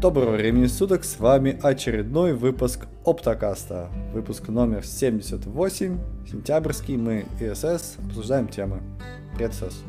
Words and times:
Доброго 0.00 0.36
времени 0.36 0.66
суток, 0.66 1.02
с 1.02 1.18
вами 1.18 1.58
очередной 1.60 2.32
выпуск 2.32 2.86
Оптокаста. 3.04 3.88
Выпуск 4.14 4.46
номер 4.48 4.84
78, 4.84 5.98
сентябрьский, 6.24 6.96
мы 6.96 7.26
ИСС, 7.40 7.96
обсуждаем 8.06 8.46
темы. 8.46 8.80
Привет, 9.34 9.54
СС. 9.54 9.82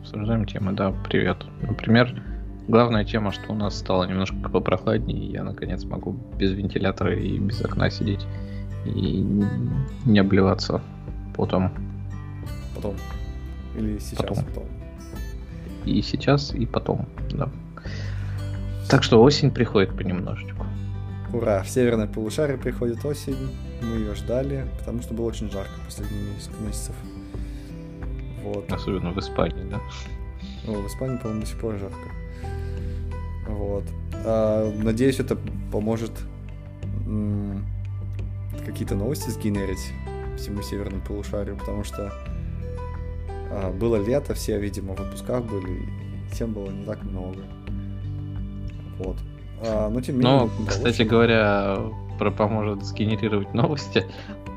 Обсуждаем 0.00 0.46
темы, 0.46 0.72
да, 0.72 0.94
привет. 1.06 1.44
Например, 1.60 2.18
главная 2.66 3.04
тема, 3.04 3.30
что 3.30 3.52
у 3.52 3.54
нас 3.54 3.78
стало 3.78 4.04
немножко 4.04 4.36
попрохладнее, 4.48 5.18
и 5.18 5.32
я 5.32 5.44
наконец 5.44 5.84
могу 5.84 6.16
без 6.38 6.52
вентилятора 6.52 7.14
и 7.14 7.38
без 7.38 7.62
окна 7.62 7.90
сидеть 7.90 8.26
и 8.86 9.22
не 10.06 10.18
обливаться 10.18 10.80
потом. 11.36 11.72
Потом. 12.74 12.94
Или 13.76 13.98
сейчас 13.98 14.16
Потом. 14.16 14.44
потом. 14.46 14.64
И 15.84 16.00
сейчас, 16.00 16.54
и 16.54 16.64
потом, 16.64 17.06
да. 17.32 17.50
Так 18.88 19.02
что 19.02 19.22
осень 19.22 19.50
приходит 19.50 19.96
понемножечку. 19.96 20.66
Ура, 21.32 21.62
в 21.62 21.68
северное 21.68 22.06
полушарие 22.06 22.58
приходит 22.58 23.04
осень, 23.04 23.36
мы 23.80 23.96
ее 23.96 24.14
ждали, 24.14 24.66
потому 24.78 25.00
что 25.00 25.14
было 25.14 25.26
очень 25.26 25.50
жарко 25.50 25.72
последние 25.86 26.34
несколько 26.34 26.62
месяцев. 26.62 26.94
Вот. 28.42 28.70
Особенно 28.70 29.12
в 29.12 29.18
Испании, 29.18 29.64
да? 29.70 29.80
Ну, 30.66 30.82
в 30.82 30.86
Испании, 30.86 31.16
по-моему, 31.16 31.40
до 31.40 31.46
сих 31.46 31.58
пор 31.58 31.78
жарко. 31.78 31.96
Вот. 33.48 33.84
А, 34.24 34.70
надеюсь, 34.82 35.20
это 35.20 35.38
поможет 35.70 36.12
м, 37.06 37.64
какие-то 38.66 38.94
новости 38.94 39.30
сгенерить 39.30 39.92
всему 40.36 40.62
северному 40.62 41.02
полушарию, 41.02 41.56
потому 41.56 41.82
что 41.84 42.12
а, 43.50 43.72
было 43.72 43.96
лето, 43.96 44.34
все, 44.34 44.58
видимо, 44.58 44.94
в 44.94 44.98
выпусках 45.00 45.44
были, 45.44 45.82
и 45.82 46.34
тем 46.36 46.52
было 46.52 46.70
не 46.70 46.84
так 46.84 47.02
много. 47.04 47.42
Вот. 48.98 49.16
А, 49.64 49.88
но 49.88 50.00
тем 50.00 50.18
не 50.18 50.24
менее, 50.24 50.50
да, 50.60 50.70
кстати 50.70 51.02
говоря, 51.02 51.78
про 52.18 52.30
поможет 52.30 52.84
сгенерировать 52.84 53.54
новости. 53.54 54.06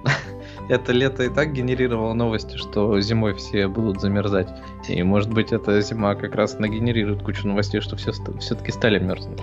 Это 0.69 0.91
лето 0.93 1.23
и 1.23 1.29
так 1.29 1.53
генерировало 1.53 2.13
новости, 2.13 2.57
что 2.57 2.99
зимой 2.99 3.35
все 3.35 3.67
будут 3.67 4.01
замерзать. 4.01 4.49
И 4.87 5.01
может 5.03 5.31
быть 5.31 5.51
эта 5.51 5.79
зима 5.81 6.15
как 6.15 6.35
раз 6.35 6.57
нагенерирует 6.57 7.21
кучу 7.21 7.47
новостей, 7.47 7.81
что 7.81 7.95
все 7.95 8.11
все-таки 8.39 8.71
стали 8.71 8.97
мерзнуть. 8.99 9.41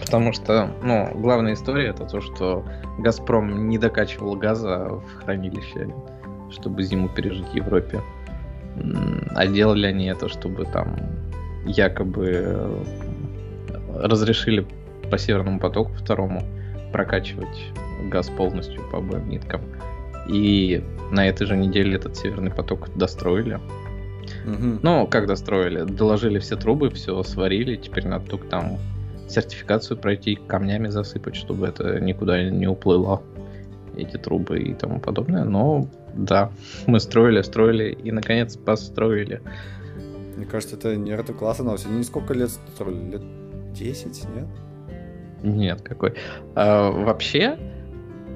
Потому 0.00 0.32
что, 0.32 0.70
ну, 0.82 1.10
главная 1.14 1.54
история 1.54 1.88
это 1.88 2.04
то, 2.04 2.20
что 2.20 2.64
Газпром 2.98 3.68
не 3.68 3.78
докачивал 3.78 4.36
газа 4.36 4.88
в 4.90 5.24
хранилище, 5.24 5.88
чтобы 6.50 6.82
зиму 6.82 7.08
пережить 7.08 7.48
в 7.48 7.54
Европе. 7.54 8.00
А 9.30 9.46
делали 9.46 9.86
они 9.86 10.06
это, 10.06 10.28
чтобы 10.28 10.66
там 10.66 10.96
якобы 11.64 12.84
разрешили 14.02 14.66
по 15.10 15.18
Северному 15.18 15.60
потоку 15.60 15.92
второму 15.92 16.42
прокачивать 16.92 17.72
газ 18.10 18.28
полностью 18.30 18.82
по 18.90 18.98
обоим 18.98 19.28
ниткам. 19.28 19.60
И 20.28 20.82
на 21.10 21.26
этой 21.26 21.46
же 21.46 21.56
неделе 21.56 21.96
этот 21.96 22.16
Северный 22.16 22.50
поток 22.50 22.88
достроили. 22.96 23.60
Мгм. 24.44 24.80
Ну, 24.82 25.06
как 25.06 25.26
достроили? 25.26 25.82
Доложили 25.82 26.38
все 26.38 26.56
трубы, 26.56 26.90
все 26.90 27.22
сварили. 27.22 27.76
Теперь 27.76 28.06
надо 28.06 28.26
только 28.26 28.46
там 28.46 28.78
сертификацию 29.28 29.98
пройти, 29.98 30.36
камнями 30.36 30.88
засыпать, 30.88 31.36
чтобы 31.36 31.66
это 31.66 32.00
никуда 32.00 32.42
не 32.48 32.66
уплыло, 32.66 33.22
эти 33.96 34.16
трубы 34.16 34.58
и 34.58 34.74
тому 34.74 35.00
подобное. 35.00 35.44
Но 35.44 35.88
да, 36.14 36.50
мы 36.86 37.00
строили, 37.00 37.42
строили 37.42 37.92
и 37.92 38.12
наконец 38.12 38.56
построили. 38.56 39.42
Мне 40.36 40.46
кажется, 40.46 40.76
это 40.76 40.96
не 40.96 41.10
это 41.12 41.32
классно 41.32 41.64
новость. 41.64 41.86
Они 41.86 42.02
сколько 42.02 42.34
лет 42.34 42.50
строили? 42.50 43.12
Лет 43.12 43.22
10, 43.74 44.28
нет? 44.34 44.46
Нет, 45.42 45.82
какой. 45.82 46.14
А, 46.54 46.90
вообще, 46.90 47.58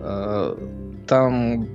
а, 0.03 0.57
там 1.07 1.67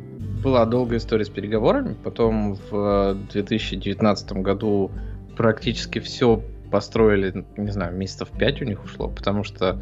была 0.43 0.65
долгая 0.65 0.99
история 0.99 1.25
с 1.25 1.29
переговорами, 1.29 1.95
потом 2.03 2.57
в 2.69 3.17
2019 3.31 4.33
году 4.33 4.91
практически 5.35 5.99
все 5.99 6.43
построили, 6.71 7.45
не 7.57 7.71
знаю, 7.71 7.95
месяцев 7.95 8.29
5 8.37 8.61
у 8.61 8.65
них 8.65 8.83
ушло, 8.83 9.07
потому 9.07 9.43
что 9.43 9.81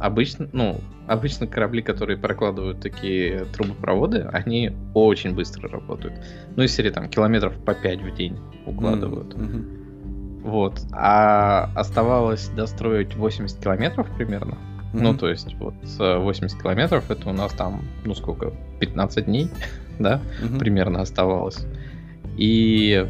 обычно, 0.00 0.48
ну, 0.52 0.80
обычно 1.06 1.46
корабли, 1.46 1.82
которые 1.82 2.18
прокладывают 2.18 2.80
такие 2.80 3.44
трубопроводы, 3.46 4.28
они 4.32 4.72
очень 4.94 5.34
быстро 5.34 5.68
работают. 5.68 6.14
Ну, 6.56 6.62
из 6.64 6.74
серии 6.74 6.90
там 6.90 7.08
километров 7.08 7.54
по 7.64 7.74
5 7.74 8.02
в 8.02 8.14
день 8.14 8.38
укладывают. 8.66 9.36
Мгм. 9.36 9.83
Вот. 10.44 10.80
А 10.92 11.70
оставалось 11.74 12.48
достроить 12.50 13.16
80 13.16 13.58
километров 13.60 14.06
примерно. 14.16 14.56
Ну, 14.92 15.08
Мгм. 15.08 15.18
то 15.18 15.28
есть, 15.28 15.52
вот 15.54 15.74
э, 15.98 16.18
80 16.18 16.62
километров 16.62 17.10
это 17.10 17.28
у 17.28 17.32
нас 17.32 17.52
там, 17.54 17.82
ну 18.04 18.14
сколько, 18.14 18.52
15 18.78 19.24
дней, 19.24 19.48
да, 19.98 20.20
Мгм. 20.40 20.58
примерно 20.58 21.00
оставалось. 21.00 21.66
И 22.36 23.04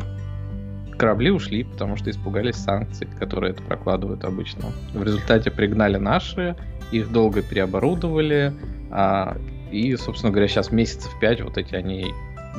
корабли 0.97 1.31
ушли, 1.31 1.65
потому 1.65 1.97
что 1.97 2.09
испугались 2.11 2.55
санкций, 2.57 3.09
которые 3.19 3.53
это 3.53 3.63
прокладывают 3.63 4.25
обычно. 4.25 4.67
В 4.95 5.03
результате 5.03 5.51
пригнали 5.51 5.97
наши, 5.99 6.57
их 6.93 7.11
долго 7.13 7.43
переоборудовали, 7.43 8.53
а, 8.91 9.37
и, 9.73 9.97
собственно 9.97 10.31
говоря, 10.31 10.47
сейчас 10.49 10.71
месяцев 10.71 11.11
5 11.21 11.43
вот 11.43 11.59
эти 11.59 11.75
они 11.75 12.15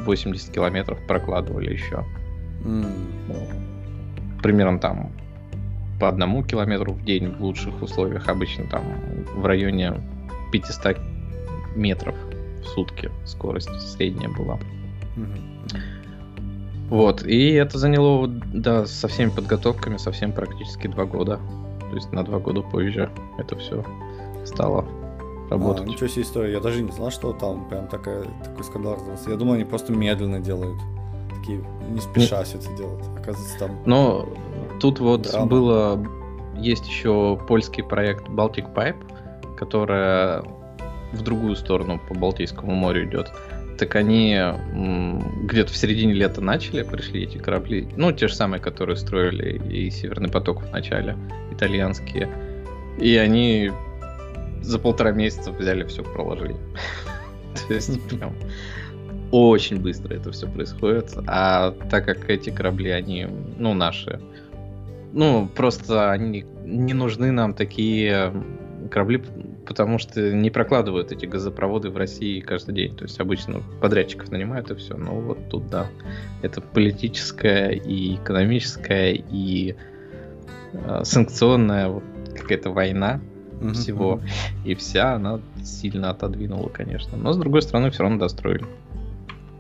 80 0.06 0.52
километров 0.54 1.00
прокладывали 1.08 1.72
еще 1.72 2.04
М. 2.66 2.84
примерно 4.46 4.78
там 4.78 5.12
по 6.00 6.08
одному 6.08 6.44
километру 6.44 6.94
в 6.94 7.04
день 7.04 7.32
в 7.32 7.42
лучших 7.42 7.82
условиях, 7.82 8.30
обычно 8.30 8.68
там 8.68 8.84
в 9.34 9.44
районе 9.44 9.94
500 10.52 10.98
метров 11.76 12.14
в 12.62 12.66
сутки 12.66 13.10
скорость 13.26 13.72
средняя 13.94 14.30
была. 14.30 14.60
Вот, 16.90 17.26
и 17.26 17.54
это 17.54 17.80
заняло, 17.80 18.28
да, 18.28 18.86
со 18.86 19.08
всеми 19.08 19.32
подготовками, 19.32 19.98
совсем 19.98 20.32
практически 20.32 20.86
два 20.86 21.06
года. 21.06 21.40
То 21.90 21.96
есть 21.96 22.12
на 22.12 22.24
два 22.24 22.38
года 22.38 22.62
позже 22.62 23.10
это 23.40 23.58
все 23.58 23.84
стало 24.46 24.86
работать. 25.50 25.88
А, 25.88 25.90
ничего 25.90 26.08
себе 26.08 26.22
история. 26.22 26.52
Я 26.52 26.60
даже 26.60 26.84
не 26.84 26.92
знал, 26.92 27.10
что 27.10 27.34
там 27.34 27.68
прям 27.68 27.88
такая, 27.88 28.26
такой 28.44 28.64
скандал 28.64 28.94
раздался. 28.94 29.32
Я 29.32 29.38
думал, 29.38 29.54
они 29.54 29.64
просто 29.64 29.92
медленно 29.92 30.40
делают. 30.40 30.80
Такие, 31.46 31.64
не 31.90 32.02
спеша 32.02 32.44
все 32.44 32.58
это 32.58 32.76
делают. 32.76 33.04
Оказывается, 33.18 33.60
там... 33.60 33.84
Но 33.86 34.28
тут 34.80 35.00
вот 35.00 35.24
Драма. 35.24 35.46
было, 35.46 36.08
есть 36.58 36.88
еще 36.88 37.40
польский 37.48 37.84
проект 37.84 38.28
Baltic 38.30 38.74
Pipe, 38.74 39.56
которая 39.56 40.44
в 41.14 41.22
другую 41.22 41.56
сторону 41.56 42.02
по 42.08 42.16
Балтийскому 42.16 42.74
морю 42.74 43.08
идет. 43.08 43.32
Так 43.78 43.96
они 43.96 44.40
где-то 45.44 45.72
в 45.72 45.78
середине 45.78 46.14
лета 46.14 46.42
начали, 46.42 46.82
пришли 46.82 47.24
эти 47.24 47.38
корабли, 47.38 47.88
ну, 47.96 48.12
те 48.12 48.28
же 48.28 48.34
самые, 48.34 48.60
которые 48.60 48.96
строили 48.96 49.62
и 49.70 49.92
Северный 49.92 50.30
поток 50.30 50.64
в 50.64 50.72
начале, 50.72 51.16
итальянские. 51.52 52.28
И 52.98 53.16
они 53.18 53.72
за 54.62 54.80
полтора 54.80 55.12
месяца 55.12 55.52
взяли 55.52 55.84
все, 55.84 56.04
проложили. 56.04 56.56
То 57.68 57.74
есть 57.74 58.02
прям 58.10 58.34
очень 59.36 59.82
быстро 59.82 60.14
это 60.14 60.32
все 60.32 60.48
происходит. 60.48 61.14
А 61.28 61.72
так 61.90 62.06
как 62.06 62.30
эти 62.30 62.50
корабли, 62.50 62.90
они, 62.92 63.28
ну, 63.58 63.74
наши, 63.74 64.22
ну, 65.12 65.50
просто 65.54 66.12
они 66.12 66.46
не 66.64 66.94
нужны 66.94 67.32
нам 67.32 67.54
такие 67.54 68.32
корабли, 68.90 69.22
потому 69.66 70.00
что 70.00 70.32
не 70.32 70.50
прокладывают 70.50 71.12
эти 71.12 71.26
газопроводы 71.26 71.90
в 71.90 71.98
России 71.98 72.40
каждый 72.40 72.76
день. 72.76 72.96
То 72.96 73.04
есть 73.04 73.20
обычно 73.20 73.62
подрядчиков 73.82 74.32
нанимают 74.32 74.72
и 74.72 74.76
все. 74.76 74.96
Но 74.96 75.20
вот 75.20 75.50
тут, 75.50 75.70
да, 75.70 75.88
это 76.42 76.62
политическая 76.62 77.72
и 77.72 78.16
экономическая 78.16 79.14
и 79.14 79.76
э, 80.74 81.02
санкционная 81.04 81.90
вот 81.90 82.04
какая-то 82.36 82.70
война 82.70 83.20
Мгм, 83.60 83.74
всего. 83.74 84.22
И 84.64 84.76
вся 84.76 85.16
она 85.16 85.40
сильно 85.64 86.12
отодвинула, 86.12 86.70
конечно. 86.70 87.18
Но 87.18 87.34
с 87.34 87.38
другой 87.38 87.62
стороны, 87.62 87.92
все 87.92 88.04
равно 88.04 88.20
достроили. 88.20 88.66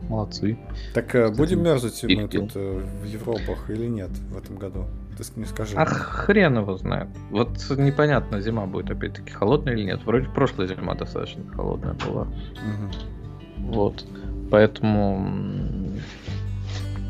Молодцы. 0.09 0.57
Так 0.93 1.15
э, 1.15 1.29
будем 1.31 1.63
мерзнуть 1.63 2.03
мы 2.03 2.27
тут 2.27 2.51
э, 2.55 2.81
в 3.01 3.05
Европах 3.05 3.69
или 3.69 3.87
нет 3.87 4.09
в 4.09 4.37
этом 4.37 4.57
году? 4.57 4.85
Ты 5.17 5.23
не 5.39 5.45
скажи. 5.45 5.75
А 5.77 5.85
хрен 5.85 6.57
его 6.57 6.77
знает. 6.77 7.07
Вот 7.31 7.49
непонятно, 7.77 8.41
зима 8.41 8.65
будет 8.65 8.91
опять-таки 8.91 9.31
холодная 9.31 9.73
или 9.73 9.83
нет. 9.83 10.03
Вроде 10.05 10.27
прошлая 10.27 10.67
зима 10.67 10.93
достаточно 10.95 11.43
холодная 11.53 11.93
была. 11.93 12.25
Мгм. 12.25 13.71
Вот. 13.71 14.05
Поэтому 14.51 15.27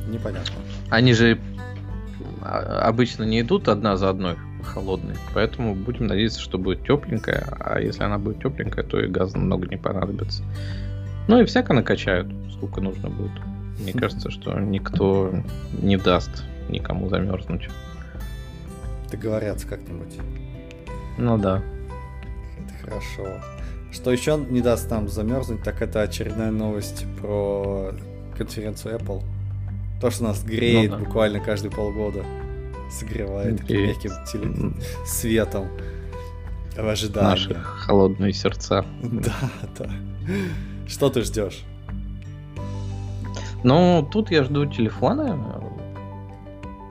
Непонятно. 0.07 0.56
они 0.89 1.13
же 1.13 1.39
а, 2.41 2.83
обычно 2.88 3.24
не 3.24 3.41
идут 3.41 3.68
одна 3.68 3.98
за 3.98 4.09
одной 4.09 4.38
холодные. 4.63 5.18
Поэтому 5.33 5.75
будем 5.75 6.07
надеяться, 6.07 6.39
что 6.39 6.57
будет 6.57 6.83
тепленькая. 6.83 7.45
А 7.59 7.80
если 7.80 8.03
она 8.03 8.18
будет 8.18 8.41
тепленькая, 8.41 8.83
то 8.83 9.00
и 9.00 9.07
газа 9.07 9.38
много 9.38 9.68
не 9.68 9.77
понадобится. 9.77 10.44
Ну 11.27 11.41
и 11.41 11.45
всяко 11.45 11.74
накачают, 11.74 12.27
сколько 12.65 12.81
нужно 12.81 13.09
будет. 13.09 13.31
Мне 13.79 13.94
кажется, 13.94 14.31
что 14.31 14.59
никто 14.59 15.31
не 15.81 15.97
даст 15.97 16.44
никому 16.69 17.09
замерзнуть. 17.09 17.69
Договорятся 19.12 19.67
как-нибудь. 19.67 20.17
Ну 21.17 21.38
да. 21.38 21.62
Это 22.57 22.85
хорошо. 22.85 23.27
Что 23.91 24.12
еще 24.12 24.44
не 24.50 24.62
даст 24.62 24.89
нам 24.89 25.07
замерзнуть, 25.07 25.63
так 25.63 25.81
это 25.81 26.01
очередная 26.01 26.51
новость 26.51 27.06
про 27.21 27.94
конференцию 28.35 28.97
Apple. 28.97 29.23
То, 30.01 30.09
что 30.09 30.23
нас 30.23 30.44
греет 30.44 30.91
ну, 30.91 30.97
да. 30.97 31.03
буквально 31.03 31.39
каждые 31.39 31.71
полгода. 31.71 32.25
Согревает 32.91 33.59
таким 33.59 33.83
мягким 33.83 34.12
теле... 34.25 34.73
светом 35.06 35.67
в 36.75 36.88
ожидании. 36.88 37.29
Наши 37.29 37.53
холодные 37.56 38.33
сердца. 38.33 38.85
Да, 39.03 39.35
да. 39.77 39.89
Что 40.88 41.09
ты 41.09 41.21
ждешь? 41.21 41.63
Ну, 43.65 44.07
тут 44.12 44.29
я 44.29 44.44
жду 44.44 44.67
телефоны. 44.67 45.39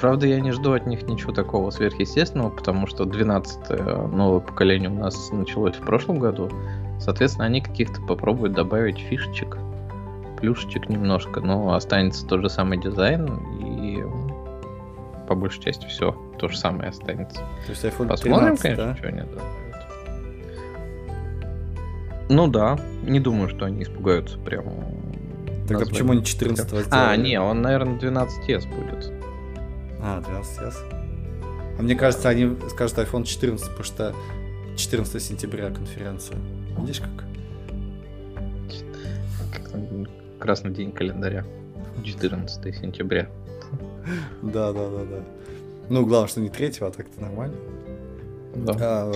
Правда, 0.01 0.27
я 0.27 0.41
не 0.41 0.51
жду 0.51 0.73
от 0.73 0.87
них 0.87 1.05
ничего 1.05 1.33
такого 1.33 1.71
сверхъестественного, 1.71 2.51
потому 2.51 2.89
что 2.89 3.05
12 3.05 4.11
новое 4.13 4.41
поколение 4.41 4.91
у 4.91 4.95
нас 4.95 5.31
началось 5.31 5.77
в 5.77 5.83
прошлом 5.83 6.19
году. 6.19 6.51
Соответственно, 6.99 7.47
они 7.47 7.61
каких-то 7.61 8.03
попробуют 8.03 8.55
добавить 8.55 8.99
фишечек, 8.99 9.57
плюшечек 10.41 10.89
немножко, 10.89 11.41
но 11.41 11.75
останется 11.75 12.27
тот 12.27 12.41
же 12.41 12.51
самый 12.51 12.79
дизайн 12.79 13.29
и 13.61 14.03
по 15.29 15.37
большей 15.37 15.63
части 15.63 15.87
все 15.87 16.11
то 16.41 16.49
же 16.49 16.59
самое 16.59 16.89
останется. 16.89 17.39
То 17.67 17.71
есть 17.71 17.85
iPhone 17.85 18.09
Посмотрим, 18.09 18.57
13, 18.57 18.63
конечно, 18.63 18.85
да? 18.85 18.97
что 18.97 19.09
они 19.09 19.21
добавят. 19.21 19.43
Ну 22.29 22.49
да, 22.49 22.81
не 23.05 23.21
думаю, 23.21 23.49
что 23.49 23.67
они 23.67 23.85
испугаются 23.85 24.39
прям. 24.41 24.65
Так 25.69 25.83
а 25.83 25.87
почему 25.87 26.13
не 26.13 26.25
14 26.25 26.67
сделали? 26.67 26.87
А, 26.91 27.17
не, 27.17 27.41
он, 27.41 27.63
наверное, 27.63 27.99
12s 27.99 28.69
будет. 28.69 29.13
А, 30.01 30.21
12s. 30.21 30.75
А 31.79 31.83
мне 31.83 31.95
кажется, 31.95 32.29
они 32.29 32.57
скажут 32.69 32.99
iPhone 32.99 33.25
14, 33.25 33.69
потому 33.69 33.85
что 33.85 34.15
14 34.77 35.23
сентября 35.23 35.71
конференция. 35.71 36.37
Видишь 36.79 37.01
как? 37.01 37.25
Красный 40.39 40.73
день 40.73 40.93
календаря. 40.93 41.45
14 42.05 42.77
сентября. 42.77 43.29
Да, 44.43 44.73
да, 44.73 44.91
да, 44.91 45.05
да. 45.05 45.25
Ну, 45.89 46.05
главное, 46.07 46.29
что 46.29 46.41
не 46.41 46.51
3, 46.51 46.73
а 46.81 46.91
так-то 46.91 47.21
нормально. 47.21 47.57
Да. 48.55 48.75
А, 48.79 49.13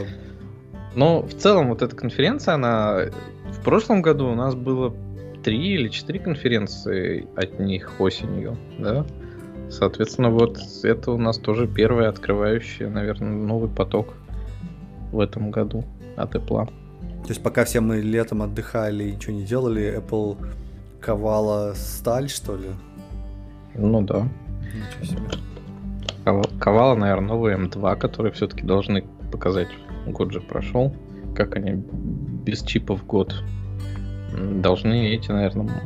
но 0.94 1.22
в 1.22 1.34
целом 1.34 1.68
вот 1.68 1.82
эта 1.82 1.94
конференция, 1.94 2.54
она 2.54 3.10
в 3.52 3.62
прошлом 3.62 4.02
году 4.02 4.28
у 4.28 4.34
нас 4.34 4.54
было 4.54 4.94
три 5.48 5.76
или 5.76 5.88
четыре 5.88 6.18
конференции 6.18 7.26
от 7.34 7.58
них 7.58 7.98
осенью, 8.00 8.58
да? 8.78 9.06
Соответственно, 9.70 10.28
вот 10.28 10.58
это 10.82 11.10
у 11.10 11.16
нас 11.16 11.38
тоже 11.38 11.66
первая 11.66 12.10
открывающая, 12.10 12.90
наверное, 12.90 13.30
новый 13.30 13.70
поток 13.70 14.12
в 15.10 15.18
этом 15.18 15.50
году 15.50 15.86
от 16.18 16.34
Apple. 16.34 16.66
То 16.66 17.28
есть 17.28 17.42
пока 17.42 17.64
все 17.64 17.80
мы 17.80 18.02
летом 18.02 18.42
отдыхали 18.42 19.04
и 19.04 19.12
ничего 19.12 19.32
не 19.32 19.44
делали, 19.44 19.98
Apple 19.98 20.36
ковала 21.00 21.72
сталь, 21.74 22.28
что 22.28 22.54
ли? 22.54 22.68
Ну 23.74 24.02
да. 24.02 24.28
Ничего 25.00 25.16
себе. 25.16 26.50
Ковала, 26.60 26.94
наверное, 26.94 27.28
новый 27.28 27.54
M2, 27.54 27.96
который 27.96 28.32
все-таки 28.32 28.66
должны 28.66 29.02
показать 29.32 29.68
год 30.08 30.30
же 30.30 30.42
прошел, 30.42 30.94
как 31.34 31.56
они 31.56 31.82
без 32.44 32.62
чипов 32.62 33.06
год 33.06 33.34
должны 34.36 35.08
эти, 35.08 35.30
наверное, 35.30 35.82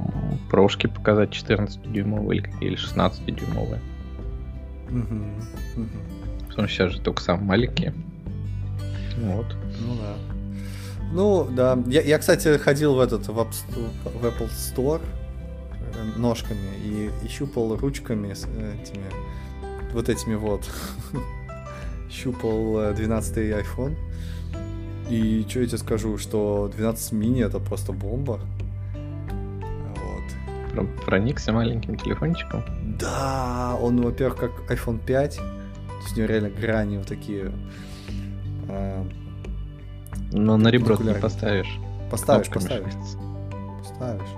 прошки 0.50 0.86
показать 0.86 1.30
14-дюймовые 1.30 2.38
или, 2.38 2.50
или 2.60 2.76
16-дюймовые. 2.76 3.80
Угу, 4.90 5.82
угу. 5.82 5.88
Потому 6.48 6.68
что 6.68 6.76
сейчас 6.76 6.92
же 6.92 7.00
только 7.00 7.22
самые 7.22 7.46
маленькие. 7.46 7.94
Вот. 9.18 9.46
Ну 9.80 9.96
да. 9.96 10.16
Ну, 11.12 11.48
да. 11.50 11.78
Я, 11.86 12.02
я, 12.02 12.18
кстати, 12.18 12.56
ходил 12.58 12.94
в 12.94 13.00
этот 13.00 13.28
в, 13.28 13.38
App, 13.38 13.52
в 14.04 14.24
Apple 14.24 14.50
Store 14.50 15.00
э, 15.94 16.18
ножками 16.18 16.76
и, 16.84 17.10
и 17.24 17.28
щупал 17.28 17.76
ручками 17.76 18.32
с 18.32 18.44
этими 18.44 19.04
вот 19.92 20.08
этими 20.08 20.34
вот 20.34 20.68
щупал 22.10 22.94
12 22.94 23.36
э, 23.36 23.62
iPhone. 23.62 23.96
И 25.08 25.44
что 25.48 25.60
я 25.60 25.66
тебе 25.66 25.78
скажу, 25.78 26.18
что 26.18 26.70
12 26.74 27.12
мини 27.12 27.44
это 27.44 27.58
просто 27.58 27.92
бомба. 27.92 28.40
Вот. 30.74 31.04
Проникся 31.04 31.52
маленьким 31.52 31.96
телефончиком? 31.96 32.62
Да, 32.98 33.76
он, 33.80 34.00
во-первых, 34.00 34.38
как 34.38 34.50
iPhone 34.70 35.04
5. 35.04 35.36
То 35.36 35.42
есть 36.02 36.16
у 36.16 36.20
него 36.20 36.28
реально 36.28 36.50
грани 36.50 36.96
вот 36.98 37.06
такие. 37.06 37.52
А, 38.68 39.06
Но 40.32 40.56
на 40.56 40.68
ребро 40.68 40.96
ты 40.96 41.04
не 41.04 41.14
поставишь. 41.14 41.78
Поставишь, 42.10 42.48
поставишь. 42.48 42.92
Поставишь. 43.80 44.28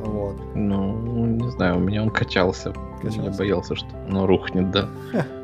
Вот. 0.00 0.36
Ну, 0.54 1.26
не 1.26 1.50
знаю, 1.52 1.76
у 1.76 1.80
меня 1.80 2.02
он 2.02 2.10
качался. 2.10 2.72
качался. 3.00 3.22
Я 3.22 3.30
боялся, 3.30 3.74
что 3.74 3.88
оно 4.06 4.26
рухнет, 4.26 4.70
да. 4.70 4.88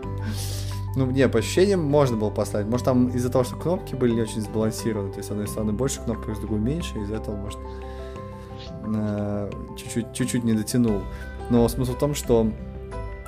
Ну, 0.96 1.06
не, 1.10 1.28
по 1.28 1.38
ощущениям 1.38 1.82
можно 1.82 2.16
было 2.16 2.30
поставить. 2.30 2.66
Может, 2.66 2.84
там 2.84 3.08
из-за 3.08 3.30
того, 3.30 3.44
что 3.44 3.56
кнопки 3.56 3.94
были 3.94 4.12
не 4.12 4.22
очень 4.22 4.40
сбалансированы, 4.40 5.12
то 5.12 5.18
есть, 5.18 5.28
с 5.28 5.30
одной 5.30 5.46
стороны 5.46 5.72
больше 5.72 6.00
кнопок, 6.00 6.34
с 6.34 6.38
другой 6.40 6.58
меньше, 6.58 6.98
из-за 6.98 7.16
этого, 7.16 7.36
может, 7.36 7.58
э, 8.86 9.50
чуть-чуть, 9.76 10.12
чуть-чуть 10.12 10.44
не 10.44 10.54
дотянул. 10.54 11.02
Но 11.48 11.68
смысл 11.68 11.92
в 11.92 11.98
том, 11.98 12.14
что 12.14 12.50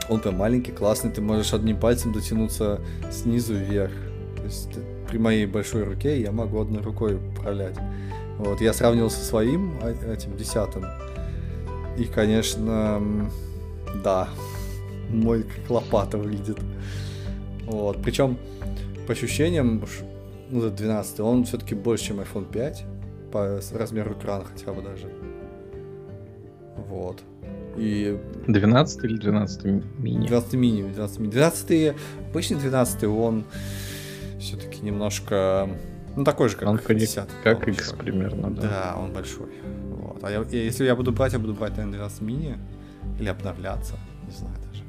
он 0.09 0.20
прям 0.20 0.37
маленький, 0.37 0.73
классный, 0.73 1.11
ты 1.11 1.20
можешь 1.20 1.55
одним 1.55 1.79
пальцем 1.79 2.12
дотянуться 2.12 2.81
снизу 3.11 3.55
вверх. 3.55 3.93
То 4.37 4.44
есть 4.44 4.70
при 5.08 5.19
моей 5.19 5.47
большой 5.47 5.85
руке 5.85 6.20
я 6.20 6.32
могу 6.32 6.61
одной 6.61 6.82
рукой 6.82 7.17
управлять. 7.17 7.76
Вот, 8.38 8.61
я 8.61 8.73
сравнил 8.73 9.11
со 9.11 9.25
своим, 9.25 9.79
а, 9.82 9.91
этим 9.91 10.37
десятым. 10.37 10.85
И, 11.97 12.05
конечно, 12.05 13.00
да, 14.03 14.29
мой 15.11 15.44
как 15.44 15.70
лопата 15.70 16.19
выглядит. 16.19 16.58
Вот. 17.67 18.03
Причем, 18.03 18.38
по 19.06 19.12
ощущениям, 19.12 19.82
ну, 20.50 20.70
12 20.70 21.20
он 21.20 21.44
все-таки 21.44 21.75
больше, 21.75 22.06
чем 22.06 22.20
iPhone 22.20 22.50
5 22.50 22.85
по 23.32 23.61
размеру 23.73 24.12
экрана 24.12 24.44
хотя 24.44 24.73
бы 24.73 24.82
даже. 24.82 25.11
Вот. 26.88 27.23
И... 27.76 28.19
12 28.47 29.05
или 29.05 29.17
12 29.17 29.64
мини? 29.99 30.26
12 30.26 30.53
мини, 30.55 30.82
12 30.82 31.19
мини. 31.20 31.31
12 31.31 31.94
обычный 32.31 32.58
12 32.58 33.05
он 33.05 33.44
все-таки 34.39 34.82
немножко, 34.82 35.69
ну 36.17 36.25
такой 36.25 36.48
же, 36.48 36.56
как 36.56 36.69
он 36.69 36.79
10. 36.79 37.25
Как 37.43 37.67
X 37.69 37.93
большой. 37.93 37.98
примерно, 37.98 38.51
да. 38.51 38.63
Да, 38.63 38.96
он 39.01 39.13
большой. 39.13 39.48
Вот. 39.89 40.22
А 40.22 40.31
я, 40.31 40.44
если 40.51 40.84
я 40.84 40.94
буду 40.94 41.13
брать, 41.13 41.32
я 41.32 41.39
буду 41.39 41.55
брать, 41.55 41.77
наверное, 41.77 41.98
12 41.98 42.20
мини 42.22 42.58
или 43.19 43.29
обновляться, 43.29 43.94
не 44.27 44.32
знаю 44.32 44.56
даже. 44.70 44.82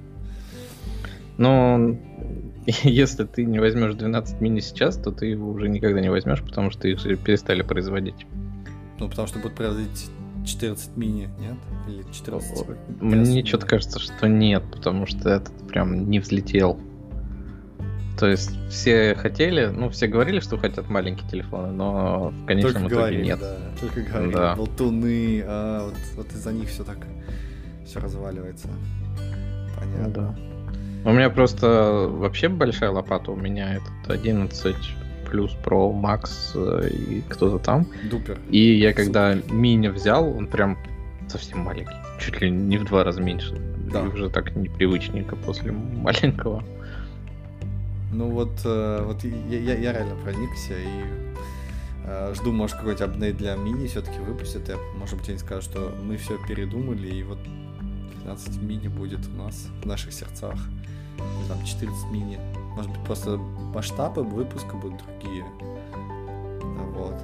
Ну, 1.37 1.99
если 2.83 3.25
ты 3.25 3.45
не 3.45 3.59
возьмешь 3.59 3.93
12 3.93 4.41
мини 4.41 4.59
сейчас, 4.59 4.97
то 4.97 5.11
ты 5.11 5.27
его 5.27 5.49
уже 5.49 5.69
никогда 5.69 5.99
не 5.99 6.09
возьмешь, 6.09 6.41
потому 6.41 6.71
что 6.71 6.87
их 6.87 7.01
перестали 7.23 7.61
производить. 7.61 8.25
Ну, 8.99 9.09
потому 9.09 9.27
что 9.27 9.39
будут 9.39 9.55
производить 9.55 10.09
14 10.45 10.95
мини, 10.97 11.29
нет? 11.39 11.55
Или 11.87 12.03
14? 12.11 12.67
Мне 13.01 13.45
что-то 13.45 13.65
кажется, 13.65 13.99
что 13.99 14.27
нет, 14.27 14.63
потому 14.71 15.05
что 15.05 15.29
этот 15.29 15.53
прям 15.67 16.09
не 16.09 16.19
взлетел. 16.19 16.79
То 18.17 18.27
есть 18.27 18.51
все 18.69 19.15
хотели, 19.15 19.65
ну, 19.65 19.89
все 19.89 20.07
говорили, 20.07 20.39
что 20.39 20.57
хотят 20.57 20.87
маленькие 20.87 21.27
телефоны, 21.29 21.71
но 21.71 22.29
в 22.29 22.45
конечном 22.45 22.73
только 22.73 22.87
итоге 22.87 22.95
говорили, 22.95 23.25
нет. 23.25 23.39
Да, 23.39 23.57
только 23.81 24.01
говорили, 24.01 24.33
да. 24.33 24.55
болтуны, 24.55 25.43
а 25.45 25.85
вот, 25.85 25.95
вот 26.15 26.31
из-за 26.31 26.53
них 26.53 26.69
все 26.69 26.83
так, 26.83 26.99
все 27.85 27.99
разваливается. 27.99 28.69
Понятно. 29.79 30.09
Да. 30.13 30.52
У 31.05 31.11
меня 31.11 31.29
просто 31.29 32.07
вообще 32.09 32.47
большая 32.47 32.91
лопата. 32.91 33.31
У 33.31 33.35
меня 33.35 33.73
этот 33.73 34.09
11 34.09 34.75
плюс 35.29 35.51
Pro 35.63 35.91
Max 35.91 36.51
э, 36.55 36.89
и 36.89 37.21
кто-то 37.27 37.59
там. 37.59 37.87
Дупер. 38.09 38.39
И 38.49 38.77
я 38.77 38.93
когда 38.93 39.35
мини 39.49 39.87
взял, 39.87 40.29
он 40.29 40.47
прям 40.47 40.77
совсем 41.27 41.59
маленький. 41.59 41.95
Чуть 42.19 42.39
ли 42.39 42.49
не 42.49 42.77
в 42.77 42.85
два 42.85 43.03
раза 43.03 43.21
меньше. 43.21 43.55
Да. 43.91 44.03
И 44.03 44.07
уже 44.07 44.29
так 44.29 44.55
непривычненько 44.55 45.35
после 45.35 45.71
маленького. 45.71 46.63
Ну 48.11 48.29
вот, 48.29 48.61
э, 48.63 49.03
вот 49.05 49.23
я, 49.23 49.59
я, 49.59 49.75
я 49.75 49.91
реально 49.91 50.15
проникся 50.23 50.73
и 50.73 51.03
э, 52.05 52.33
жду, 52.35 52.51
может, 52.51 52.77
какой-нибудь 52.77 53.01
апдейт 53.01 53.37
для 53.37 53.55
мини 53.55 53.87
все-таки 53.87 54.19
выпустят. 54.19 54.69
И, 54.69 54.73
может 54.97 55.17
быть, 55.17 55.27
они 55.29 55.39
скажут, 55.39 55.65
что 55.65 55.91
мы 56.01 56.15
все 56.15 56.37
передумали, 56.47 57.07
и 57.07 57.23
вот 57.23 57.39
15 58.23 58.61
мини 58.61 58.87
будет 58.87 59.27
у 59.27 59.43
нас 59.43 59.67
в 59.81 59.85
наших 59.85 60.13
сердцах 60.13 60.55
или 61.17 61.47
там 61.47 61.63
14 61.63 62.11
мини. 62.11 62.39
Может 62.75 62.91
быть, 62.91 63.01
просто 63.01 63.37
масштабы 63.73 64.23
выпуска 64.23 64.75
будут 64.75 65.01
другие. 65.03 65.45
Вот. 66.95 67.15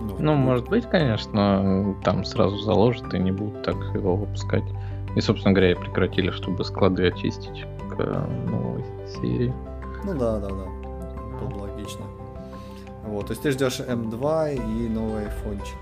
Ну, 0.00 0.16
ну 0.18 0.34
может 0.34 0.68
быть, 0.68 0.88
конечно, 0.88 1.94
там 2.04 2.24
сразу 2.24 2.58
заложат 2.58 3.14
и 3.14 3.18
не 3.18 3.32
будут 3.32 3.62
так 3.62 3.76
его 3.94 4.16
выпускать. 4.16 4.64
И, 5.14 5.20
собственно 5.20 5.52
говоря, 5.52 5.72
и 5.72 5.74
прекратили, 5.74 6.30
чтобы 6.30 6.64
склады 6.64 7.08
очистить 7.08 7.64
к 7.90 8.28
новой 8.50 8.84
серии. 9.08 9.52
Ну 10.04 10.14
да, 10.14 10.38
да, 10.38 10.48
да. 10.48 10.66
было 11.38 11.48
бы 11.48 11.56
логично. 11.62 12.04
Вот, 13.04 13.26
то 13.26 13.32
есть 13.32 13.42
ты 13.42 13.50
ждешь 13.50 13.80
М2 13.80 14.54
и 14.54 14.88
новые 14.88 15.26
айфончики. 15.26 15.76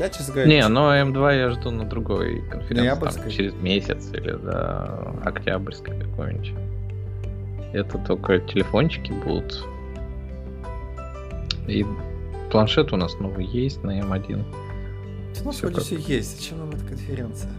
Я, 0.00 0.08
честно 0.08 0.32
говоря... 0.32 0.48
Не, 0.48 0.66
но 0.68 0.96
М2 0.96 1.36
я 1.36 1.50
жду 1.50 1.70
на 1.70 1.84
другой 1.84 2.40
конференции, 2.48 3.20
там, 3.20 3.30
через 3.30 3.52
месяц 3.52 4.08
или 4.14 4.30
до 4.30 5.14
октябрьской 5.22 6.00
какой-нибудь. 6.00 6.54
Это 7.74 7.98
только 7.98 8.38
телефончики 8.38 9.12
будут. 9.12 9.62
И 11.68 11.84
планшет 12.50 12.94
у 12.94 12.96
нас 12.96 13.20
новый 13.20 13.44
есть 13.44 13.82
на 13.84 14.00
М1. 14.00 14.42
У 15.42 15.44
нас 15.44 15.60
вроде 15.60 15.80
все 15.82 15.96
есть. 15.96 16.38
Зачем 16.38 16.60
нам 16.60 16.70
эта 16.70 16.86
конференция? 16.86 17.50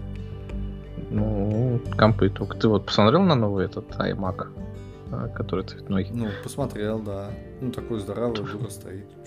Ну, 1.11 1.79
компы 1.95 2.29
только. 2.29 2.57
Ты 2.57 2.67
вот 2.69 2.87
посмотрел 2.87 3.21
на 3.21 3.35
новый 3.35 3.65
этот 3.65 3.87
iMac, 3.91 4.47
а, 5.11 5.27
который 5.27 5.63
цветной? 5.63 6.09
Ну, 6.11 6.29
посмотрел, 6.41 6.97
да. 6.97 7.29
Ну, 7.61 7.71
такой 7.71 7.99
здоровый 7.99 8.35
дура 8.35 8.69
стоит 8.69 9.05
на 9.15 9.23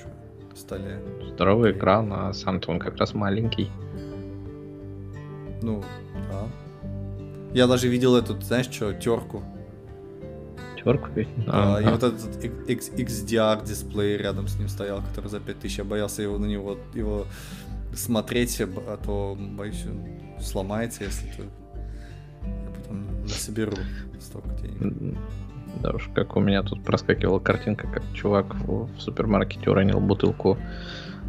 столе. 0.59 1.01
Здоровый 1.35 1.73
экран, 1.73 2.13
а 2.13 2.33
сам-то 2.33 2.71
он 2.71 2.79
как 2.79 2.97
раз 2.97 3.15
маленький. 3.15 3.71
Ну, 5.63 5.83
да. 6.31 6.47
Я 7.53 7.67
даже 7.67 7.89
видел 7.89 8.17
эту, 8.17 8.41
знаешь 8.41 8.67
что, 8.71 8.93
терку. 8.93 9.43
Терку? 10.77 11.09
Да, 11.47 11.77
а, 11.77 11.81
и 11.81 11.85
а. 11.85 11.91
вот 11.91 12.03
этот 12.03 12.45
XDR 12.45 13.65
дисплей 13.65 14.17
рядом 14.17 14.49
с 14.49 14.59
ним 14.59 14.69
стоял, 14.69 15.03
который 15.03 15.29
за 15.29 15.41
5000. 15.41 15.79
Я 15.79 15.85
боялся 15.85 16.23
его 16.23 16.39
на 16.39 16.47
него 16.47 16.77
его 16.95 17.27
смотреть, 17.95 18.61
а 18.61 18.97
то 18.97 19.37
боюсь, 19.39 19.85
он 19.87 20.41
сломается, 20.41 21.05
если 21.05 21.31
ты 21.31 21.45
потом 22.77 23.29
соберу 23.29 23.77
столько 24.21 24.51
денег. 24.61 25.19
Да 25.81 25.91
уж, 25.91 26.09
как 26.15 26.37
у 26.37 26.41
меня 26.41 26.63
тут 26.63 26.83
проскакивала 26.83 27.39
картинка, 27.39 27.87
как 27.89 28.03
чувак 28.15 28.55
в, 28.55 28.89
в 28.97 29.01
супермаркете 29.01 29.71
уронил 29.71 30.01
бутылку 30.01 30.59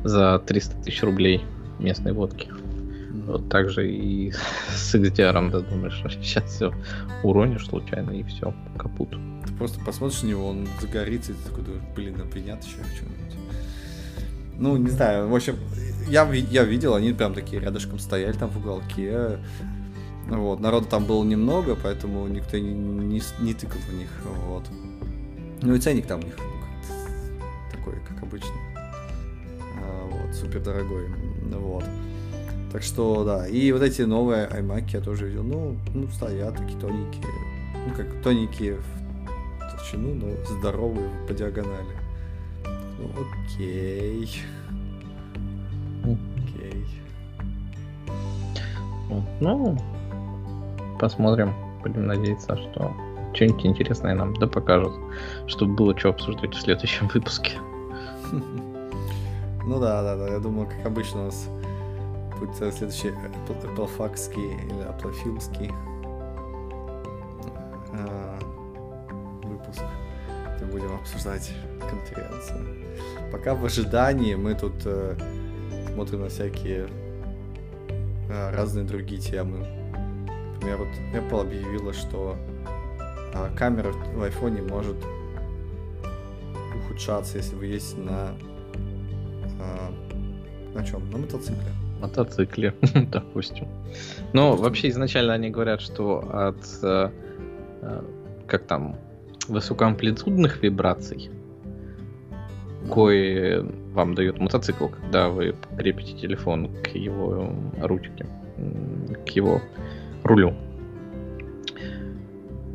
за 0.04 0.40
300 0.40 0.84
тысяч 0.84 1.04
рублей 1.04 1.44
местной 1.80 2.14
водки. 2.14 2.50
Вот 3.28 3.50
так 3.50 3.70
же 3.70 3.90
и 3.90 4.32
с 4.76 4.96
XDR, 4.96 5.52
да, 5.52 5.60
думаешь, 5.60 6.02
сейчас 6.22 6.44
все 6.46 6.74
уронишь 7.24 7.68
случайно 7.68 8.12
и 8.12 8.24
все, 8.24 8.54
капут. 8.78 9.18
Ты 9.46 9.54
просто 9.54 9.80
посмотришь 9.84 10.24
на 10.24 10.28
него, 10.28 10.48
он 10.48 10.68
загорится, 10.80 11.32
и 11.32 11.36
ты 11.36 11.50
такой 11.50 11.64
думаешь, 11.64 11.84
блин, 11.96 12.22
обвинят 12.22 12.64
еще 12.64 12.78
в 12.78 12.98
чем-нибудь. 12.98 13.26
Ну, 14.58 14.78
не 14.78 14.90
знаю, 14.90 15.28
в 15.28 15.36
общем, 15.36 15.58
я, 16.08 16.32
я 16.32 16.64
видел, 16.64 16.96
они 16.96 17.12
прям 17.12 17.34
такие 17.34 17.62
рядышком 17.62 18.00
стояли 18.00 18.34
там 18.34 18.50
в 18.50 18.58
уголке, 18.58 19.40
вот, 20.28 20.60
народу 20.60 20.88
там 20.88 21.06
было 21.06 21.24
немного, 21.24 21.76
поэтому 21.82 22.28
никто 22.28 22.58
не, 22.58 22.74
не, 22.74 23.22
не 23.40 23.54
тыкал 23.54 23.80
в 23.88 23.94
них. 23.94 24.10
Вот. 24.48 24.64
Ну 25.62 25.76
и 25.76 25.80
ценник 25.80 26.08
там 26.08 26.20
у 26.20 26.24
них 26.24 26.36
ну, 26.38 27.46
такой, 27.72 27.96
как 28.08 28.24
обычно. 28.24 28.56
А, 28.76 30.10
вот, 30.10 30.36
супер 30.36 30.62
дорогой. 30.62 31.08
Вот. 31.52 31.84
Так 32.72 32.84
что, 32.84 33.24
да. 33.24 33.48
И 33.48 33.72
вот 33.72 33.84
эти 33.84 34.02
новые 34.02 34.48
iMac 34.48 34.90
я 34.94 35.00
тоже 35.00 35.28
видел. 35.28 35.44
Ну, 35.44 35.78
ну 35.94 36.08
стоят 36.08 36.58
такие 36.58 36.80
тоненькие. 36.80 37.24
Ну, 37.88 37.94
как 37.96 38.08
тоненькие 38.24 38.78
в 38.78 39.70
толщину, 39.72 40.16
но 40.16 40.58
здоровые 40.60 41.10
по 41.28 41.34
диагонали. 41.34 41.96
Ну, 42.98 43.12
окей. 43.46 44.30
Окей. 46.04 46.86
Ну, 49.40 49.78
Посмотрим. 51.06 51.54
Будем 51.84 52.08
надеяться, 52.08 52.58
что 52.58 52.92
что-нибудь 53.36 53.64
интересное 53.68 54.16
нам 54.16 54.34
да 54.38 54.48
покажут, 54.48 54.92
чтобы 55.46 55.76
было 55.76 56.00
что 56.00 56.10
обсуждать 56.10 56.56
в 56.56 56.60
следующем 56.60 57.08
выпуске. 57.14 57.52
Ну 59.68 59.80
да, 59.80 60.02
да, 60.02 60.16
да. 60.16 60.28
Я 60.30 60.40
думаю, 60.40 60.68
как 60.68 60.86
обычно 60.86 61.22
у 61.22 61.26
нас 61.26 61.48
будет 62.40 62.56
следующий 62.56 63.12
Applefaxский 63.48 64.64
или 64.64 64.82
Аплофилский 64.88 65.72
а, 67.94 68.40
выпуск, 69.44 69.82
где 70.56 70.66
будем 70.66 70.94
обсуждать 70.96 71.52
конференцию. 71.80 72.86
Пока 73.32 73.56
в 73.56 73.66
ожидании 73.66 74.36
мы 74.36 74.54
тут 74.54 74.76
э, 74.86 75.16
смотрим 75.94 76.22
на 76.22 76.30
всякие 76.30 76.88
э, 78.30 78.56
разные 78.56 78.86
другие 78.86 79.20
темы 79.20 79.66
Например, 80.66 80.88
вот 80.88 81.22
Apple 81.22 81.42
объявила, 81.42 81.94
что 81.94 82.36
а, 83.36 83.56
камера 83.56 83.92
в 83.92 84.24
айфоне 84.24 84.64
может 84.64 84.96
ухудшаться, 86.76 87.38
если 87.38 87.56
вы 87.56 87.68
ездите 87.68 88.02
на 88.02 88.30
а, 89.60 89.94
на 90.74 90.84
чем? 90.84 91.08
На 91.12 91.20
мотоцикле. 91.20 91.72
Мотоцикле, 92.02 92.74
допустим. 93.12 93.68
Но 94.34 94.48
допустим. 94.48 94.64
вообще 94.64 94.90
изначально 94.90 95.34
они 95.34 95.52
говорят, 95.52 95.82
что 95.82 96.28
от 96.34 96.58
э, 96.82 97.12
э, 97.84 98.02
как 98.48 98.64
там 98.64 98.96
высокоамплитудных 99.48 100.64
вибраций, 100.64 101.30
кое 102.92 103.64
вам 103.94 104.16
дает 104.16 104.40
мотоцикл, 104.40 104.88
когда 104.88 105.30
вы 105.30 105.56
крепите 105.78 106.18
телефон 106.18 106.76
к 106.82 106.88
его 106.96 107.54
ручке, 107.78 108.26
к 109.28 109.30
его 109.30 109.62
рулю. 110.26 110.54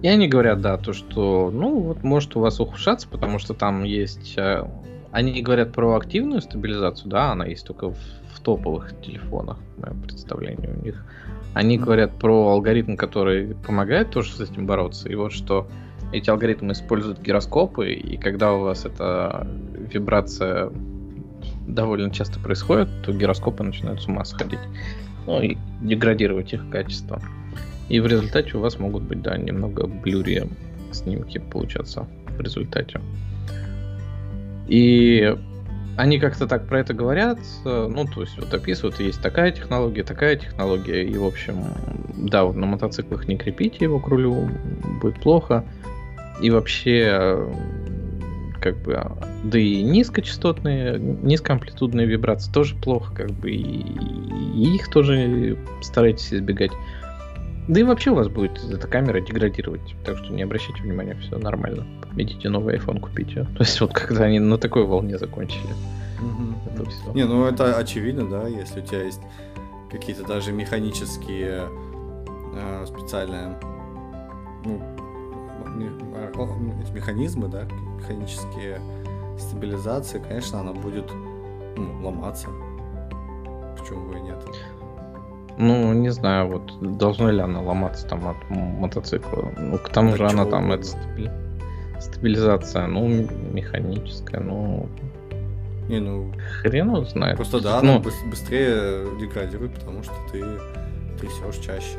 И 0.02 0.08
они 0.08 0.28
говорят, 0.28 0.62
да, 0.62 0.78
то, 0.78 0.94
что, 0.94 1.50
ну, 1.52 1.78
вот 1.80 2.02
может 2.02 2.34
у 2.36 2.40
вас 2.40 2.58
ухудшаться, 2.58 3.06
потому 3.08 3.38
что 3.38 3.52
там 3.52 3.84
есть... 3.84 4.34
Э, 4.38 4.66
они 5.12 5.42
говорят 5.42 5.72
про 5.72 5.96
активную 5.96 6.40
стабилизацию, 6.40 7.10
да, 7.10 7.32
она 7.32 7.44
есть 7.44 7.66
только 7.66 7.90
в, 7.90 7.98
в 8.32 8.40
топовых 8.40 8.98
телефонах, 9.02 9.58
в 9.76 9.82
моем 9.82 10.00
представлении 10.00 10.68
у 10.68 10.82
них. 10.82 11.04
Они 11.52 11.76
говорят 11.76 12.12
про 12.12 12.52
алгоритм, 12.52 12.96
который 12.96 13.54
помогает 13.66 14.10
тоже 14.10 14.32
с 14.32 14.40
этим 14.40 14.66
бороться. 14.66 15.08
И 15.10 15.14
вот 15.16 15.32
что 15.32 15.66
эти 16.12 16.30
алгоритмы 16.30 16.72
используют 16.72 17.20
гироскопы, 17.20 17.92
и 17.92 18.16
когда 18.16 18.54
у 18.54 18.60
вас 18.60 18.86
эта 18.86 19.46
вибрация 19.92 20.70
довольно 21.66 22.10
часто 22.10 22.40
происходит, 22.40 22.88
то 23.04 23.12
гироскопы 23.12 23.64
начинают 23.64 24.00
с 24.00 24.06
ума 24.06 24.24
сходить. 24.24 24.60
Ну 25.26 25.42
и 25.42 25.58
деградировать 25.82 26.52
их 26.54 26.70
качество. 26.70 27.20
И 27.90 28.00
в 28.00 28.06
результате 28.06 28.56
у 28.56 28.60
вас 28.60 28.78
могут 28.78 29.02
быть, 29.02 29.20
да, 29.20 29.36
немного 29.36 29.86
блюри 29.86 30.44
снимки 30.92 31.38
получаться 31.38 32.06
в 32.38 32.40
результате. 32.40 33.00
И 34.68 35.36
они 35.96 36.20
как-то 36.20 36.46
так 36.46 36.68
про 36.68 36.80
это 36.80 36.94
говорят, 36.94 37.40
ну, 37.64 38.06
то 38.06 38.20
есть 38.22 38.38
вот 38.38 38.54
описывают, 38.54 39.00
есть 39.00 39.20
такая 39.20 39.50
технология, 39.50 40.04
такая 40.04 40.36
технология, 40.36 41.04
и, 41.04 41.18
в 41.18 41.24
общем, 41.24 41.64
да, 42.16 42.44
вот 42.44 42.54
на 42.54 42.66
мотоциклах 42.66 43.26
не 43.26 43.36
крепите 43.36 43.84
его 43.86 43.98
к 43.98 44.06
рулю, 44.06 44.48
будет 45.02 45.20
плохо. 45.20 45.64
И 46.40 46.48
вообще, 46.50 47.52
как 48.60 48.78
бы, 48.82 48.98
да 49.42 49.58
и 49.58 49.82
низкочастотные, 49.82 50.98
низкоамплитудные 50.98 52.06
вибрации 52.06 52.52
тоже 52.52 52.76
плохо, 52.76 53.12
как 53.14 53.30
бы, 53.32 53.50
и, 53.50 53.84
и 54.54 54.76
их 54.76 54.88
тоже 54.88 55.58
старайтесь 55.82 56.32
избегать. 56.32 56.70
Да 57.68 57.80
и 57.80 57.82
вообще 57.82 58.10
у 58.10 58.14
вас 58.14 58.28
будет 58.28 58.58
эта 58.64 58.86
камера 58.88 59.20
деградировать, 59.20 59.94
так 60.04 60.18
что 60.18 60.32
не 60.32 60.42
обращайте 60.42 60.82
внимания, 60.82 61.14
все 61.14 61.38
нормально. 61.38 61.86
Идите 62.16 62.48
новый 62.48 62.76
iPhone 62.76 63.00
купите. 63.00 63.44
То 63.56 63.62
есть 63.62 63.80
вот 63.80 63.92
когда 63.92 64.24
они 64.24 64.40
на 64.40 64.58
такой 64.58 64.84
волне 64.84 65.18
закончили. 65.18 65.72
Угу. 66.20 66.74
Это 66.74 66.90
все. 66.90 67.12
Не, 67.12 67.24
ну 67.24 67.44
это 67.44 67.76
очевидно, 67.76 68.28
да, 68.28 68.48
если 68.48 68.80
у 68.80 68.84
тебя 68.84 69.02
есть 69.02 69.20
какие-то 69.90 70.26
даже 70.26 70.52
механические 70.52 71.68
э, 72.54 72.86
специальные 72.86 73.58
ну, 74.64 74.80
механизмы, 76.92 77.48
да, 77.48 77.64
механические 77.98 78.80
стабилизации, 79.38 80.18
конечно, 80.18 80.60
она 80.60 80.72
будет 80.72 81.10
ну, 81.76 82.02
ломаться. 82.02 82.48
Почему 83.78 84.08
бы 84.08 84.18
и 84.18 84.20
нет? 84.20 84.44
Ну, 85.58 85.92
не 85.92 86.10
знаю, 86.10 86.48
вот 86.48 86.96
должна 86.98 87.30
ли 87.30 87.40
она 87.40 87.60
ломаться 87.60 88.06
там 88.06 88.28
от 88.28 88.36
мотоцикла. 88.50 89.52
Ну, 89.58 89.78
к 89.78 89.88
тому 89.90 90.14
а 90.14 90.16
же 90.16 90.26
она 90.26 90.44
там, 90.46 90.72
это 90.72 90.84
стабили... 90.84 91.30
стабилизация, 92.00 92.86
ну, 92.86 93.08
механическая, 93.52 94.40
ну... 94.40 94.88
Не, 95.88 95.98
ну... 96.00 96.32
Хрен 96.62 97.04
знает. 97.06 97.36
Просто 97.36 97.60
да, 97.60 97.80
ну... 97.82 97.96
она 97.96 98.00
быстрее 98.00 99.06
деградирует, 99.18 99.74
потому 99.74 100.02
что 100.02 100.14
ты 100.32 100.44
трясешь 101.18 101.64
чаще. 101.64 101.98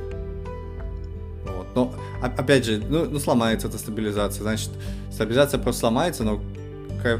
Вот. 1.45 1.67
Но, 1.75 1.93
опять 2.21 2.65
же, 2.65 2.81
ну, 2.89 3.05
ну, 3.05 3.19
сломается 3.19 3.67
эта 3.67 3.77
стабилизация. 3.77 4.43
Значит, 4.43 4.69
стабилизация 5.11 5.59
просто 5.59 5.81
сломается, 5.81 6.23
но 6.23 6.39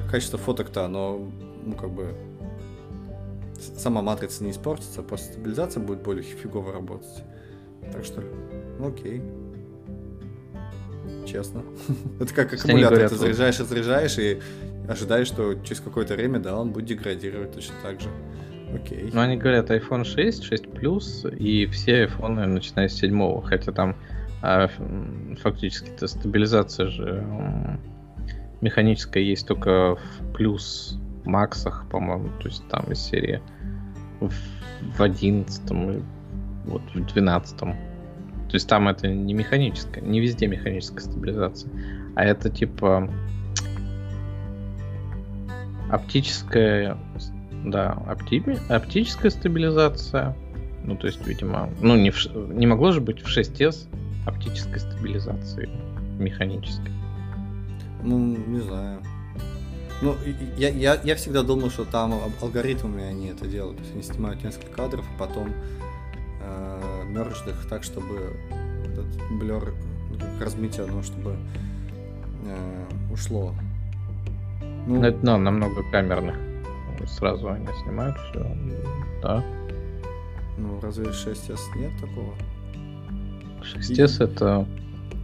качество 0.10 0.40
фоток-то, 0.40 0.86
оно, 0.86 1.20
ну, 1.66 1.74
как 1.74 1.90
бы, 1.92 2.16
сама 3.62 4.02
матрица 4.02 4.44
не 4.44 4.52
испортится, 4.52 5.02
просто 5.02 5.34
стабилизация 5.34 5.82
будет 5.82 6.02
более 6.02 6.24
фигово 6.24 6.72
работать. 6.72 7.24
Так 7.92 8.06
что, 8.06 8.24
ну 8.80 8.88
окей. 8.88 9.22
честно. 11.26 11.64
Это 12.20 12.34
как 12.34 12.54
аккумулятор, 12.54 13.10
ты 13.10 13.16
заряжаешь 13.16 13.60
и 13.60 13.64
заряжаешь, 13.64 14.18
и 14.18 14.40
ожидаешь, 14.88 15.28
что 15.28 15.56
через 15.64 15.82
какое-то 15.82 16.16
время, 16.16 16.40
да, 16.40 16.58
он 16.58 16.72
будет 16.72 16.86
деградировать 16.86 17.54
точно 17.54 17.76
так 17.84 18.02
же. 18.02 18.10
Окей. 18.74 19.10
Ну, 19.14 19.20
они 19.20 19.38
говорят 19.38 19.70
iPhone 19.70 20.06
6, 20.06 20.44
6 20.44 20.66
Plus 20.66 21.36
и 21.36 21.66
все 21.68 22.04
айфоны, 22.04 22.46
начиная 22.46 22.88
с 22.88 22.94
7 22.94 23.42
хотя 23.42 23.72
там 23.72 23.98
а, 24.42 24.70
фактически-то 25.42 26.08
стабилизация 26.08 26.88
же 26.88 27.80
механическая 28.62 29.24
есть 29.24 29.48
только 29.48 29.96
в 29.96 30.34
плюс 30.34 30.98
максах, 31.26 31.86
по-моему, 31.90 32.30
то 32.40 32.48
есть 32.48 32.68
там 32.68 32.84
из 32.92 33.00
серии 33.00 33.42
в, 34.20 34.32
в 34.98 35.02
11 35.02 35.72
и 35.72 36.04
вот 36.66 36.82
в 36.94 37.14
12 37.14 37.58
то 38.52 38.56
есть 38.56 38.68
там 38.68 38.90
это 38.90 39.08
не 39.08 39.34
механическая, 39.34 40.04
не 40.04 40.20
везде 40.20 40.46
механическая 40.46 41.00
стабилизация, 41.00 41.72
а 42.16 42.26
это 42.26 42.50
типа 42.50 43.10
оптическая, 45.90 46.98
да, 47.64 47.98
опти- 48.10 48.60
оптическая 48.68 49.32
стабилизация. 49.32 50.36
Ну, 50.84 50.98
то 50.98 51.08
есть, 51.08 51.26
видимо, 51.26 51.70
ну, 51.80 51.96
не, 51.96 52.12
в 52.12 52.26
не 52.36 52.68
могло 52.68 52.92
же 52.92 53.00
быть 53.00 53.22
в 53.22 53.28
6S 53.28 53.88
оптической 54.26 54.82
стабилизации 54.82 55.70
механической. 56.20 56.92
Ну, 58.04 58.18
не 58.18 58.60
знаю. 58.60 59.02
Ну, 60.02 60.16
и- 60.26 60.32
и 60.32 60.60
я, 60.62 60.70
я, 60.70 61.00
я 61.04 61.16
всегда 61.16 61.44
думал, 61.44 61.70
что 61.70 61.86
там 61.86 62.14
ал- 62.14 62.32
алгоритмами 62.42 63.04
они 63.04 63.28
это 63.28 63.48
делают. 63.48 63.78
То 63.78 63.84
есть 63.84 63.94
они 63.94 64.04
снимают 64.04 64.44
несколько 64.44 64.72
кадров, 64.72 65.06
а 65.16 65.20
потом 65.20 65.50
э, 66.42 67.04
мержат 67.08 67.48
их 67.48 67.68
так, 67.70 67.84
чтобы 67.84 68.34
этот 68.86 69.06
блер, 69.40 69.74
размытие, 70.40 70.88
ну, 70.88 71.04
чтобы 71.04 71.36
э, 72.46 72.86
ушло. 73.14 73.54
Ну, 74.88 74.96
Ну, 75.00 75.04
это 75.04 75.20
ну, 75.24 75.38
намного 75.38 75.84
камерных. 75.92 76.36
Сразу 77.08 77.50
они 77.50 77.68
снимают 77.84 78.16
все. 78.18 78.58
Да. 79.24 79.44
ну, 80.58 80.80
разве 80.82 81.06
6S 81.06 81.60
нет 81.76 81.92
такого? 82.00 82.34
6S 83.64 84.24
это 84.24 84.66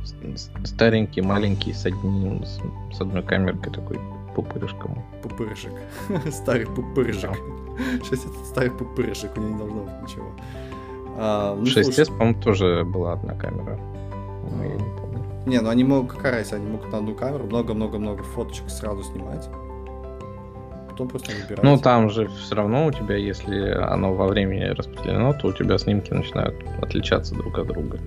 с- 0.03 0.41
с- 0.41 0.51
старенький, 0.69 1.21
маленький, 1.21 1.73
с 1.73 1.85
одним, 1.85 2.43
с, 2.45 2.59
с 2.95 3.01
одной 3.01 3.23
камеркой 3.23 3.71
такой 3.73 3.99
пупырышком. 4.37 5.03
Пупырышек. 5.23 5.73
Старый 6.31 6.67
пупырышек. 6.67 7.31
6S 8.01 8.29
это 8.29 8.45
старый 8.45 8.71
пупырышек, 8.71 9.35
у 9.35 9.39
него 9.39 9.49
не 9.49 9.57
должно 9.57 9.81
быть 9.81 10.01
ничего. 10.03 10.31
А, 11.17 11.55
ну, 11.55 11.63
6S, 11.63 11.83
слушай, 11.83 12.05
по-моему, 12.05 12.41
тоже 12.41 12.83
была 12.85 13.13
одна 13.13 13.33
камера. 13.33 13.79
Ну, 14.51 14.63
я 14.63 14.75
не 14.75 14.97
помню. 14.97 15.23
Не, 15.47 15.61
ну 15.61 15.69
они 15.69 15.83
могут, 15.83 16.11
какая 16.11 16.33
разница, 16.33 16.57
они 16.57 16.67
могут 16.67 16.91
на 16.91 16.99
одну 16.99 17.15
камеру 17.15 17.45
много-много-много 17.45 18.23
фоточек 18.23 18.69
сразу 18.69 19.03
снимать. 19.03 19.49
Потом 20.97 21.09
просто 21.09 21.31
выбирать. 21.31 21.63
Ну, 21.63 21.77
там 21.77 22.09
же 22.09 22.27
все 22.27 22.55
равно 22.55 22.87
у 22.87 22.91
тебя, 22.91 23.15
если 23.17 23.69
оно 23.69 24.15
во 24.15 24.25
времени 24.27 24.63
распределено, 24.63 25.31
то 25.33 25.49
у 25.49 25.53
тебя 25.53 25.77
снимки 25.77 26.11
начинают 26.11 26.55
отличаться 26.81 27.35
друг 27.35 27.59
от 27.59 27.67
друга. 27.67 27.99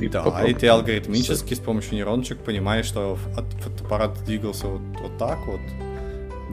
И, 0.00 0.06
и 0.06 0.08
Да, 0.08 0.22
попробуй. 0.22 0.52
и 0.52 0.54
ты 0.54 0.66
алгоритмически 0.68 1.52
с 1.52 1.58
помощью 1.58 1.96
нейрончик 1.96 2.38
понимаешь, 2.38 2.86
что 2.86 3.16
фотоаппарат 3.34 4.24
двигался 4.24 4.66
вот, 4.66 4.80
вот 5.02 5.18
так 5.18 5.38
вот, 5.46 5.60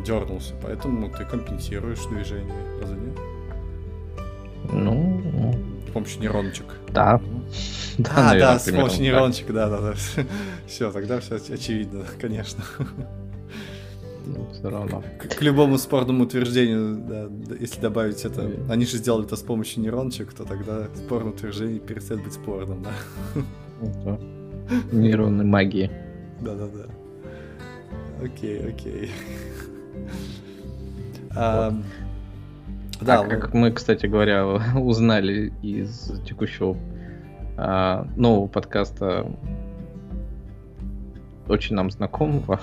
дернулся, 0.06 0.54
поэтому 0.62 1.10
ты 1.10 1.24
компенсируешь 1.24 2.04
движение, 2.08 2.54
разве 2.82 2.98
нет? 2.98 3.18
Ну, 4.74 5.56
С 5.88 5.92
помощью 5.94 6.20
нейрончик. 6.22 6.66
да. 6.90 7.22
Ну. 7.24 7.44
Да, 7.98 8.12
а, 8.14 8.24
наверное, 8.26 8.40
да, 8.56 8.60
с 8.60 8.70
помощью 8.70 9.02
нейрончик, 9.04 9.54
да, 9.54 9.70
да, 9.70 9.80
да. 9.80 9.94
Все, 10.68 10.92
тогда 10.92 11.22
все 11.22 11.36
очевидно, 11.36 12.04
конечно. 12.20 12.62
Ну, 14.26 14.48
всё 14.54 14.70
равно. 14.70 15.04
К, 15.20 15.28
к 15.38 15.42
любому 15.42 15.78
спорному 15.78 16.24
утверждению, 16.24 16.98
да, 16.98 17.30
если 17.60 17.80
добавить 17.82 18.26
это, 18.26 18.50
они 18.70 18.86
же 18.86 18.98
сделали 18.98 19.26
это 19.26 19.36
с 19.36 19.42
помощью 19.42 19.84
нейрончик, 19.84 20.34
то 20.34 20.44
тогда 20.44 20.88
спорное 20.96 21.32
утверждение 21.32 21.80
перестает 21.80 22.24
быть 22.24 22.34
спорным, 22.34 22.84
да. 22.84 22.92
Это 23.82 24.20
Нейронной 24.92 25.46
магии. 25.46 25.92
Да-да-да. 26.42 26.86
Окей, 28.24 28.68
окей. 28.68 29.12
Ам, 31.36 31.84
Да, 33.02 33.22
А 33.22 33.28
как 33.28 33.54
мы, 33.54 33.72
кстати 33.72 34.06
говоря, 34.06 34.48
узнали 34.76 35.54
из 35.62 36.12
текущего 36.26 36.78
а, 37.58 38.08
нового 38.16 38.48
подкаста 38.48 39.32
очень 41.48 41.76
нам 41.76 41.92
знакомого, 41.92 42.60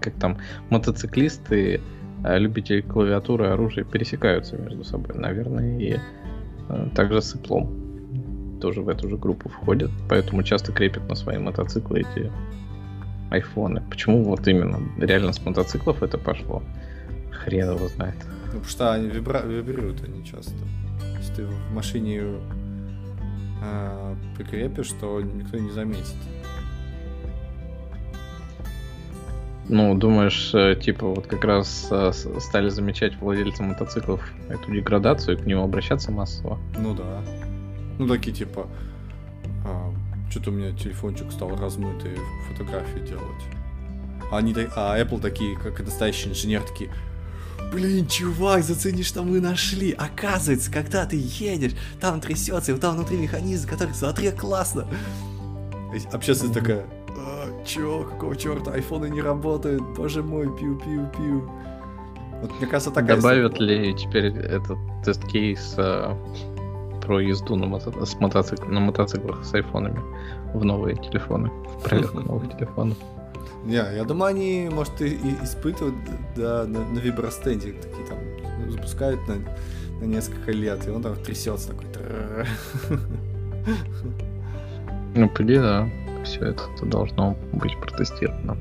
как 0.00 0.14
там 0.14 0.38
мотоциклисты, 0.70 1.80
а, 2.24 2.36
любители 2.38 2.80
клавиатуры 2.80 3.46
и 3.46 3.48
оружия 3.48 3.84
пересекаются 3.84 4.56
между 4.56 4.84
собой. 4.84 5.14
Наверное, 5.14 5.78
и 5.78 5.96
а, 6.68 6.88
также 6.94 7.22
с 7.22 7.34
Иплом 7.34 8.58
тоже 8.60 8.82
в 8.82 8.88
эту 8.88 9.08
же 9.08 9.16
группу 9.16 9.48
входят, 9.48 9.90
поэтому 10.08 10.42
часто 10.42 10.72
крепят 10.72 11.08
на 11.08 11.14
свои 11.14 11.38
мотоциклы 11.38 12.00
эти 12.00 12.32
айфоны. 13.30 13.82
Почему 13.88 14.24
вот 14.24 14.48
именно 14.48 14.80
реально 14.98 15.32
с 15.32 15.44
мотоциклов 15.44 16.02
это 16.02 16.18
пошло? 16.18 16.62
Хрен 17.30 17.70
его 17.70 17.88
знает. 17.88 18.16
Ну, 18.46 18.46
потому 18.46 18.64
что 18.64 18.92
они 18.92 19.08
вибра- 19.08 19.46
вибрируют 19.46 20.02
они 20.02 20.24
часто. 20.24 20.54
Если 21.18 21.34
ты 21.34 21.46
в 21.46 21.72
машине 21.72 22.22
а, 23.62 24.16
прикрепишь, 24.36 24.90
то 25.00 25.20
никто 25.20 25.58
не 25.58 25.70
заметит. 25.70 26.16
Ну, 29.68 29.94
думаешь, 29.94 30.50
э, 30.54 30.76
типа, 30.76 31.06
вот 31.06 31.26
как 31.26 31.44
раз 31.44 31.88
э, 31.90 32.12
стали 32.40 32.68
замечать 32.70 33.16
владельцы 33.20 33.62
мотоциклов 33.62 34.20
эту 34.48 34.72
деградацию 34.72 35.36
и 35.36 35.40
к 35.40 35.46
нему 35.46 35.62
обращаться 35.62 36.10
массово. 36.10 36.58
Ну 36.78 36.94
да. 36.94 37.20
Ну 37.98 38.08
такие 38.08 38.34
типа, 38.34 38.66
что-то 40.30 40.50
у 40.50 40.52
меня 40.52 40.72
телефончик 40.72 41.30
стал 41.32 41.56
размытый 41.56 42.16
фотографии 42.48 43.00
делать. 43.00 43.42
А, 44.30 44.38
они, 44.38 44.54
а 44.76 44.98
Apple 44.98 45.20
такие, 45.20 45.56
как 45.58 45.80
настоящий 45.80 46.30
инженер, 46.30 46.62
такие, 46.62 46.90
Блин, 47.72 48.06
чувак, 48.06 48.64
зацени, 48.64 49.02
что 49.02 49.22
мы 49.22 49.40
нашли. 49.40 49.92
Оказывается, 49.92 50.70
когда 50.70 51.04
ты 51.04 51.16
едешь, 51.20 51.72
там 52.00 52.20
трясется, 52.20 52.70
и 52.70 52.74
вот 52.74 52.80
там 52.80 52.94
внутри 52.94 53.18
механизм, 53.18 53.68
который 53.68 53.94
смотри, 53.94 54.30
классно. 54.30 54.86
Общественность 56.12 56.54
такая, 56.54 56.80
а, 56.80 56.97
чё, 57.64 58.04
какого 58.04 58.36
черта, 58.36 58.72
айфоны 58.72 59.08
не 59.08 59.20
работают, 59.20 59.82
боже 59.96 60.22
мой, 60.22 60.46
пиу-пиу-пиу. 60.46 61.48
Вот 62.42 62.50
мне 62.58 62.66
кажется, 62.66 62.90
такая... 62.90 63.16
Добавят 63.16 63.58
ли 63.58 63.94
теперь 63.94 64.26
этот 64.26 64.78
тест-кейс 65.04 65.74
э, 65.76 66.14
про 67.02 67.20
езду 67.20 67.56
на, 67.56 67.64
мото- 67.64 68.04
с 68.04 68.14
мотоцик- 68.16 68.68
на 68.68 68.80
мотоциклах 68.80 69.44
с 69.44 69.54
айфонами 69.54 70.00
в 70.54 70.64
новые 70.64 70.96
телефоны, 70.96 71.48
в 71.48 71.82
проверку 71.82 72.20
новых 72.20 72.48
телефонов? 72.56 72.96
Не, 73.64 73.74
я 73.74 74.04
думаю, 74.04 74.30
они, 74.30 74.68
может, 74.72 75.02
и, 75.02 75.08
и 75.08 75.34
испытывают 75.42 75.96
да, 76.36 76.64
на, 76.64 76.84
на 76.84 76.98
вибростенде, 77.00 77.72
такие 77.72 78.06
там 78.06 78.18
запускают 78.70 79.20
на, 79.26 79.34
на 80.00 80.04
несколько 80.04 80.52
лет, 80.52 80.86
и 80.86 80.90
он 80.90 81.02
там 81.02 81.16
трясется 81.16 81.68
такой. 81.68 81.86
Ну, 85.14 85.28
по 85.28 85.42
идее, 85.42 85.60
да. 85.60 85.88
Все 86.28 86.44
это 86.44 86.62
должно 86.82 87.36
быть 87.54 87.74
протестировано. 87.80 88.58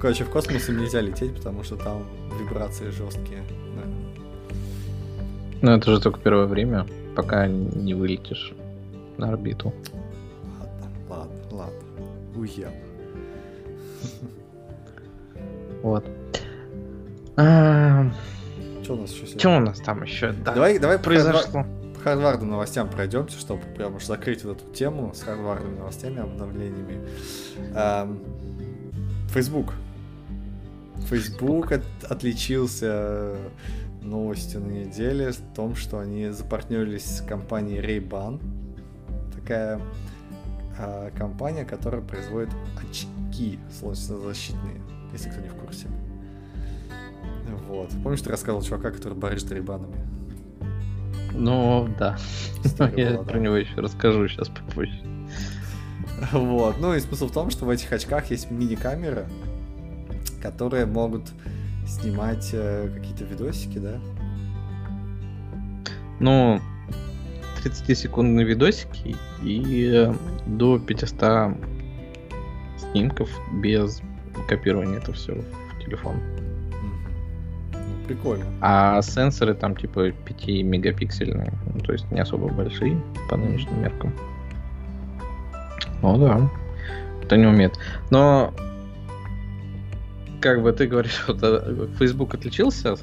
Короче, 0.00 0.24
в 0.24 0.30
космос 0.30 0.68
им 0.68 0.78
нельзя 0.78 1.00
лететь, 1.00 1.34
потому 1.34 1.64
что 1.64 1.76
там 1.76 2.04
вибрации 2.38 2.88
жесткие. 2.90 3.42
да. 3.76 3.82
Но 5.62 5.76
это 5.76 5.90
же 5.90 6.00
только 6.00 6.20
первое 6.20 6.46
время, 6.46 6.86
пока 7.16 7.48
не 7.48 7.94
вылетишь 7.94 8.52
на 9.18 9.28
орбиту. 9.30 9.74
Ладно, 10.60 10.88
ладно, 11.08 11.34
ладно. 11.50 11.80
Уел. 12.36 12.70
Вот. 15.82 16.04
Что 17.34 18.94
у 18.94 18.96
нас 18.96 19.10
еще 19.10 19.38
Что 19.38 19.56
у 19.56 19.60
нас 19.60 19.80
там 19.80 20.02
еще? 20.04 20.32
Да, 20.32 20.52
Давай, 20.54 20.78
давай 20.78 20.98
произошло. 20.98 21.66
Хардварду 22.00 22.46
новостям 22.46 22.88
пройдемся, 22.88 23.38
чтобы 23.38 23.62
прям 23.76 23.96
уж 23.96 24.04
закрыть 24.06 24.44
вот 24.44 24.62
эту 24.62 24.72
тему 24.72 25.12
с 25.14 25.22
Хардвардными 25.22 25.78
новостями, 25.78 26.20
обновлениями. 26.20 27.06
Ам, 27.74 28.20
Facebook. 29.28 29.74
Facebook 31.08 31.72
от- 31.72 32.04
отличился 32.08 33.36
новостью 34.02 34.60
на 34.60 34.70
неделе 34.70 35.32
в 35.32 35.54
том, 35.54 35.74
что 35.76 35.98
они 35.98 36.30
запартнерились 36.30 37.18
с 37.18 37.20
компанией 37.22 37.80
Ray-Ban. 37.80 38.40
Такая 39.34 39.80
а, 40.78 41.10
компания, 41.10 41.64
которая 41.64 42.00
производит 42.00 42.50
очки 42.78 43.58
солнцезащитные, 43.78 44.80
если 45.12 45.30
кто 45.30 45.40
не 45.40 45.48
в 45.48 45.54
курсе. 45.54 45.86
Вот. 47.68 47.90
Помнишь, 48.02 48.22
ты 48.22 48.30
рассказывал 48.30 48.62
чувака, 48.62 48.90
который 48.90 49.14
борется 49.14 49.48
с 49.48 49.50
Ray-Банами? 49.52 50.19
Ну, 51.32 51.88
да. 51.98 52.16
Я 52.96 53.18
про 53.18 53.38
него 53.38 53.56
еще 53.56 53.74
расскажу 53.76 54.28
сейчас 54.28 54.48
попозже. 54.48 55.00
Вот. 56.32 56.76
Ну 56.80 56.94
и 56.94 57.00
смысл 57.00 57.28
в 57.28 57.32
том, 57.32 57.50
что 57.50 57.64
в 57.64 57.70
этих 57.70 57.92
очках 57.92 58.30
есть 58.30 58.50
мини-камеры, 58.50 59.26
которые 60.42 60.86
могут 60.86 61.30
снимать 61.86 62.50
э, 62.52 62.90
какие-то 62.94 63.24
видосики, 63.24 63.78
да? 63.78 63.98
Ну, 66.18 66.60
30-секундные 67.64 68.44
видосики 68.44 69.16
и 69.42 69.90
э, 69.92 70.14
до 70.46 70.78
500 70.78 71.56
снимков 72.76 73.30
без 73.54 74.00
копирования 74.48 74.98
это 74.98 75.12
все 75.12 75.34
в 75.34 75.84
телефон. 75.84 76.16
Прикольно. 78.10 78.44
А 78.60 79.00
сенсоры 79.02 79.54
там 79.54 79.76
типа 79.76 80.10
5 80.10 80.48
мегапиксельные, 80.64 81.52
ну, 81.72 81.78
то 81.78 81.92
есть 81.92 82.10
не 82.10 82.18
особо 82.18 82.48
большие 82.48 83.00
по 83.28 83.36
нынешним 83.36 83.82
меркам. 83.82 84.12
Ну 86.02 86.18
да, 86.18 86.50
кто 87.22 87.36
не 87.36 87.46
умеет. 87.46 87.78
Но 88.10 88.52
как 90.40 90.60
бы 90.60 90.72
ты 90.72 90.88
говоришь, 90.88 91.22
вот 91.28 91.38
э, 91.40 91.86
Facebook 92.00 92.34
отличился, 92.34 92.96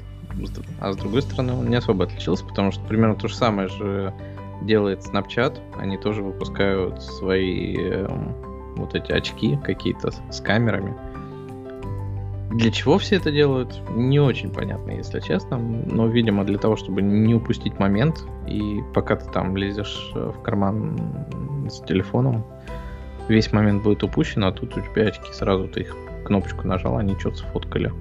а 0.78 0.92
с 0.92 0.96
другой 0.96 1.22
стороны 1.22 1.54
он 1.54 1.70
не 1.70 1.76
особо 1.76 2.04
отличился, 2.04 2.44
потому 2.44 2.70
что 2.70 2.84
примерно 2.84 3.14
то 3.14 3.28
же 3.28 3.34
самое 3.34 3.68
же 3.68 4.12
делает 4.60 5.00
Snapchat. 5.06 5.58
Они 5.78 5.96
тоже 5.96 6.22
выпускают 6.22 7.02
свои 7.02 7.76
э, 7.78 8.06
вот 8.76 8.94
эти 8.94 9.12
очки 9.12 9.58
какие-то 9.64 10.10
с 10.30 10.42
камерами. 10.42 10.94
Для 12.50 12.70
чего 12.70 12.96
все 12.96 13.16
это 13.16 13.30
делают, 13.30 13.78
не 13.90 14.20
очень 14.20 14.50
понятно, 14.50 14.92
если 14.92 15.20
честно. 15.20 15.58
Но, 15.58 16.06
видимо, 16.06 16.44
для 16.44 16.58
того, 16.58 16.76
чтобы 16.76 17.02
не 17.02 17.34
упустить 17.34 17.78
момент. 17.78 18.24
И 18.46 18.80
пока 18.94 19.16
ты 19.16 19.30
там 19.30 19.54
лезешь 19.56 20.10
э, 20.14 20.32
в 20.34 20.42
карман 20.42 20.98
с 21.68 21.80
телефоном, 21.80 22.46
весь 23.28 23.52
момент 23.52 23.82
будет 23.82 24.02
упущен, 24.02 24.44
а 24.44 24.52
тут 24.52 24.74
у 24.76 24.80
тебя 24.80 25.08
очки 25.08 25.30
сразу 25.32 25.68
ты 25.68 25.80
их 25.82 25.94
кнопочку 26.24 26.66
нажал, 26.66 26.96
они 26.96 27.18
что-то 27.18 27.36
сфоткали. 27.36 27.92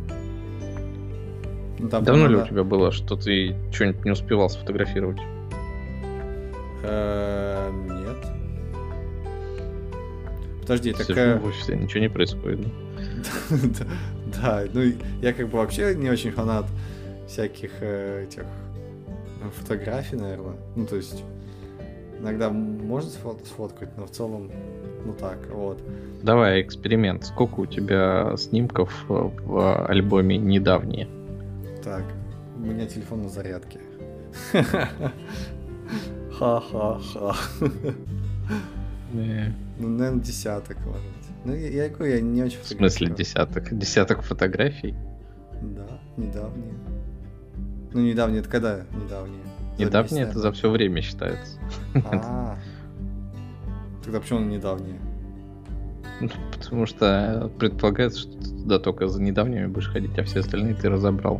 Да, 1.79 1.99
Давно 1.99 2.27
ли 2.27 2.37
у 2.37 2.45
тебя 2.45 2.63
было, 2.63 2.91
что 2.91 3.17
ты 3.17 3.53
что-нибудь 3.71 4.05
не 4.05 4.11
успевал 4.11 4.49
сфотографировать? 4.49 5.19
Э, 6.83 7.69
нет. 7.89 8.25
Подожди, 10.61 10.93
так... 10.93 11.41
в 11.41 11.45
офисе, 11.45 11.75
ничего 11.75 11.99
не 11.99 12.09
происходит. 12.09 12.65
Да, 14.41 14.63
ну 14.73 14.81
я 15.21 15.33
как 15.33 15.47
бы 15.49 15.57
вообще 15.57 15.95
не 15.95 16.09
очень 16.09 16.31
фанат 16.31 16.65
всяких 17.27 17.71
э, 17.81 18.25
этих 18.25 18.43
ну, 19.43 19.49
фотографий, 19.51 20.15
наверное. 20.15 20.55
Ну, 20.75 20.85
то 20.85 20.95
есть 20.95 21.23
иногда 22.19 22.49
можно 22.49 23.09
сфоткать, 23.09 23.97
но 23.97 24.05
в 24.05 24.11
целом, 24.11 24.51
ну 25.05 25.13
так, 25.13 25.37
вот. 25.51 25.81
Давай 26.23 26.61
эксперимент. 26.61 27.25
Сколько 27.25 27.61
у 27.61 27.65
тебя 27.65 28.35
снимков 28.37 28.91
в 29.07 29.85
альбоме 29.87 30.37
недавние? 30.37 31.07
Так, 31.83 32.03
у 32.57 32.59
меня 32.59 32.85
телефон 32.85 33.23
на 33.23 33.29
зарядке. 33.29 33.79
Ха-ха-ха. 36.37 37.35
Ну, 39.13 39.89
наверное, 39.89 40.21
десяток, 40.21 40.77
может 40.85 41.26
Ну, 41.47 41.55
я, 41.55 41.87
говорю, 41.87 42.13
я 42.13 42.19
не 42.19 42.43
очень 42.43 42.59
В 42.59 42.67
смысле 42.67 43.09
десяток? 43.09 43.71
Десяток 43.71 44.21
фотографий? 44.21 44.93
Да, 45.61 45.87
недавние. 46.17 46.73
Ну, 47.93 48.01
недавние, 48.01 48.41
это 48.41 48.49
когда 48.49 48.81
недавние? 48.91 49.39
Недавние 49.79 50.25
это 50.25 50.39
за 50.39 50.51
все 50.51 50.69
время 50.69 51.01
считается. 51.01 51.57
А, 52.11 52.57
тогда 54.03 54.19
почему 54.19 54.39
он 54.39 54.49
недавние? 54.49 54.99
Ну, 56.19 56.29
потому 56.51 56.85
что 56.85 57.49
предполагается, 57.57 58.19
что 58.19 58.31
ты 58.33 58.49
туда 58.49 58.79
только 58.79 59.07
за 59.07 59.21
недавними 59.21 59.67
будешь 59.67 59.87
ходить, 59.89 60.19
а 60.19 60.23
все 60.23 60.41
остальные 60.41 60.75
ты 60.75 60.89
разобрал. 60.89 61.39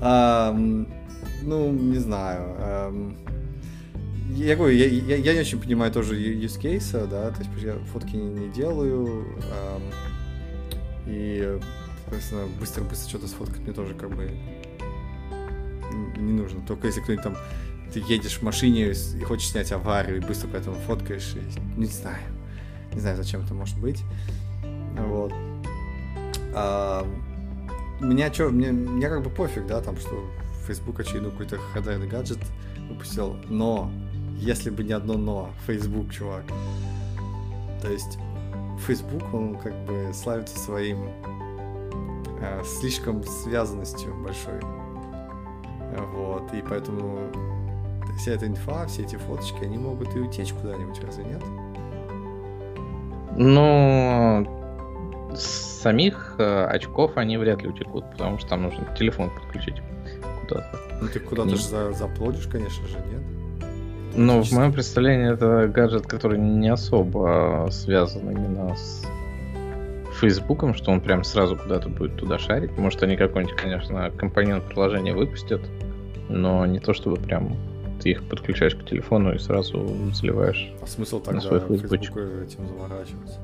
А, 0.00 0.52
ну, 0.52 1.70
не 1.70 1.98
знаю. 1.98 3.14
Я 4.34 4.56
говорю, 4.56 4.74
я, 4.74 4.86
я, 4.86 5.16
я 5.16 5.34
не 5.34 5.40
очень 5.40 5.60
понимаю 5.60 5.92
тоже 5.92 6.18
use 6.18 6.58
case, 6.58 7.06
да, 7.06 7.30
то 7.30 7.38
есть 7.40 7.50
я 7.62 7.76
фотки 7.92 8.16
не, 8.16 8.46
не 8.46 8.48
делаю, 8.50 9.26
и, 11.06 11.58
соответственно, 12.04 12.46
быстро-быстро 12.58 13.08
что-то 13.08 13.28
сфоткать 13.28 13.60
мне 13.60 13.72
тоже 13.72 13.94
как 13.94 14.10
бы 14.14 14.30
не 16.16 16.32
нужно. 16.32 16.64
Только 16.66 16.86
если 16.86 17.00
кто-нибудь 17.00 17.24
там, 17.24 17.36
ты 17.92 18.00
едешь 18.00 18.38
в 18.38 18.42
машине 18.42 18.92
и 18.92 19.22
хочешь 19.22 19.50
снять 19.50 19.70
аварию, 19.72 20.16
и 20.16 20.20
быстро 20.20 20.48
поэтому 20.48 20.76
фоткаешь, 20.86 21.34
и, 21.34 21.78
не 21.78 21.86
знаю. 21.86 22.22
Не 22.94 23.00
знаю, 23.00 23.16
зачем 23.16 23.42
это 23.42 23.54
может 23.54 23.78
быть. 23.78 24.02
Вот. 24.96 25.32
А, 26.54 27.06
меня 28.00 28.32
что, 28.32 28.50
мне, 28.50 28.72
мне 28.72 29.08
как 29.08 29.22
бы 29.22 29.30
пофиг, 29.30 29.66
да, 29.66 29.80
там, 29.80 29.96
что 29.96 30.30
Facebook 30.66 31.00
очевидно 31.00 31.30
какой-то 31.30 31.58
ходайный 31.72 32.06
гаджет 32.06 32.38
выпустил, 32.88 33.36
но 33.48 33.90
если 34.42 34.70
бы 34.70 34.82
не 34.82 34.92
одно 34.92 35.16
но, 35.16 35.50
Facebook, 35.66 36.10
чувак. 36.12 36.44
То 37.80 37.90
есть 37.90 38.18
Facebook, 38.86 39.22
он 39.32 39.56
как 39.56 39.72
бы 39.84 40.10
славится 40.12 40.58
своим 40.58 41.08
э, 42.40 42.62
слишком 42.64 43.22
связанностью 43.22 44.14
большой. 44.16 44.60
Вот, 46.14 46.52
и 46.54 46.62
поэтому 46.68 47.18
вся 48.18 48.32
эта 48.32 48.46
инфа, 48.46 48.86
все 48.86 49.02
эти 49.02 49.16
фоточки, 49.16 49.62
они 49.62 49.78
могут 49.78 50.14
и 50.16 50.18
утечь 50.18 50.52
куда-нибудь, 50.52 51.00
разве 51.04 51.24
нет? 51.24 51.42
Ну, 53.36 54.46
самих 55.36 56.34
э, 56.38 56.64
очков 56.66 57.16
они 57.16 57.36
вряд 57.36 57.62
ли 57.62 57.68
утекут, 57.68 58.10
потому 58.10 58.38
что 58.38 58.48
там 58.48 58.62
нужно 58.62 58.92
телефон 58.98 59.30
подключить 59.30 59.80
куда-то. 60.40 60.80
Ну 61.00 61.08
ты 61.08 61.20
куда-то 61.20 61.56
же 61.56 61.62
за, 61.62 61.92
заплодишь, 61.92 62.46
конечно 62.46 62.86
же, 62.88 62.96
нет? 63.10 63.22
Ну, 64.14 64.42
в 64.42 64.52
моем 64.52 64.72
представлении 64.72 65.32
это 65.32 65.68
гаджет, 65.68 66.06
который 66.06 66.38
не 66.38 66.68
особо 66.68 67.68
связан 67.70 68.30
именно 68.30 68.76
с 68.76 69.04
Фейсбуком, 70.20 70.74
что 70.74 70.90
он 70.90 71.00
прям 71.00 71.24
сразу 71.24 71.56
куда-то 71.56 71.88
будет 71.88 72.16
туда 72.16 72.38
шарить. 72.38 72.76
Может, 72.76 73.02
они 73.02 73.16
какой-нибудь, 73.16 73.56
конечно, 73.56 74.10
компонент 74.10 74.64
приложения 74.64 75.14
выпустят, 75.14 75.62
но 76.28 76.66
не 76.66 76.78
то, 76.78 76.92
чтобы 76.92 77.16
прям 77.16 77.56
ты 78.02 78.10
их 78.10 78.28
подключаешь 78.28 78.74
к 78.74 78.84
телефону 78.84 79.34
и 79.34 79.38
сразу 79.38 79.86
заливаешь. 80.12 80.72
А 80.82 80.86
смысл 80.86 81.20
тогда 81.20 81.40
на 81.40 81.40
свой 81.40 81.60
Фейсбуку 81.60 82.20
этим 82.20 82.68
заморачиваться? 82.68 83.38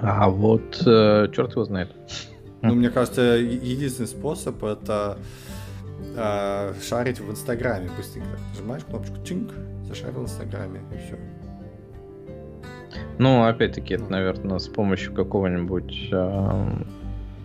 А 0.00 0.28
вот 0.28 0.82
э, 0.86 1.28
черт 1.32 1.52
его 1.52 1.64
знает. 1.64 1.90
Ну, 2.62 2.74
мне 2.74 2.90
кажется, 2.90 3.22
единственный 3.22 4.06
способ 4.06 4.62
это 4.64 5.18
э, 6.16 6.74
шарить 6.82 7.20
в 7.20 7.30
Инстаграме 7.30 7.88
быстренько. 7.96 8.38
Нажимаешь 8.50 8.84
кнопочку 8.84 9.16
чинк, 9.24 9.52
зашарил 9.84 10.20
в 10.20 10.24
Инстаграме, 10.24 10.80
и 10.92 10.98
все. 10.98 11.16
Ну, 13.18 13.44
опять-таки, 13.44 13.94
это, 13.94 14.10
наверное, 14.10 14.58
с 14.58 14.68
помощью 14.68 15.12
какого-нибудь 15.12 16.08
э, 16.12 16.66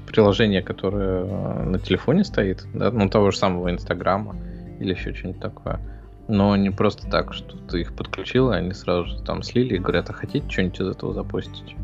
приложения, 0.08 0.62
которое 0.62 1.26
э, 1.26 1.64
на 1.64 1.80
телефоне 1.80 2.24
стоит, 2.24 2.66
да, 2.74 2.92
ну, 2.92 3.10
того 3.10 3.32
же 3.32 3.38
самого 3.38 3.72
Инстаграма 3.72 4.36
или 4.80 4.94
еще 4.94 5.14
что-нибудь 5.14 5.42
такое. 5.42 5.80
Но 6.28 6.56
не 6.56 6.70
просто 6.70 7.10
так, 7.10 7.34
что 7.34 7.58
ты 7.58 7.82
их 7.82 7.96
подключил, 7.96 8.52
и 8.52 8.56
они 8.56 8.74
сразу 8.74 9.06
же 9.06 9.24
там 9.24 9.44
слили 9.44 9.76
и 9.76 9.80
говорят, 9.80 10.10
а 10.10 10.14
хотите 10.14 10.50
что-нибудь 10.50 10.80
из 10.80 10.88
этого 10.88 11.14
запустить? 11.14 11.76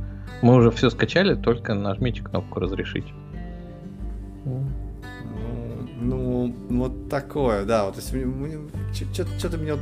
Мы 0.42 0.56
уже 0.56 0.72
все 0.72 0.90
скачали, 0.90 1.36
только 1.36 1.74
нажмите 1.74 2.22
кнопку 2.22 2.60
разрешить. 2.60 3.08
Ну, 6.02 6.56
вот 6.70 7.10
такое, 7.10 7.66
да. 7.66 7.86
Вот, 7.86 7.98
что-то 8.02 9.58
меня 9.58 9.78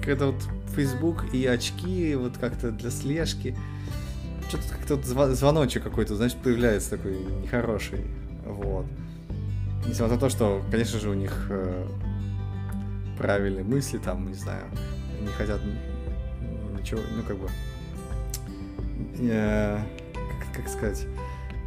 какая-то 0.00 0.26
вот 0.26 0.42
Facebook 0.74 1.32
и 1.32 1.46
очки, 1.46 2.14
вот 2.14 2.38
как-то 2.38 2.70
для 2.70 2.90
слежки. 2.90 3.56
Что-то 4.48 4.64
как-то 4.68 4.96
вот 4.96 5.36
звоночек 5.36 5.82
какой-то, 5.84 6.16
значит, 6.16 6.38
появляется 6.38 6.90
такой 6.90 7.18
нехороший. 7.42 8.04
Вот. 8.44 8.86
Несмотря 9.86 10.14
на 10.14 10.20
то, 10.20 10.28
что, 10.28 10.62
конечно 10.70 10.98
же, 10.98 11.10
у 11.10 11.14
них 11.14 11.46
э, 11.50 11.86
правильные 13.16 13.64
мысли, 13.64 13.98
там, 13.98 14.26
не 14.26 14.34
знаю, 14.34 14.64
не 15.20 15.28
хотят 15.28 15.60
ничего, 16.78 17.00
ну, 17.16 17.22
как 17.22 17.38
бы, 17.38 17.48
э, 19.20 19.78
как, 20.12 20.56
как 20.56 20.68
сказать, 20.68 21.06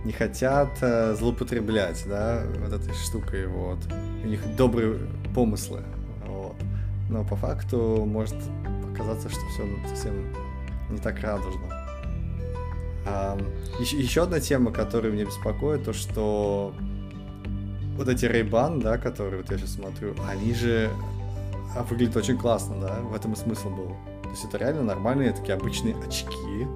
не 0.04 0.12
хотят 0.12 0.70
э, 0.82 1.16
злоупотреблять, 1.16 2.04
да, 2.08 2.44
вот 2.60 2.74
этой 2.74 2.94
штукой, 2.94 3.48
вот. 3.48 3.80
У 4.24 4.28
них 4.28 4.42
добрые 4.56 5.00
помыслы, 5.34 5.82
вот. 6.26 6.56
Но 7.10 7.24
по 7.24 7.36
факту 7.36 8.04
может 8.06 8.36
показаться, 8.90 9.30
что 9.30 9.40
все 9.50 9.64
совсем 9.88 10.34
не 10.90 11.00
так 11.00 11.20
радужно. 11.22 11.68
А, 13.06 13.38
еще, 13.80 13.98
еще 13.98 14.24
одна 14.24 14.40
тема, 14.40 14.72
которая 14.72 15.12
меня 15.12 15.26
беспокоит, 15.26 15.84
то 15.86 15.94
что 15.94 16.74
вот 17.98 18.08
эти 18.08 18.26
Ray-Ban, 18.26 18.82
да, 18.82 18.98
которые 18.98 19.42
вот 19.42 19.52
я 19.52 19.58
сейчас 19.58 19.74
смотрю, 19.74 20.16
они 20.30 20.54
же 20.54 20.90
а 21.76 21.84
выглядит 21.84 22.16
очень 22.16 22.38
классно, 22.38 22.80
да, 22.80 23.00
в 23.02 23.16
этом 23.16 23.34
и 23.34 23.36
смысл 23.36 23.70
был. 23.70 23.96
То 24.24 24.30
есть 24.30 24.46
это 24.46 24.58
реально 24.58 24.84
нормальные 24.84 25.34
такие 25.34 25.56
обычные 25.56 25.96
очки, 25.96 26.68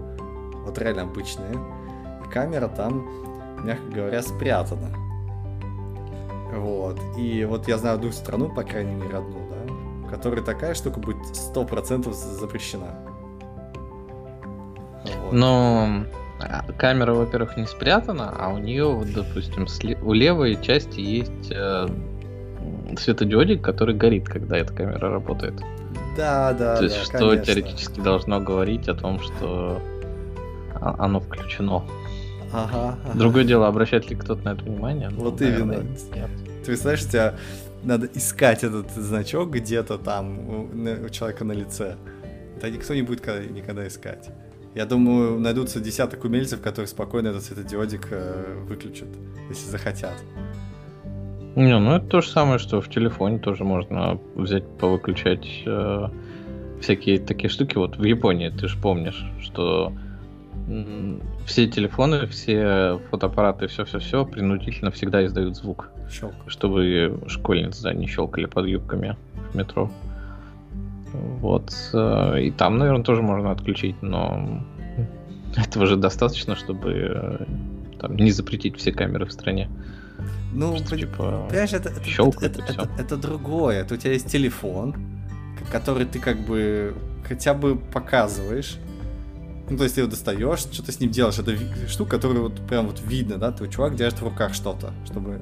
вот 0.66 0.78
реально 0.78 1.04
обычные. 1.04 1.54
Камера 2.32 2.68
там, 2.68 3.08
мягко 3.64 3.90
говоря, 3.92 4.22
спрятана. 4.22 4.90
Вот. 6.54 7.00
И 7.18 7.46
вот 7.46 7.68
я 7.68 7.78
знаю 7.78 7.96
одну 7.96 8.12
страну, 8.12 8.50
по 8.50 8.64
крайней 8.64 8.96
мере, 8.96 9.18
одну, 9.18 9.40
да, 9.50 10.08
в 10.08 10.10
которой 10.10 10.44
такая 10.44 10.74
штука 10.74 11.00
будет 11.00 11.18
100% 11.18 12.12
запрещена. 12.12 12.96
Вот. 15.04 15.34
Но 15.34 16.06
а, 16.40 16.64
камера, 16.78 17.14
во-первых, 17.14 17.58
не 17.58 17.66
спрятана, 17.66 18.34
а 18.38 18.50
у 18.50 18.58
нее, 18.58 18.86
вот, 18.86 19.12
допустим, 19.14 19.68
у 20.02 20.14
левой 20.14 20.62
части 20.62 21.00
есть 21.00 21.52
э, 21.52 21.88
светодиодик, 22.98 23.62
который 23.62 23.96
горит, 23.96 24.28
когда 24.28 24.58
эта 24.58 24.74
камера 24.74 25.10
работает. 25.12 25.56
Да, 26.16 26.54
да. 26.54 26.78
То 26.78 26.84
есть, 26.84 26.98
да, 26.98 27.04
что 27.04 27.30
конечно. 27.30 27.46
теоретически 27.46 28.00
должно 28.00 28.40
говорить 28.40 28.88
о 28.88 28.96
том, 28.96 29.20
что 29.20 29.80
оно 30.80 31.20
включено. 31.20 31.84
Ага, 32.54 32.98
ага. 33.04 33.18
Другое 33.18 33.44
дело, 33.44 33.68
обращает 33.68 34.10
ли 34.10 34.16
кто-то 34.16 34.44
на 34.44 34.54
это 34.54 34.64
внимание? 34.64 35.10
Вот 35.10 35.40
ну, 35.40 35.48
именно. 35.48 35.66
Наверное, 35.66 35.98
нет. 36.16 36.30
Ты 36.62 36.66
представляешь, 36.66 37.06
тебя 37.06 37.36
надо 37.84 38.08
искать 38.14 38.64
этот 38.64 38.92
значок 38.92 39.52
где-то 39.52 39.98
там 39.98 40.50
у, 40.50 41.10
человека 41.10 41.46
на 41.46 41.54
лице. 41.54 41.96
Это 42.58 42.72
никто 42.72 42.94
не 42.94 43.02
будет 43.02 43.26
никогда 43.52 43.88
искать. 43.88 44.30
Я 44.76 44.86
думаю, 44.86 45.40
найдутся 45.40 45.80
десяток 45.80 46.24
умельцев, 46.24 46.62
которые 46.62 46.88
спокойно 46.88 47.30
этот 47.30 47.44
светодиодик 47.44 48.08
э, 48.12 48.64
выключат, 48.68 49.08
если 49.50 49.70
захотят. 49.70 50.14
Не, 51.56 51.80
ну 51.80 51.96
это 51.96 52.06
то 52.06 52.22
же 52.22 52.30
самое, 52.30 52.60
что 52.60 52.82
в 52.82 52.90
телефоне 52.90 53.40
тоже 53.40 53.64
можно 53.64 54.20
взять, 54.36 54.68
повыключать 54.78 55.48
э, 55.66 56.10
всякие 56.80 57.20
такие 57.20 57.50
штуки. 57.50 57.76
Вот 57.78 57.98
в 57.98 58.04
Японии, 58.04 58.50
ты 58.50 58.68
же 58.68 58.78
помнишь, 58.78 59.26
что 59.42 59.94
все 61.46 61.68
телефоны, 61.68 62.28
все 62.28 63.00
фотоаппараты, 63.10 63.68
все-все-все 63.68 64.26
принудительно 64.26 64.92
всегда 64.92 65.26
издают 65.26 65.56
звук. 65.56 65.90
Щелк. 66.12 66.34
Чтобы 66.48 67.20
школьницы 67.28 67.84
да, 67.84 67.94
не 67.94 68.08
щелкали 68.08 68.46
под 68.46 68.68
юбками 68.68 69.16
в 69.52 69.56
метро. 69.56 69.90
Вот. 71.14 71.74
Э, 71.94 72.42
и 72.42 72.52
там, 72.52 72.78
наверное, 72.78 73.04
тоже 73.04 73.22
можно 73.22 73.52
отключить, 73.52 73.96
но 74.02 74.64
этого 75.56 75.86
же 75.86 75.96
достаточно, 75.96 76.56
чтобы 76.56 76.92
э, 76.92 77.46
там, 78.00 78.16
не 78.16 78.32
запретить 78.32 78.78
все 78.78 78.92
камеры 78.92 79.26
в 79.26 79.32
стране. 79.32 79.70
Ну, 80.54 80.78
что, 80.78 80.98
типа, 80.98 81.48
понимаешь, 81.50 81.74
это, 81.74 81.90
это, 81.90 82.02
это, 82.02 82.46
это, 82.46 82.64
это, 82.72 82.90
это 82.98 83.18
другое. 83.18 83.82
Это 83.82 83.94
у 83.94 83.98
тебя 83.98 84.14
есть 84.14 84.32
телефон, 84.32 84.96
который 85.72 86.06
ты 86.06 86.20
как 86.20 86.40
бы 86.40 86.96
хотя 87.28 87.54
бы 87.54 87.76
показываешь, 87.76 88.78
ну, 89.70 89.78
то 89.78 89.84
есть 89.84 89.96
ты 89.96 90.02
его 90.02 90.10
достаешь, 90.10 90.60
что-то 90.60 90.92
с 90.92 91.00
ним 91.00 91.12
делаешь. 91.12 91.38
Это 91.40 91.56
штука, 91.90 92.12
которую 92.12 92.44
вот 92.44 92.68
прям 92.68 92.88
вот 92.88 93.02
видно, 93.06 93.38
да, 93.38 93.52
твой 93.52 93.70
чувак 93.70 93.96
держит 93.96 94.22
в 94.22 94.24
руках 94.24 94.54
что-то, 94.54 94.94
чтобы... 95.06 95.42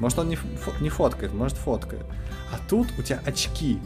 Может, 0.00 0.18
он 0.20 0.28
не, 0.28 0.36
фо- 0.36 0.80
не 0.80 0.88
фоткает, 0.88 1.34
может, 1.34 1.58
фоткает. 1.58 2.04
А 2.52 2.58
тут 2.70 2.86
у 2.98 3.02
тебя 3.02 3.20
очки, 3.26 3.78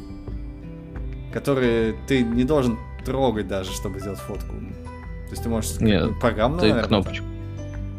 которые 1.33 1.97
ты 2.07 2.23
не 2.23 2.45
должен 2.45 2.79
трогать 3.05 3.49
даже, 3.49 3.73
чтобы 3.73 3.99
сделать 3.99 4.21
фотку. 4.21 4.53
То 4.53 5.31
есть 5.31 5.43
ты 5.43 5.49
можешь 5.49 5.81
Нет, 5.81 6.11
программно, 6.21 6.59
ты 6.59 6.69
наверное, 6.69 6.89
кнопочку. 6.89 7.27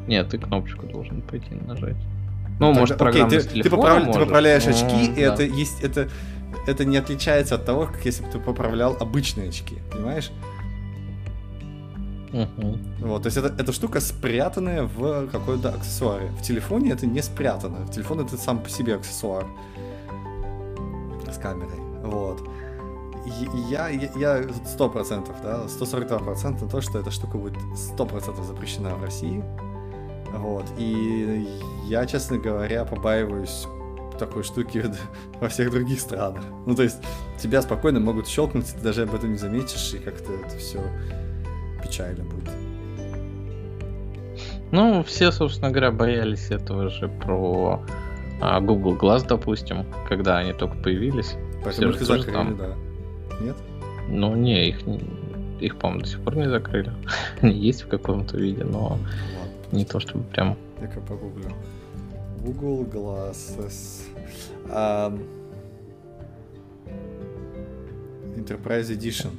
Нет, 0.08 0.29
ты 0.29 0.38
кнопочку 0.38 0.86
должен 0.86 1.21
пойти 1.23 1.56
нажать. 1.56 1.97
Ну, 2.60 2.71
ну 2.71 2.79
может, 2.79 3.01
окей, 3.01 3.27
ты, 3.27 3.41
ты, 3.41 3.69
поправ... 3.69 4.13
ты 4.13 4.19
поправляешь 4.19 4.65
ну, 4.65 4.71
очки, 4.71 5.19
и 5.19 5.19
это 5.19 5.43
есть 5.43 5.82
это 5.82 6.08
это 6.67 6.86
не 6.86 6.97
отличается 6.97 7.56
от 7.56 7.65
того, 7.65 7.88
как 7.88 8.06
если 8.06 8.23
бы 8.23 8.32
ты 8.32 8.39
поправлял 8.39 8.95
обычные 8.99 9.49
очки, 9.49 9.79
понимаешь? 9.91 10.32
Угу. 12.33 12.77
Вот, 13.01 13.23
то 13.23 13.27
есть 13.27 13.37
это, 13.37 13.53
эта 13.61 13.71
штука 13.71 13.99
спрятанная 13.99 14.83
в 14.83 15.27
какой-то 15.27 15.69
аксессуаре. 15.69 16.29
В 16.39 16.41
телефоне 16.41 16.91
это 16.91 17.05
не 17.05 17.21
спрятано. 17.21 17.85
В 17.85 17.91
телефоне 17.91 18.23
это 18.23 18.37
сам 18.37 18.61
по 18.61 18.69
себе 18.69 18.95
аксессуар 18.95 19.45
с 21.31 21.37
камерой. 21.37 21.79
Вот. 22.03 22.41
Я, 23.69 23.87
я 23.87 24.43
сто 24.65 24.89
процентов, 24.89 25.35
да, 25.43 25.67
142 25.67 26.19
процента 26.19 26.65
то, 26.65 26.81
что 26.81 26.99
эта 26.99 27.11
штука 27.11 27.37
будет 27.37 27.57
сто 27.77 28.05
процентов 28.05 28.45
запрещена 28.45 28.95
в 28.95 29.03
России. 29.03 29.43
Вот. 30.33 30.65
И 30.77 31.47
я, 31.85 32.05
честно 32.07 32.37
говоря, 32.39 32.83
побаиваюсь 32.83 33.67
такой 34.17 34.43
штуки 34.43 34.83
во 35.39 35.49
всех 35.49 35.69
других 35.69 36.01
странах. 36.01 36.43
Ну, 36.65 36.75
то 36.75 36.81
есть, 36.83 36.97
тебя 37.39 37.61
спокойно 37.61 37.99
могут 37.99 38.27
щелкнуть, 38.27 38.73
ты 38.73 38.81
даже 38.81 39.03
об 39.03 39.13
этом 39.13 39.31
не 39.31 39.37
заметишь, 39.37 39.93
и 39.93 39.99
как-то 39.99 40.33
это 40.33 40.57
все 40.57 40.81
печально 41.83 42.23
будет. 42.23 42.49
Ну, 44.71 45.03
все, 45.03 45.31
собственно 45.31 45.69
говоря, 45.69 45.91
боялись 45.91 46.49
этого 46.49 46.89
же 46.89 47.07
про 47.07 47.83
а, 48.41 48.59
Google 48.59 48.97
Glass, 48.97 49.25
допустим, 49.27 49.85
когда 50.09 50.39
они 50.39 50.53
только 50.53 50.75
появились. 50.77 51.35
Поэтому 51.63 51.91
их 51.91 52.01
закрыли, 52.01 52.33
там... 52.33 52.57
да. 52.57 52.75
Нет? 53.39 53.55
Ну, 54.09 54.35
не, 54.35 54.69
их, 54.69 54.79
их, 55.59 55.77
по-моему, 55.77 56.01
до 56.01 56.09
сих 56.09 56.21
пор 56.21 56.35
не 56.37 56.49
закрыли. 56.49 56.91
они 57.41 57.53
есть 57.53 57.83
в 57.83 57.87
каком-то 57.87 58.37
виде, 58.37 58.63
но 58.63 58.87
Ладно, 58.89 59.07
не 59.71 59.85
то 59.85 59.99
чтобы 59.99 60.23
прям... 60.23 60.57
Я-ка 60.81 60.99
погуглю. 61.01 61.51
Google 62.41 62.83
Glasses. 62.83 64.07
Um, 64.69 65.23
Enterprise 68.35 68.89
Edition. 68.89 69.29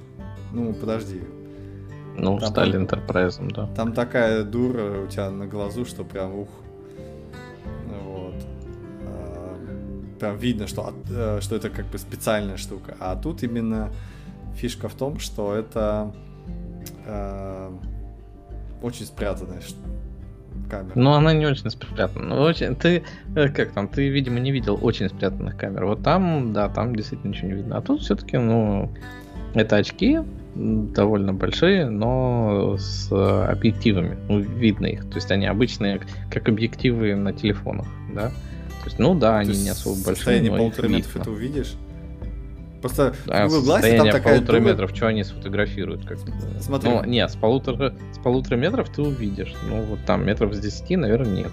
Ну, 0.52 0.72
подожди, 0.72 1.20
ну, 2.16 2.38
там, 2.38 2.48
стали 2.48 2.80
Enterprise, 2.80 3.52
да. 3.52 3.66
Там 3.74 3.92
такая 3.92 4.44
дура 4.44 5.04
у 5.04 5.06
тебя 5.06 5.30
на 5.30 5.46
глазу, 5.46 5.84
что 5.84 6.04
прям 6.04 6.34
ух. 6.34 6.48
Вот. 7.86 8.34
А, 9.06 9.56
прям 10.20 10.36
видно, 10.36 10.66
что, 10.66 10.94
э, 11.10 11.38
что 11.40 11.56
это 11.56 11.70
как 11.70 11.86
бы 11.86 11.98
специальная 11.98 12.56
штука. 12.56 12.96
А 13.00 13.16
тут 13.16 13.42
именно 13.42 13.90
фишка 14.54 14.88
в 14.88 14.94
том, 14.94 15.18
что 15.18 15.54
это 15.54 16.14
э, 17.06 17.70
очень 18.82 19.06
спрятанная 19.06 19.60
камера. 20.70 20.92
Ну, 20.94 21.12
она 21.12 21.32
не 21.32 21.46
очень 21.46 21.70
спрятана. 21.70 22.36
Ну, 22.36 22.42
очень... 22.42 22.74
Ты, 22.76 23.04
э, 23.34 23.48
как 23.48 23.72
там, 23.72 23.88
ты, 23.88 24.08
видимо, 24.08 24.40
не 24.40 24.52
видел 24.52 24.78
очень 24.80 25.08
спрятанных 25.08 25.56
камер. 25.56 25.86
Вот 25.86 26.02
там, 26.02 26.52
да, 26.52 26.68
там 26.68 26.94
действительно 26.94 27.30
ничего 27.30 27.48
не 27.48 27.54
видно. 27.54 27.78
А 27.78 27.82
тут 27.82 28.02
все-таки, 28.02 28.38
ну, 28.38 28.90
это 29.54 29.76
очки, 29.76 30.20
довольно 30.54 31.32
большие, 31.32 31.88
но 31.88 32.76
с 32.78 33.10
объективами. 33.10 34.16
Ну, 34.28 34.40
видно 34.40 34.86
их. 34.86 35.08
То 35.08 35.16
есть 35.16 35.30
они 35.30 35.46
обычные, 35.46 36.00
как 36.30 36.48
объективы 36.48 37.14
на 37.14 37.32
телефонах, 37.32 37.86
да? 38.14 38.28
То 38.28 38.90
есть, 38.90 38.98
ну 38.98 39.14
да, 39.14 39.38
они 39.38 39.56
не 39.56 39.70
особо 39.70 39.96
большие. 39.96 40.16
Состояние 40.16 40.52
полутора 40.52 40.88
метров 40.88 41.16
это 41.16 41.30
увидишь? 41.30 41.74
Просто 42.84 43.14
а, 43.28 43.46
в 43.46 43.50
Google 43.50 43.78
Glass 43.78 43.96
там 43.96 44.10
такая 44.10 44.34
полутора 44.34 44.58
дура... 44.58 44.70
метров, 44.70 44.90
что 44.94 45.06
они 45.06 45.24
сфотографируют? 45.24 46.04
Как 46.04 46.18
Смотри. 46.60 46.90
Ну, 46.90 47.02
нет, 47.04 47.30
с 47.30 47.34
полутора, 47.34 47.94
с 48.12 48.18
полутора 48.18 48.56
метров 48.56 48.90
ты 48.90 49.00
увидишь. 49.00 49.54
Ну, 49.66 49.80
вот 49.84 50.00
там 50.04 50.26
метров 50.26 50.52
с 50.52 50.58
десяти, 50.58 50.96
наверное, 50.96 51.34
нет. 51.34 51.52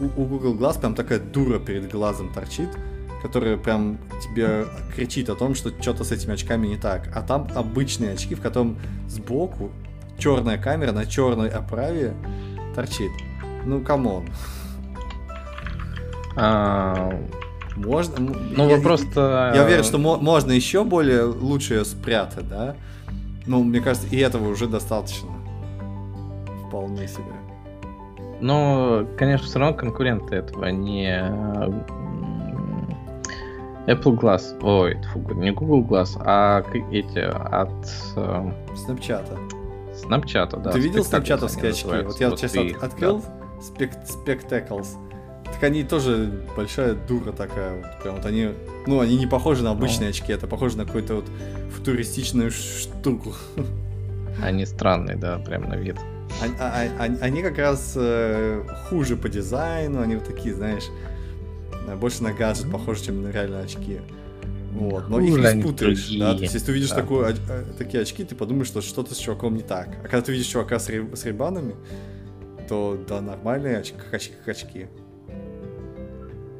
У, 0.00 0.04
у 0.04 0.24
Google 0.24 0.56
Glass 0.56 0.80
прям 0.80 0.94
такая 0.94 1.18
дура 1.18 1.58
перед 1.58 1.90
глазом 1.90 2.32
торчит, 2.32 2.70
которая 3.22 3.56
прям 3.56 3.98
тебе 4.22 4.66
кричит 4.94 5.28
о 5.30 5.34
том, 5.34 5.54
что 5.54 5.70
что-то 5.80 6.04
с 6.04 6.12
этими 6.12 6.34
очками 6.34 6.66
не 6.66 6.76
так. 6.76 7.10
А 7.14 7.22
там 7.22 7.48
обычные 7.54 8.12
очки, 8.12 8.34
в 8.34 8.40
котором 8.40 8.76
сбоку 9.08 9.70
черная 10.18 10.58
камера 10.58 10.92
на 10.92 11.06
черной 11.06 11.48
оправе 11.48 12.14
торчит. 12.74 13.10
Ну, 13.64 13.80
come 13.80 14.06
on. 14.06 14.26
А... 16.36 17.12
Можно. 17.76 18.14
Ну. 18.18 18.68
Я, 18.68 18.76
я 19.54 19.64
уверен, 19.64 19.84
что 19.84 19.98
можно 19.98 20.50
еще 20.50 20.82
более 20.82 21.22
лучше 21.22 21.74
ее 21.74 21.84
спрятать, 21.84 22.48
да? 22.48 22.74
Ну, 23.46 23.62
мне 23.62 23.80
кажется, 23.80 24.08
и 24.08 24.18
этого 24.18 24.48
уже 24.48 24.66
достаточно. 24.66 25.30
Вполне 26.66 27.06
себе. 27.06 27.24
Ну, 28.40 29.08
конечно, 29.16 29.46
все 29.46 29.58
равно 29.58 29.76
конкуренты 29.76 30.36
этого 30.36 30.66
не 30.66 31.22
Apple 33.88 34.18
Glass. 34.18 34.58
Ой, 34.62 34.96
фу, 35.12 35.34
не 35.34 35.50
Google 35.50 35.82
Glass, 35.82 36.20
а 36.24 36.62
эти 36.92 37.18
от... 37.18 37.70
Э, 38.16 38.52
Snapchat. 38.74 39.26
Snapchat, 40.04 40.62
да. 40.62 40.70
Ты 40.70 40.78
видел 40.78 41.04
снапчатовские 41.04 41.70
очки? 41.70 42.04
Вот 42.04 42.20
я 42.20 42.28
вот 42.28 42.38
сейчас 42.38 42.54
их, 42.54 42.82
открыл 42.82 43.22
да. 43.22 43.86
Spectacles. 43.86 44.88
Так 45.44 45.62
они 45.62 45.82
тоже 45.82 46.44
большая 46.54 46.94
дура 46.94 47.32
такая. 47.32 47.76
Вот, 47.76 48.02
прям 48.02 48.16
вот 48.16 48.26
они, 48.26 48.50
ну, 48.86 49.00
они 49.00 49.16
не 49.16 49.26
похожи 49.26 49.64
на 49.64 49.70
обычные 49.70 50.08
ну. 50.08 50.10
очки, 50.10 50.32
это 50.32 50.46
похоже 50.46 50.76
на 50.76 50.84
какую-то 50.84 51.16
вот 51.16 51.24
футуристичную 51.74 52.50
штуку. 52.50 53.34
Они 54.42 54.66
странные, 54.66 55.16
да, 55.16 55.38
прям 55.38 55.68
на 55.68 55.74
вид. 55.74 55.96
Они, 56.42 56.54
а, 56.60 56.86
они, 56.98 57.18
они 57.20 57.42
как 57.42 57.58
раз 57.58 57.94
э, 57.96 58.62
хуже 58.88 59.16
по 59.16 59.28
дизайну, 59.28 60.00
они 60.00 60.14
вот 60.14 60.26
такие, 60.26 60.54
знаешь, 60.54 60.84
больше 61.96 62.22
на 62.22 62.32
гаджет 62.32 62.70
похоже, 62.70 63.04
чем 63.04 63.22
на 63.22 63.28
реальные 63.28 63.62
очки. 63.62 64.00
Вот, 64.72 65.08
но 65.08 65.20
их 65.20 65.36
не 65.36 65.62
спутаешь, 65.62 66.08
да, 66.18 66.34
то 66.34 66.42
есть 66.42 66.54
если 66.54 66.66
ты 66.66 66.72
увидишь 66.72 66.90
да. 66.90 66.96
такую, 66.96 67.26
а, 67.26 67.34
такие 67.76 68.02
очки, 68.02 68.22
ты 68.22 68.34
подумаешь, 68.34 68.68
что 68.68 68.80
что-то 68.80 69.14
с 69.14 69.18
чуваком 69.18 69.56
не 69.56 69.62
так. 69.62 69.88
А 70.00 70.02
когда 70.02 70.20
ты 70.20 70.32
видишь 70.32 70.46
чувака 70.46 70.78
с, 70.78 70.88
рей, 70.88 71.04
с 71.14 71.24
рейбанами, 71.24 71.74
то 72.68 73.02
да, 73.08 73.20
нормальные 73.20 73.78
очки, 73.78 73.96
как 73.96 74.14
очки, 74.14 74.34
как 74.38 74.48
очки. 74.48 74.86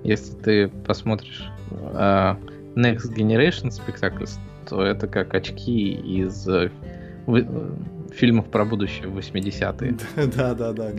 Если 0.05 0.35
ты 0.35 0.69
посмотришь 0.69 1.45
uh, 1.71 2.37
Next 2.75 3.15
Generation 3.15 3.71
Spectacles, 3.71 4.39
то 4.69 4.83
это 4.83 5.07
как 5.07 5.35
очки 5.35 5.93
из 5.93 6.49
uh, 6.49 6.71
фильмов 8.13 8.51
про 8.51 8.65
будущее 8.65 9.09
в 9.09 9.19
80-е. 9.19 9.97
Да, 10.37 10.55
да, 10.55 10.73
да, 10.73 10.93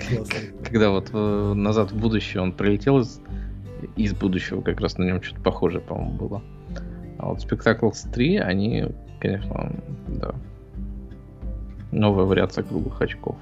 Когда 0.64 0.92
вот 0.92 1.12
назад 1.12 1.92
в 1.92 1.98
будущее 1.98 2.42
он 2.42 2.54
прилетел 2.54 3.00
из, 3.00 3.20
из 3.96 4.14
будущего, 4.14 4.62
как 4.62 4.80
раз 4.80 4.98
на 4.98 5.04
нем 5.04 5.22
что-то 5.22 5.42
похожее, 5.42 5.82
по-моему, 5.82 6.12
было. 6.12 6.44
А 7.18 7.28
вот 7.28 7.40
Spectacles 7.40 8.12
3, 8.12 8.38
они, 8.38 8.88
конечно, 9.20 9.74
да, 10.08 10.36
новая 11.92 12.26
вариация 12.26 12.64
круглых 12.64 13.02
очков. 13.02 13.36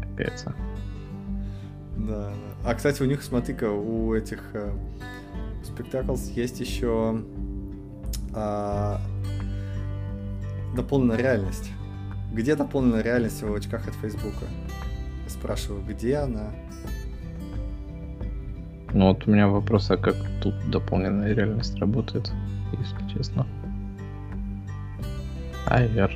Какая-то. 0.00 0.54
Да. 1.96 2.32
А, 2.64 2.74
кстати, 2.74 3.02
у 3.02 3.06
них, 3.06 3.22
смотри-ка, 3.22 3.70
у 3.70 4.14
этих 4.14 4.42
э, 4.54 4.72
Spectacles 5.62 6.32
есть 6.32 6.60
еще 6.60 7.22
э, 8.34 8.96
дополненная 10.74 11.16
реальность. 11.16 11.70
Где 12.32 12.54
дополненная 12.54 13.02
реальность 13.02 13.42
в 13.42 13.54
очках 13.54 13.88
от 13.88 13.94
Фейсбука? 13.94 14.44
Я 15.24 15.30
спрашиваю, 15.30 15.82
где 15.86 16.16
она? 16.16 16.50
Ну 18.96 19.08
вот 19.08 19.26
у 19.26 19.30
меня 19.30 19.46
вопрос, 19.46 19.90
а 19.90 19.98
как 19.98 20.16
тут 20.40 20.54
дополненная 20.70 21.34
реальность 21.34 21.78
работает? 21.78 22.32
если 22.72 23.14
честно. 23.14 23.46
AR. 25.66 26.10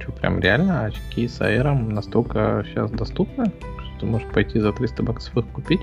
Что, 0.00 0.12
прям 0.12 0.40
реально 0.40 0.86
очки 0.86 1.28
с 1.28 1.42
AR 1.42 1.74
настолько 1.74 2.64
сейчас 2.66 2.90
доступны, 2.90 3.44
что 3.44 4.00
ты 4.00 4.06
можешь 4.06 4.26
пойти 4.28 4.58
за 4.58 4.72
300 4.72 5.02
баксов 5.02 5.36
их 5.36 5.46
купить? 5.48 5.82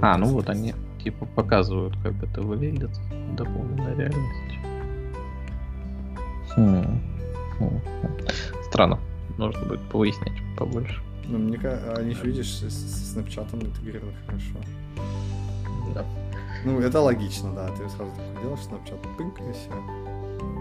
А, 0.00 0.16
ну 0.18 0.26
вот 0.26 0.48
они 0.48 0.74
типа 1.02 1.26
показывают, 1.26 1.96
как 2.04 2.14
это 2.22 2.42
выглядит. 2.42 2.90
Дополненная 3.36 3.96
реальность. 3.96 4.54
Хм. 6.54 7.00
Хм. 7.58 7.80
Странно. 8.68 9.00
Нужно 9.36 9.66
будет 9.66 9.80
повыяснять 9.90 10.40
побольше. 10.56 11.02
Ну, 11.28 11.38
мне 11.38 11.58
кажется, 11.58 11.94
они 11.94 12.14
же, 12.14 12.22
видишь, 12.22 12.52
с, 12.52 12.62
с 12.62 13.16
Snapchat 13.16 13.54
интегрированы 13.54 14.12
хорошо. 14.26 14.58
Да. 15.94 16.04
Ну, 16.64 16.80
это 16.80 17.00
логично, 17.00 17.52
да. 17.54 17.68
Ты 17.68 17.88
сразу 17.88 18.10
такое 18.12 18.42
делаешь, 18.42 18.60
Snapchat, 18.60 19.16
пынк, 19.16 19.40
и 19.40 19.52
все. 19.52 19.70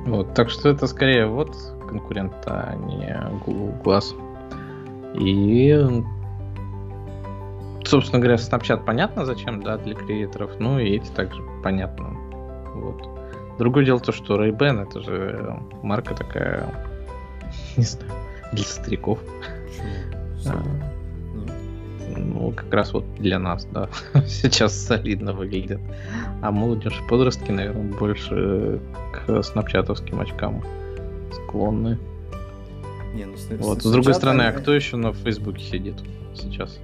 Вот, 0.05 0.33
так 0.33 0.49
что 0.49 0.69
это 0.69 0.87
скорее 0.87 1.27
вот 1.27 1.55
конкурент, 1.87 2.33
а 2.45 2.75
не 2.75 3.15
Google 3.45 3.73
Glass. 3.83 4.15
И, 5.13 5.77
собственно 7.83 8.19
говоря, 8.19 8.35
Snapchat 8.35 8.83
понятно 8.85 9.25
зачем, 9.25 9.61
да, 9.61 9.77
для 9.77 9.95
креаторов, 9.95 10.59
ну 10.59 10.79
и 10.79 10.95
эти 10.95 11.09
также 11.11 11.43
понятно. 11.63 12.09
Вот. 12.75 13.07
Другое 13.59 13.85
дело 13.85 13.99
то, 13.99 14.11
что 14.11 14.43
Ray-Ban 14.43 14.87
это 14.87 15.01
же 15.01 15.59
марка 15.83 16.15
такая, 16.15 16.87
не 17.77 17.83
знаю, 17.83 18.11
для 18.53 18.63
стариков. 18.63 19.19
А, 20.47 20.63
ну, 22.17 22.51
как 22.51 22.73
раз 22.73 22.93
вот 22.93 23.05
для 23.15 23.39
нас, 23.39 23.65
да, 23.71 23.89
сейчас 24.27 24.73
солидно 24.73 25.33
выглядит. 25.33 25.79
А 26.41 26.51
молодежь 26.51 26.99
и 27.03 27.09
подростки, 27.09 27.51
наверное, 27.51 27.91
больше 27.97 28.79
к 29.13 29.43
снапчатовским 29.43 30.19
очкам 30.19 30.63
склонны. 31.33 31.97
Не, 33.13 33.25
ну, 33.25 33.37
с, 33.37 33.47
вот. 33.59 33.83
С 33.83 33.91
другой 33.91 34.13
стороны, 34.13 34.43
а 34.43 34.51
кто 34.53 34.73
еще 34.73 34.97
на 34.97 35.13
Фейсбуке 35.13 35.63
сидит 35.63 35.95
сейчас? 36.33 36.79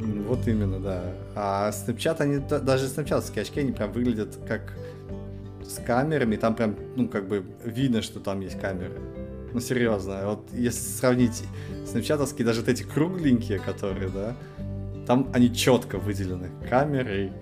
Вот 0.00 0.46
именно, 0.48 0.80
да. 0.80 1.02
А 1.34 1.70
Snapchat, 1.70 2.16
они, 2.20 2.38
даже 2.38 2.88
снапчатовские 2.88 3.42
очки, 3.42 3.60
они 3.60 3.72
прям 3.72 3.92
выглядят 3.92 4.38
как 4.48 4.72
с 5.62 5.80
камерами, 5.84 6.36
там 6.36 6.54
прям, 6.54 6.74
ну, 6.96 7.08
как 7.08 7.28
бы 7.28 7.44
видно, 7.64 8.02
что 8.02 8.18
там 8.18 8.40
есть 8.40 8.58
камеры. 8.58 8.98
Ну, 9.52 9.60
серьезно, 9.60 10.22
вот 10.24 10.48
если 10.52 10.80
сравнить 10.80 11.42
снапчатовские, 11.86 12.46
даже 12.46 12.60
вот 12.60 12.68
эти 12.68 12.82
кругленькие, 12.82 13.58
которые, 13.58 14.08
да, 14.08 14.36
там 15.06 15.28
они 15.32 15.52
четко 15.54 15.98
выделены 15.98 16.50
камерой, 16.68 17.32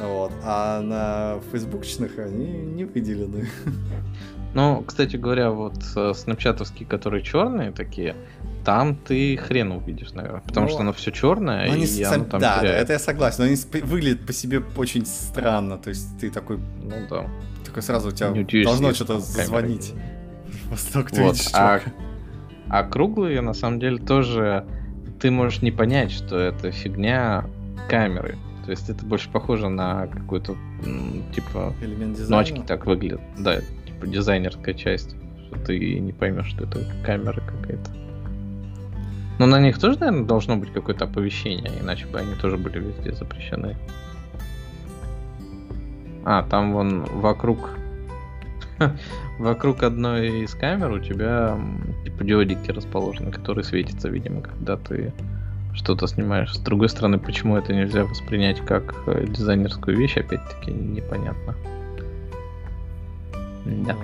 вот, 0.00 0.32
а 0.42 0.80
на 0.80 1.40
фейсбукчных 1.52 2.18
они 2.18 2.46
не 2.46 2.84
выделены. 2.84 3.48
Ну, 4.54 4.84
кстати 4.86 5.16
говоря, 5.16 5.50
вот 5.50 5.74
э, 5.96 6.12
снапчатовские, 6.14 6.86
которые 6.88 7.24
черные 7.24 7.72
такие, 7.72 8.14
там 8.64 8.96
ты 8.96 9.36
хрен 9.36 9.72
увидишь, 9.72 10.12
наверное. 10.12 10.40
Потому 10.40 10.66
ну, 10.66 10.72
что 10.72 10.80
оно 10.80 10.92
все 10.92 11.10
черное, 11.10 11.66
и 11.74 11.86
сам... 11.86 12.14
оно 12.14 12.24
там 12.24 12.40
Да, 12.40 12.60
теряет. 12.60 12.84
это 12.84 12.92
я 12.94 12.98
согласен. 12.98 13.36
Но 13.40 13.44
они 13.46 13.56
выглядят 13.82 14.24
по 14.26 14.32
себе 14.32 14.62
очень 14.76 15.06
странно. 15.06 15.76
То 15.76 15.90
есть 15.90 16.18
ты 16.20 16.30
такой... 16.30 16.58
Ну 16.82 16.94
да. 17.10 17.26
Такой 17.64 17.82
сразу 17.82 18.08
у 18.08 18.12
тебя 18.12 18.32
должно 18.64 18.94
что-то 18.94 19.20
Восток 20.70 21.10
ты 21.10 21.22
вот, 21.22 21.34
видишь, 21.36 21.50
а, 21.54 21.80
а 22.68 22.84
круглые, 22.84 23.40
на 23.40 23.54
самом 23.54 23.80
деле, 23.80 23.98
тоже 23.98 24.66
ты 25.20 25.30
можешь 25.30 25.62
не 25.62 25.70
понять, 25.70 26.10
что 26.10 26.38
это 26.38 26.70
фигня 26.70 27.46
камеры. 27.88 28.36
То 28.64 28.70
есть 28.70 28.88
это 28.88 29.04
больше 29.04 29.30
похоже 29.30 29.68
на 29.68 30.06
какой-то, 30.06 30.56
типа, 31.34 31.74
Элемент 31.82 32.16
дизайна. 32.16 32.36
ночки 32.36 32.62
так 32.66 32.86
выглядят. 32.86 33.20
Да, 33.38 33.60
типа 33.60 34.06
дизайнерская 34.06 34.74
часть. 34.74 35.14
Что 35.46 35.60
ты 35.66 36.00
не 36.00 36.12
поймешь, 36.12 36.46
что 36.46 36.64
это 36.64 36.80
камера 37.04 37.40
какая-то. 37.40 37.90
Но 39.38 39.46
на 39.46 39.60
них 39.60 39.78
тоже, 39.78 39.98
наверное, 39.98 40.24
должно 40.24 40.56
быть 40.56 40.72
какое-то 40.72 41.04
оповещение, 41.04 41.70
иначе 41.80 42.06
бы 42.06 42.18
они 42.18 42.34
тоже 42.34 42.56
были 42.56 42.78
везде 42.78 43.12
запрещены. 43.12 43.76
А, 46.24 46.42
там 46.44 46.72
вон 46.72 47.04
вокруг 47.04 47.70
вокруг 49.38 49.82
одной 49.82 50.44
из 50.44 50.54
камер 50.54 50.92
у 50.92 50.98
тебя 50.98 51.58
типа 52.04 52.24
диодики 52.24 52.70
расположены, 52.70 53.30
которые 53.30 53.64
светятся, 53.64 54.08
видимо, 54.08 54.42
когда 54.42 54.76
ты 54.76 55.12
что-то 55.74 56.06
снимаешь. 56.06 56.54
С 56.54 56.58
другой 56.58 56.88
стороны, 56.88 57.18
почему 57.18 57.56
это 57.56 57.72
нельзя 57.74 58.04
воспринять 58.04 58.60
как 58.60 58.94
э, 59.06 59.26
дизайнерскую 59.26 59.96
вещь, 59.96 60.16
опять-таки 60.16 60.70
непонятно. 60.72 61.54
Да. 63.64 63.96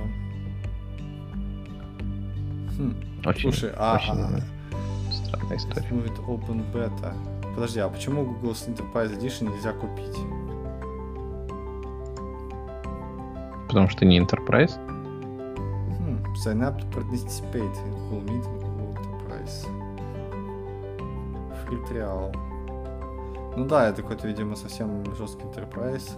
Хм. 2.76 2.94
Очень, 3.24 3.52
Слушай, 3.52 3.72
а, 3.76 3.96
очень 3.96 4.12
а, 4.12 4.40
странная 5.12 5.58
история. 5.58 5.88
Будет 5.90 6.18
Open 6.18 6.72
Beta. 6.72 7.14
Подожди, 7.54 7.80
а 7.80 7.88
почему 7.88 8.24
Google 8.24 8.52
Enterprise 8.52 9.18
Edition 9.18 9.52
нельзя 9.52 9.72
купить? 9.72 10.16
Потому 13.70 13.88
что 13.88 14.04
не 14.04 14.18
Enterprise? 14.18 14.76
Hmm. 16.00 16.18
Sign 16.34 16.60
up 16.64 16.76
to 16.80 16.86
participate 16.90 17.62
in 17.62 17.90
Google 17.92 18.22
Meet 18.22 18.44
Enterprise. 18.44 19.64
Free 21.64 21.78
trial. 21.88 22.34
Ну 23.56 23.66
да, 23.66 23.88
это 23.88 24.02
какой-то, 24.02 24.26
видимо, 24.26 24.56
совсем 24.56 25.04
жесткий 25.14 25.44
Enterprise. 25.44 26.10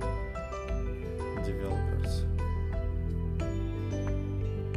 Э, 0.00 1.42
developers. 1.44 2.24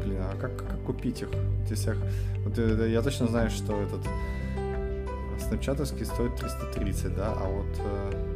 Блин, 0.03 0.23
а 0.23 0.35
как, 0.41 0.57
как 0.57 0.81
купить 0.81 1.21
их? 1.21 1.29
Всех... 1.71 1.95
Вот, 2.43 2.58
э, 2.58 2.89
я 2.89 3.04
точно 3.04 3.27
знаю, 3.27 3.52
что 3.52 3.79
этот 3.79 4.02
снапчатовский 5.37 6.08
стоит 6.08 6.35
330, 6.37 7.15
да, 7.15 7.33
а 7.37 7.47
вот 7.47 8.29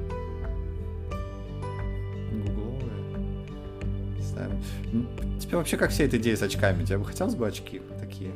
Тебе 5.39 5.58
вообще 5.58 5.78
как 5.78 5.89
вся 5.89 6.04
эта 6.04 6.18
идея 6.18 6.36
с 6.36 6.41
очками? 6.41 6.84
Тебе 6.84 7.00
бы 7.00 7.06
хотелось 7.06 7.36
бы 7.36 7.48
очки 7.48 7.82
такие? 8.00 8.32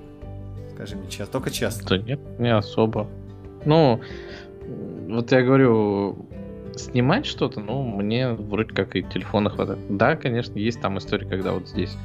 Скажи 0.73 0.95
мне 0.95 1.09
честно, 1.09 1.27
только 1.27 1.51
честно. 1.51 1.87
Да 1.87 1.97
нет, 1.97 2.19
не 2.39 2.53
особо. 2.53 3.07
Ну, 3.65 4.01
вот 5.07 5.31
я 5.31 5.41
говорю, 5.41 6.27
снимать 6.75 7.25
что-то, 7.25 7.59
ну, 7.59 7.83
мне 7.83 8.31
вроде 8.31 8.73
как 8.73 8.95
и 8.95 9.03
телефона 9.03 9.49
хватает. 9.49 9.79
Да, 9.89 10.15
конечно, 10.15 10.57
есть 10.57 10.81
там 10.81 10.97
история, 10.97 11.27
когда 11.27 11.53
вот 11.53 11.67
здесь 11.67 11.95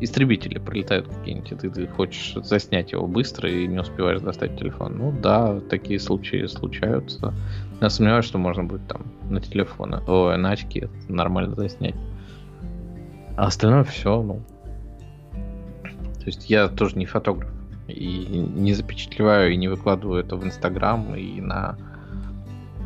истребители 0.00 0.58
прилетают 0.58 1.08
какие-нибудь, 1.08 1.52
и 1.52 1.54
ты, 1.56 1.70
ты 1.70 1.86
хочешь 1.88 2.34
заснять 2.44 2.92
его 2.92 3.06
быстро 3.06 3.50
и 3.50 3.66
не 3.66 3.78
успеваешь 3.78 4.20
достать 4.20 4.58
телефон. 4.58 4.96
Ну 4.98 5.12
да, 5.12 5.60
такие 5.68 5.98
случаи 5.98 6.46
случаются. 6.46 7.34
Я 7.80 7.90
сомневаюсь, 7.90 8.24
что 8.24 8.38
можно 8.38 8.64
будет 8.64 8.86
там 8.86 9.02
на 9.28 9.40
телефон, 9.40 9.94
о, 10.06 10.36
на 10.36 10.50
очки 10.50 10.88
нормально 11.08 11.54
заснять. 11.56 11.96
А 13.38 13.46
остальное 13.46 13.84
все, 13.84 14.20
ну. 14.20 14.42
То 15.32 16.26
есть 16.26 16.50
я 16.50 16.66
тоже 16.66 16.98
не 16.98 17.06
фотограф. 17.06 17.48
И 17.86 18.26
не 18.26 18.74
запечатлеваю, 18.74 19.52
и 19.52 19.56
не 19.56 19.68
выкладываю 19.68 20.20
это 20.24 20.34
в 20.34 20.44
Инстаграм, 20.44 21.14
и 21.14 21.40
на 21.40 21.78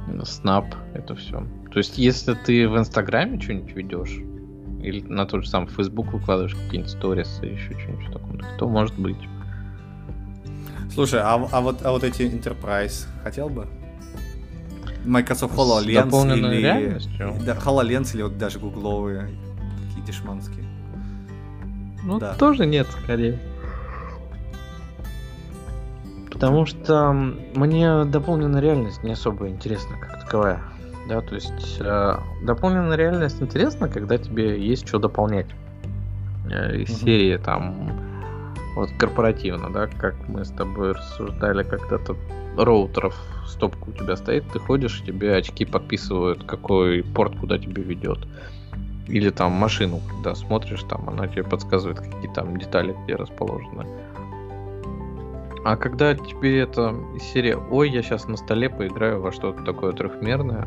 Snap, 0.09 0.67
это 0.93 1.15
все. 1.15 1.47
То 1.73 1.79
есть, 1.79 1.97
если 1.97 2.35
ты 2.35 2.69
в 2.69 2.77
Инстаграме 2.77 3.41
что-нибудь 3.41 3.75
ведешь, 3.75 4.19
или 4.83 5.01
на 5.01 5.25
тот 5.25 5.45
же 5.45 5.49
самый 5.49 5.69
Facebook 5.69 6.13
выкладываешь 6.13 6.55
какие-нибудь 6.55 6.91
сторис 6.91 7.41
и 7.43 7.47
еще 7.47 7.73
что-нибудь 7.73 8.09
в 8.09 8.13
таком 8.13 8.41
то 8.59 8.69
может 8.69 8.99
быть. 8.99 9.17
Слушай, 10.93 11.21
а, 11.23 11.49
а, 11.51 11.61
вот, 11.63 11.83
а 11.83 11.93
вот 11.93 12.05
эти 12.05 12.23
Enterprise 12.23 13.07
хотел 13.25 13.49
бы? 13.49 13.67
Microsoft 15.07 15.57
HoloLens 15.57 16.37
или... 16.37 16.57
реальностью? 16.59 17.35
Да, 17.47 17.57
HoloLens 17.57 18.15
или 18.15 18.23
вот 18.23 18.37
даже 18.37 18.59
гугловые, 18.59 19.31
такие 20.03 20.07
дешманские. 20.07 20.65
Ну, 22.05 22.19
да. 22.19 22.35
тоже 22.35 22.67
нет, 22.67 22.87
скорее. 23.03 23.39
Потому 26.31 26.67
что 26.67 27.13
мне 27.13 28.05
дополненная 28.05 28.61
реальность 28.61 29.05
не 29.05 29.13
особо 29.13 29.49
интересна 29.49 29.97
как 29.99 30.21
таковая. 30.25 30.61
Да, 31.09 31.21
то 31.21 31.35
есть 31.35 31.79
э, 31.81 32.17
дополненная 32.43 32.97
реальность 32.97 33.41
интересна, 33.41 33.89
когда 33.89 34.19
тебе 34.19 34.61
есть 34.61 34.87
что 34.87 34.99
дополнять. 34.99 35.47
Э, 36.51 36.77
из 36.77 36.91
угу. 36.91 36.99
серии 37.01 37.37
там 37.37 37.93
вот 38.75 38.91
корпоративно, 38.99 39.71
да, 39.71 39.87
как 39.87 40.15
мы 40.29 40.45
с 40.45 40.51
тобой 40.51 40.93
рассуждали 40.93 41.63
когда-то 41.63 42.17
роутеров 42.57 43.15
стопка 43.47 43.89
у 43.89 43.93
тебя 43.93 44.17
стоит, 44.17 44.45
ты 44.53 44.59
ходишь, 44.59 45.03
тебе 45.07 45.37
очки 45.37 45.65
подписывают, 45.65 46.45
какой 46.45 47.03
порт 47.03 47.37
куда 47.39 47.59
тебе 47.59 47.83
ведет. 47.83 48.19
Или 49.09 49.31
там 49.31 49.53
машину, 49.53 50.01
когда 50.09 50.35
смотришь, 50.35 50.83
там 50.89 51.09
она 51.09 51.27
тебе 51.27 51.43
подсказывает, 51.43 52.01
какие 52.01 52.33
там 52.33 52.57
детали 52.57 52.97
где 53.05 53.17
расположены. 53.17 53.87
А 55.65 55.77
когда 55.77 56.15
тебе 56.15 56.61
это 56.61 56.95
из 57.15 57.23
серии 57.23 57.57
«Ой, 57.71 57.91
я 57.91 58.03
сейчас 58.03 58.27
на 58.27 58.37
столе 58.37 58.69
поиграю 58.69 59.21
во 59.21 59.33
что-то 59.33 59.63
такое 59.65 59.93
трехмерное», 59.93 60.67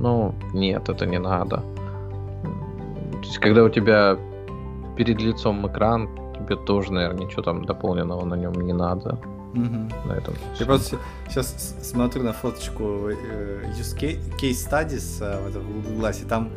ну, 0.00 0.34
нет, 0.52 0.88
это 0.88 1.06
не 1.06 1.18
надо. 1.18 1.62
То 3.12 3.20
есть, 3.22 3.38
когда 3.38 3.62
у 3.62 3.68
тебя 3.68 4.18
перед 4.96 5.20
лицом 5.20 5.66
экран, 5.68 6.08
тебе 6.34 6.56
тоже, 6.56 6.92
наверное, 6.92 7.26
ничего 7.26 7.42
там 7.42 7.64
дополненного 7.64 8.24
на 8.24 8.34
нем 8.34 8.52
не 8.52 8.72
надо. 8.72 9.18
Угу. 9.54 10.08
На 10.08 10.12
этом 10.12 10.34
Я 10.58 10.66
просто 10.66 10.96
сейчас 11.28 11.76
смотрю 11.82 12.22
на 12.22 12.32
фоточку 12.32 13.10
э, 13.10 13.64
use 13.78 13.96
case 13.96 14.52
studies 14.52 15.22
э, 15.22 15.50
в 15.50 15.52
Google 15.52 16.02
Glass, 16.02 16.24
и 16.24 16.28
там 16.28 16.50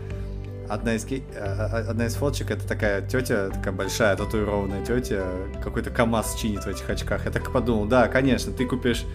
одна 0.70 0.95
из, 0.95 1.05
э, 1.05 1.22
одна 1.36 2.05
из 2.05 2.16
фоточек 2.16 2.51
это 2.51 2.68
такая 2.68 3.01
тетя, 3.01 3.49
такая 3.49 3.74
большая 3.74 4.16
татуированная 4.16 4.86
тетя, 4.86 5.24
какой-то 5.63 5.89
КАМАЗ 5.89 6.36
чинит 6.36 6.63
в 6.63 6.68
этих 6.68 6.89
очках. 6.89 7.26
Я 7.26 7.32
так 7.32 7.51
подумал, 7.51 7.86
да, 7.86 8.07
конечно, 8.07 8.51
ты 8.51 8.66
купишь 8.66 9.05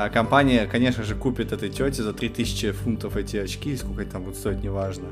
а 0.00 0.10
компания, 0.10 0.66
конечно 0.66 1.02
же, 1.02 1.16
купит 1.16 1.50
этой 1.52 1.70
тете 1.70 2.04
за 2.04 2.12
3000 2.12 2.70
фунтов 2.70 3.16
эти 3.16 3.36
очки, 3.36 3.76
сколько 3.76 4.02
они 4.02 4.10
там 4.10 4.22
будут 4.22 4.38
стоить, 4.38 4.62
неважно. 4.62 5.08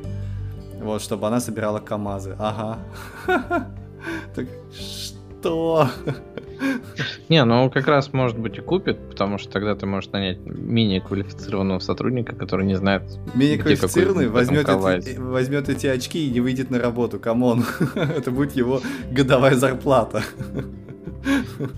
Вот, 0.81 1.03
чтобы 1.03 1.27
она 1.27 1.41
собирала 1.41 1.81
КАМАЗы. 1.81 2.37
Ага. 2.39 2.79
Так 4.37 4.47
что? 4.73 5.89
Не, 7.29 7.45
ну 7.45 7.71
как 7.71 7.87
раз 7.87 8.13
может 8.13 8.39
быть 8.39 8.59
и 8.59 8.61
купит, 8.61 8.99
потому 9.09 9.39
что 9.39 9.51
тогда 9.51 9.75
ты 9.75 9.87
можешь 9.87 10.11
нанять 10.11 10.39
менее 10.45 11.01
квалифицированного 11.01 11.79
сотрудника, 11.81 12.35
который 12.35 12.67
не 12.67 12.77
знает, 12.77 13.03
Менее 13.35 13.59
квалифицированный 13.59 14.29
возьмет 14.29 14.69
эти, 14.69 15.19
возьмет 15.19 15.69
эти 15.69 15.87
очки 15.87 16.27
и 16.27 16.31
не 16.31 16.41
выйдет 16.41 16.71
на 16.71 16.79
работу, 16.79 17.19
come 17.19 17.45
on. 17.45 17.65
Это 17.95 18.31
будет 18.31 18.53
его 18.57 18.81
годовая 19.11 19.55
зарплата. 19.55 20.23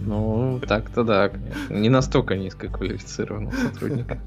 Ну, 0.02 0.60
так-то 0.66 1.04
да. 1.04 1.30
Не 1.70 1.88
настолько 1.88 2.36
низкоквалифицированного 2.36 3.54
сотрудника. 3.54 4.20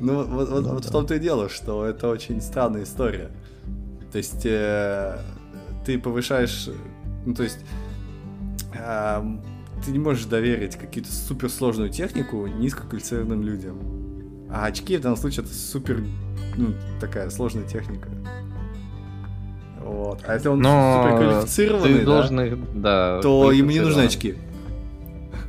Ну, 0.00 0.24
вот, 0.24 0.48
вот, 0.48 0.62
ну, 0.62 0.74
вот 0.74 0.84
в 0.86 0.90
том-то 0.90 1.16
и 1.16 1.18
дело, 1.18 1.50
что 1.50 1.84
это 1.84 2.08
очень 2.08 2.40
странная 2.40 2.84
история. 2.84 3.30
То 4.10 4.18
есть 4.18 4.46
э, 4.46 5.18
ты 5.84 5.98
повышаешь, 5.98 6.70
ну 7.26 7.34
то 7.34 7.42
есть 7.42 7.58
э, 8.74 9.22
ты 9.84 9.90
не 9.90 9.98
можешь 9.98 10.24
доверить 10.26 10.76
какую-то 10.76 11.12
суперсложную 11.12 11.90
технику 11.90 12.46
низкоквалифицированным 12.46 13.42
людям. 13.42 13.78
А 14.50 14.66
очки 14.66 14.96
в 14.96 15.00
данном 15.00 15.18
случае 15.18 15.44
это 15.44 15.54
супер, 15.54 16.02
ну, 16.56 16.74
такая 17.00 17.28
сложная 17.30 17.64
техника. 17.64 18.08
Вот. 19.82 20.22
А 20.26 20.34
если 20.34 20.48
он 20.48 20.60
Но 20.60 21.02
суперквалифицированный, 21.02 21.98
ты 21.98 22.04
должен 22.04 22.36
да, 22.36 22.46
их, 22.46 22.58
да, 22.74 23.20
то 23.22 23.52
ему 23.52 23.70
не 23.70 23.80
нужны 23.80 24.02
очки. 24.02 24.36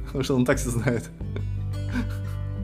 Потому 0.06 0.24
что 0.24 0.36
он 0.36 0.46
так 0.46 0.58
все 0.58 0.70
знает. 0.70 1.10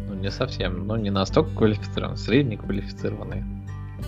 Ну, 0.08 0.16
не 0.16 0.32
совсем. 0.32 0.88
Ну, 0.88 0.96
не 0.96 1.10
настолько 1.10 1.56
квалифицированный, 1.56 2.18
средне 2.18 2.58
квалифицированный. 2.58 3.44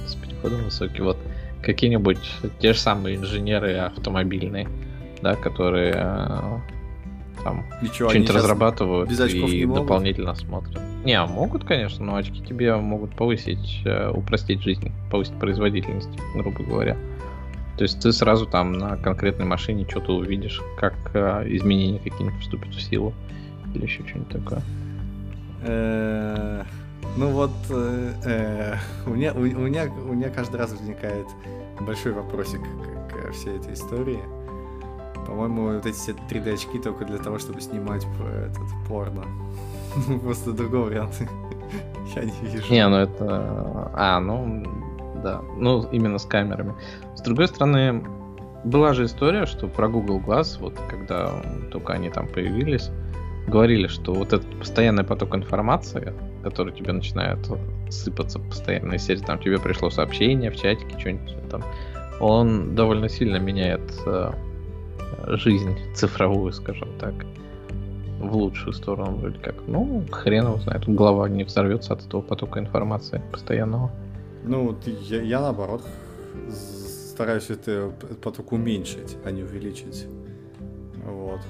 С 0.08 0.16
переходом 0.16 0.64
высокий. 0.64 1.02
Вот 1.02 1.18
какие-нибудь 1.62 2.20
те 2.60 2.74
же 2.74 2.80
самые 2.80 3.18
инженеры 3.18 3.76
автомобильные, 3.78 4.68
да, 5.22 5.36
которые 5.36 5.93
э, 5.95 6.59
там 7.43 7.65
что-нибудь 7.93 8.30
разрабатывают 8.30 9.09
без 9.09 9.20
и 9.34 9.65
дополнительно 9.65 10.36
смотрят. 10.36 10.82
Не, 11.05 11.13
а 11.13 11.26
могут, 11.26 11.63
конечно, 11.63 12.05
но 12.05 12.15
очки 12.15 12.41
тебе 12.41 12.76
могут 12.76 13.15
повысить, 13.15 13.82
э, 13.86 14.09
упростить 14.09 14.61
жизнь, 14.61 14.91
повысить 15.11 15.38
производительность, 15.39 16.09
грубо 16.36 16.63
говоря. 16.63 16.97
То 17.78 17.84
есть 17.84 18.01
ты 18.01 18.11
сразу 18.11 18.47
там 18.47 18.74
на 18.74 18.97
конкретной 18.97 19.45
машине 19.45 19.86
что-то 19.88 20.15
увидишь, 20.15 20.61
как 20.78 20.95
э, 21.13 21.45
изменения 21.55 21.99
какие-нибудь 21.99 22.41
вступят 22.41 22.74
в 22.74 22.82
силу 22.82 23.13
или 23.74 23.84
еще 23.84 24.05
что-нибудь 24.07 24.30
такое. 24.30 24.61
Ну 27.18 27.30
вот, 27.30 27.51
у, 27.72 29.09
меня, 29.09 29.34
у, 29.34 29.39
меня, 29.39 29.86
у 29.86 30.13
меня 30.13 30.30
каждый 30.30 30.57
раз 30.57 30.72
возникает 30.72 31.26
большой 31.80 32.11
вопросик 32.11 32.61
к 32.61 33.32
всей 33.32 33.57
этой 33.57 33.74
истории. 33.74 34.20
По-моему, 35.26 35.74
вот 35.74 35.86
эти 35.86 35.95
все 35.95 36.11
3D 36.11 36.53
очки 36.53 36.80
только 36.80 37.05
для 37.05 37.18
того, 37.18 37.39
чтобы 37.39 37.61
снимать 37.61 38.05
этот 38.05 38.68
порно. 38.88 39.24
Просто 40.24 40.51
другого 40.51 40.86
варианта 40.86 41.28
я 42.15 42.24
не 42.24 42.49
вижу. 42.49 42.72
Не, 42.72 42.88
ну 42.88 42.97
это... 42.97 43.91
А, 43.93 44.20
ну, 44.20 44.63
да. 45.24 45.41
Ну, 45.57 45.88
именно 45.91 46.18
с 46.18 46.26
камерами. 46.26 46.74
С 47.15 47.22
другой 47.22 47.47
стороны, 47.47 48.03
была 48.63 48.93
же 48.93 49.05
история, 49.05 49.45
что 49.45 49.68
про 49.68 49.88
Google 49.88 50.20
Glass, 50.20 50.59
вот 50.59 50.74
когда 50.89 51.32
только 51.72 51.93
они 51.93 52.09
там 52.09 52.28
появились, 52.28 52.89
говорили, 53.47 53.88
что 53.88 54.13
вот 54.13 54.34
этот 54.34 54.59
постоянный 54.59 55.03
поток 55.03 55.36
информации, 55.36 56.13
который 56.43 56.74
тебе 56.74 56.91
начинает 56.91 57.39
сыпаться 57.89 58.39
постоянно 58.39 58.95
из 58.95 59.03
серии, 59.03 59.22
там 59.22 59.39
тебе 59.39 59.59
пришло 59.59 59.89
сообщение 59.89 60.51
в 60.51 60.55
чатике, 60.57 60.99
что-нибудь 60.99 61.49
там, 61.49 61.63
он 62.20 62.76
довольно 62.76 63.09
сильно 63.09 63.38
меняет 63.38 63.93
э, 64.05 64.32
жизнь 65.38 65.76
цифровую, 65.95 66.53
скажем 66.53 66.89
так, 66.99 67.14
в 68.20 68.36
лучшую 68.36 68.74
сторону 68.74 69.18
вроде 69.18 69.39
как. 69.39 69.55
Ну, 69.68 70.03
хрен 70.12 70.45
его 70.45 70.58
знает, 70.58 70.88
голова 70.88 71.30
не 71.30 71.43
взорвется 71.43 71.93
от 71.93 72.05
этого 72.05 72.22
потока 72.22 72.60
информации 72.60 73.22
постоянного. 73.32 73.91
Ну, 74.43 74.68
вот 74.68 74.88
я, 74.88 75.22
я 75.22 75.41
наоборот 75.41 75.84
стараюсь 77.18 77.49
это 77.49 77.91
поток 78.22 78.51
уменьшить, 78.51 79.18
а 79.26 79.32
не 79.32 79.43
увеличить. 79.43 80.05
Вот. 81.03 81.41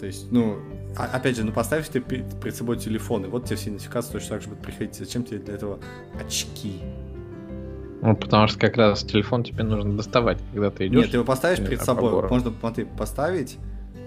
То 0.00 0.06
есть, 0.06 0.30
ну, 0.30 0.56
а, 0.96 1.04
опять 1.04 1.36
же, 1.36 1.44
ну 1.44 1.52
поставишь 1.52 1.88
ты 1.88 2.00
перед 2.00 2.56
собой 2.56 2.76
телефон, 2.78 3.24
и 3.24 3.28
вот 3.28 3.44
тебе 3.44 3.56
все 3.56 3.70
нотификации 3.70 4.12
точно 4.12 4.30
так 4.30 4.42
же 4.42 4.48
будут 4.48 4.64
приходить. 4.64 4.96
Зачем 4.96 5.24
тебе 5.24 5.38
для 5.38 5.54
этого 5.54 5.78
очки? 6.20 6.80
Ну, 8.00 8.14
потому 8.16 8.46
что 8.48 8.58
как 8.58 8.76
раз 8.76 9.02
телефон 9.02 9.42
тебе 9.42 9.64
нужно 9.64 9.96
доставать, 9.96 10.38
когда 10.52 10.70
ты 10.70 10.86
идешь. 10.86 11.00
Нет, 11.02 11.10
ты 11.10 11.16
его 11.16 11.24
поставишь 11.24 11.58
перед 11.58 11.82
собой. 11.82 12.22
По 12.22 12.28
Можно, 12.28 12.52
смотри, 12.60 12.84
поставить 12.84 13.58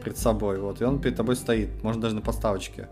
перед 0.03 0.17
собой, 0.17 0.59
вот, 0.59 0.81
и 0.81 0.85
он 0.85 0.99
перед 0.99 1.15
тобой 1.15 1.35
стоит. 1.35 1.83
Можно 1.83 2.01
даже 2.01 2.15
на 2.15 2.21
подставочке. 2.21 2.87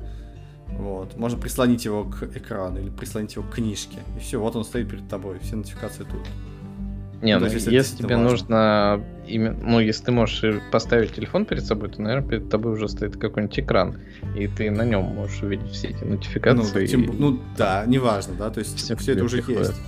Вот. 0.67 1.17
Можно 1.17 1.39
прислонить 1.39 1.85
его 1.85 2.03
к 2.03 2.23
экрану 2.23 2.79
или 2.79 2.89
прислонить 2.89 3.35
его 3.35 3.45
к 3.45 3.55
книжке. 3.55 3.97
И 4.17 4.19
все, 4.19 4.39
вот 4.39 4.55
он 4.55 4.63
стоит 4.63 4.89
перед 4.89 5.07
тобой. 5.07 5.39
Все 5.39 5.55
нотификации 5.55 6.03
тут. 6.03 6.21
Не, 7.21 7.37
ну, 7.37 7.47
ну 7.47 7.51
если, 7.51 7.73
если 7.73 7.97
тебе 7.97 8.15
важно. 8.15 8.29
нужно, 8.29 9.03
именно, 9.27 9.57
ну 9.61 9.79
если 9.81 10.05
ты 10.05 10.11
можешь 10.11 10.61
поставить 10.71 11.13
телефон 11.13 11.45
перед 11.45 11.65
собой, 11.65 11.89
то, 11.89 12.01
наверное, 12.01 12.29
перед 12.29 12.49
тобой 12.49 12.73
уже 12.73 12.87
стоит 12.87 13.17
какой-нибудь 13.17 13.59
экран, 13.59 13.97
и 14.37 14.47
ты 14.47 14.71
на 14.71 14.85
нем 14.85 15.03
можешь 15.03 15.41
увидеть 15.43 15.71
все 15.71 15.89
эти 15.89 16.05
нотификации. 16.05 16.81
Ну, 16.81 16.87
тем, 16.87 17.01
и... 17.01 17.17
ну 17.17 17.39
да, 17.57 17.83
неважно, 17.85 18.35
да, 18.35 18.49
то 18.49 18.59
есть 18.59 18.77
все, 18.77 18.95
все 18.95 19.13
это 19.13 19.25
уже 19.25 19.37
приходит. 19.41 19.69
есть. 19.69 19.81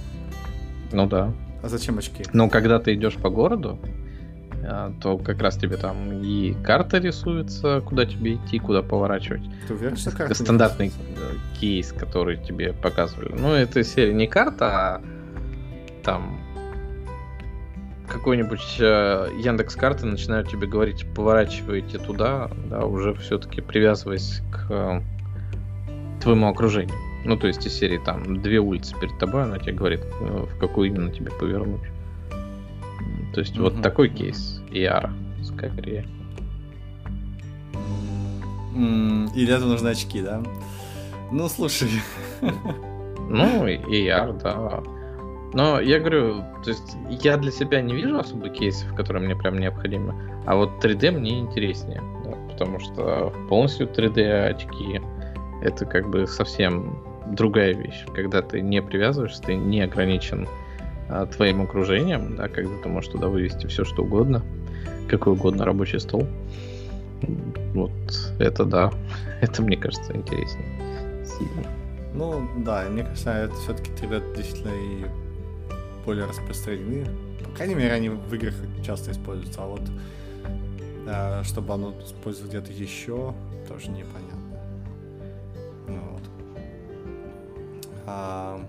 Ну 0.92 1.08
да. 1.08 1.34
А 1.64 1.70
зачем 1.70 1.98
очки? 1.98 2.24
Ну, 2.34 2.50
когда 2.50 2.80
ты 2.80 2.94
идешь 2.96 3.16
по 3.16 3.30
городу, 3.30 3.80
а, 4.64 4.94
то 5.02 5.18
как 5.18 5.42
раз 5.42 5.58
тебе 5.58 5.78
там 5.78 6.22
и 6.24 6.54
карта 6.64 6.98
рисуется, 6.98 7.82
куда 7.82 8.06
тебе 8.06 8.36
идти, 8.36 8.60
куда 8.60 8.82
поворачивать. 8.82 9.44
Ты 9.68 9.74
уверен, 9.74 9.98
что 9.98 10.12
карта 10.12 10.36
Стандартный 10.36 10.92
кейс, 11.60 11.92
который 11.92 12.38
тебе 12.38 12.74
показывали. 12.74 13.34
Ну, 13.38 13.54
это 13.54 13.84
серия 13.84 14.14
не 14.14 14.28
карта, 14.28 14.66
а 14.66 15.02
там 16.04 16.40
какой-нибудь 18.08 18.78
э, 18.80 19.28
Яндекс 19.40 19.76
карты 19.76 20.06
начинают 20.06 20.50
тебе 20.50 20.68
говорить, 20.68 21.06
поворачивайте 21.16 21.98
туда, 21.98 22.52
да, 22.70 22.86
уже 22.86 23.14
все-таки 23.14 23.62
привязываясь 23.62 24.42
к 24.52 24.68
э, 24.70 25.02
твоему 26.22 26.48
окружению. 26.48 26.96
Ну, 27.24 27.38
то 27.38 27.48
есть 27.48 27.66
из 27.68 27.74
серии 27.74 28.00
там 28.00 28.42
две 28.42 28.60
улицы 28.60 28.96
перед 29.00 29.18
тобой, 29.20 29.44
она 29.44 29.60
тебе 29.60 29.74
говорит, 29.74 30.02
э, 30.22 30.46
в 30.50 30.58
какую 30.60 30.88
именно 30.90 31.12
тебе 31.12 31.32
повернуть. 31.32 31.82
То 33.34 33.40
есть 33.42 33.58
вот 33.58 33.74
Мгм. 33.74 33.82
такой 33.84 34.10
кейс 34.10 34.62
ER 34.72 35.10
скорее. 35.44 36.06
М, 38.76 39.26
И 39.36 39.46
для 39.46 39.56
этого 39.58 39.70
нужны 39.70 39.90
очки, 39.90 40.22
да? 40.22 40.42
Ну, 41.32 41.48
слушай. 41.48 41.90
Ну, 43.30 43.68
и 43.68 43.78
AR, 44.08 44.42
да. 44.42 44.84
Но 45.54 45.80
я 45.82 46.00
говорю, 46.00 46.44
то 46.64 46.70
есть 46.70 46.96
я 47.10 47.38
для 47.38 47.52
себя 47.52 47.82
не 47.82 47.94
вижу 47.94 48.18
особо 48.18 48.50
кейсов, 48.50 48.94
которые 48.96 49.24
мне 49.26 49.36
прям 49.36 49.58
необходимы, 49.60 50.14
а 50.46 50.56
вот 50.56 50.70
3D 50.84 51.12
мне 51.12 51.40
интереснее, 51.40 52.02
да, 52.24 52.32
потому 52.50 52.80
что 52.80 53.34
полностью 53.50 53.88
3D 53.88 54.50
очки 54.50 55.02
это 55.62 55.86
как 55.86 56.10
бы 56.10 56.26
совсем 56.26 56.98
другая 57.36 57.74
вещь, 57.74 58.06
когда 58.14 58.42
ты 58.42 58.62
не 58.62 58.82
привязываешься, 58.82 59.42
ты 59.42 59.56
не 59.56 59.82
ограничен 59.82 60.48
а, 61.10 61.26
твоим 61.26 61.62
окружением, 61.62 62.36
да, 62.36 62.48
когда 62.48 62.76
ты 62.82 62.90
можешь 62.90 63.12
туда 63.12 63.28
вывести 63.28 63.68
все 63.68 63.84
что 63.84 64.04
угодно, 64.04 64.44
какой 65.10 65.34
угодно 65.34 65.66
рабочий 65.66 66.00
стол. 66.00 66.28
Вот 67.74 67.92
это 68.40 68.66
да, 68.66 68.92
это 69.42 69.62
мне 69.62 69.78
кажется 69.78 70.16
интереснее. 70.16 71.26
Сильно. 71.26 71.68
Ну, 72.14 72.48
да, 72.58 72.86
мне 72.90 73.04
кажется, 73.04 73.32
это 73.32 73.56
все-таки 73.56 73.92
3D 73.92 74.36
действительно 74.36 74.72
и 74.74 75.06
более 76.06 76.26
распространены. 76.26 77.06
По 77.44 77.52
крайней 77.52 77.76
мере, 77.76 77.94
они 77.94 78.10
в 78.10 78.34
играх 78.34 78.54
часто 78.86 79.12
используются, 79.12 79.64
а 79.64 79.68
вот 79.68 79.82
э, 81.08 81.44
чтобы 81.44 81.74
оно 81.74 81.94
использовать 82.04 82.50
где-то 82.50 82.72
еще, 82.72 83.34
тоже 83.68 83.90
непонятно. 83.90 84.42
Ну, 85.88 86.00
вот. 86.12 86.41
А, 88.12 88.60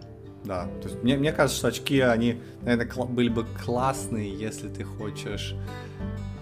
да, 0.44 0.68
то 0.80 0.88
есть 0.88 1.02
мне, 1.02 1.16
мне 1.16 1.32
кажется, 1.32 1.58
что 1.58 1.68
очки, 1.68 2.00
они, 2.00 2.40
наверное, 2.62 2.86
кла- 2.86 3.12
были 3.12 3.28
бы 3.28 3.44
классные, 3.64 4.32
если 4.32 4.68
ты 4.68 4.84
хочешь 4.84 5.56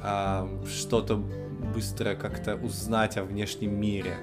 а, 0.02 0.48
что-то 0.66 1.16
быстро 1.74 2.14
как-то 2.14 2.56
узнать 2.56 3.16
о 3.16 3.24
внешнем 3.24 3.74
мире. 3.80 4.16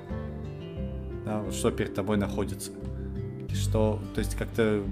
Да, 1.25 1.43
что 1.51 1.71
перед 1.71 1.95
тобой 1.95 2.17
находится. 2.17 2.71
Что, 3.53 3.99
то 4.13 4.19
есть 4.19 4.35
как-то 4.35 4.83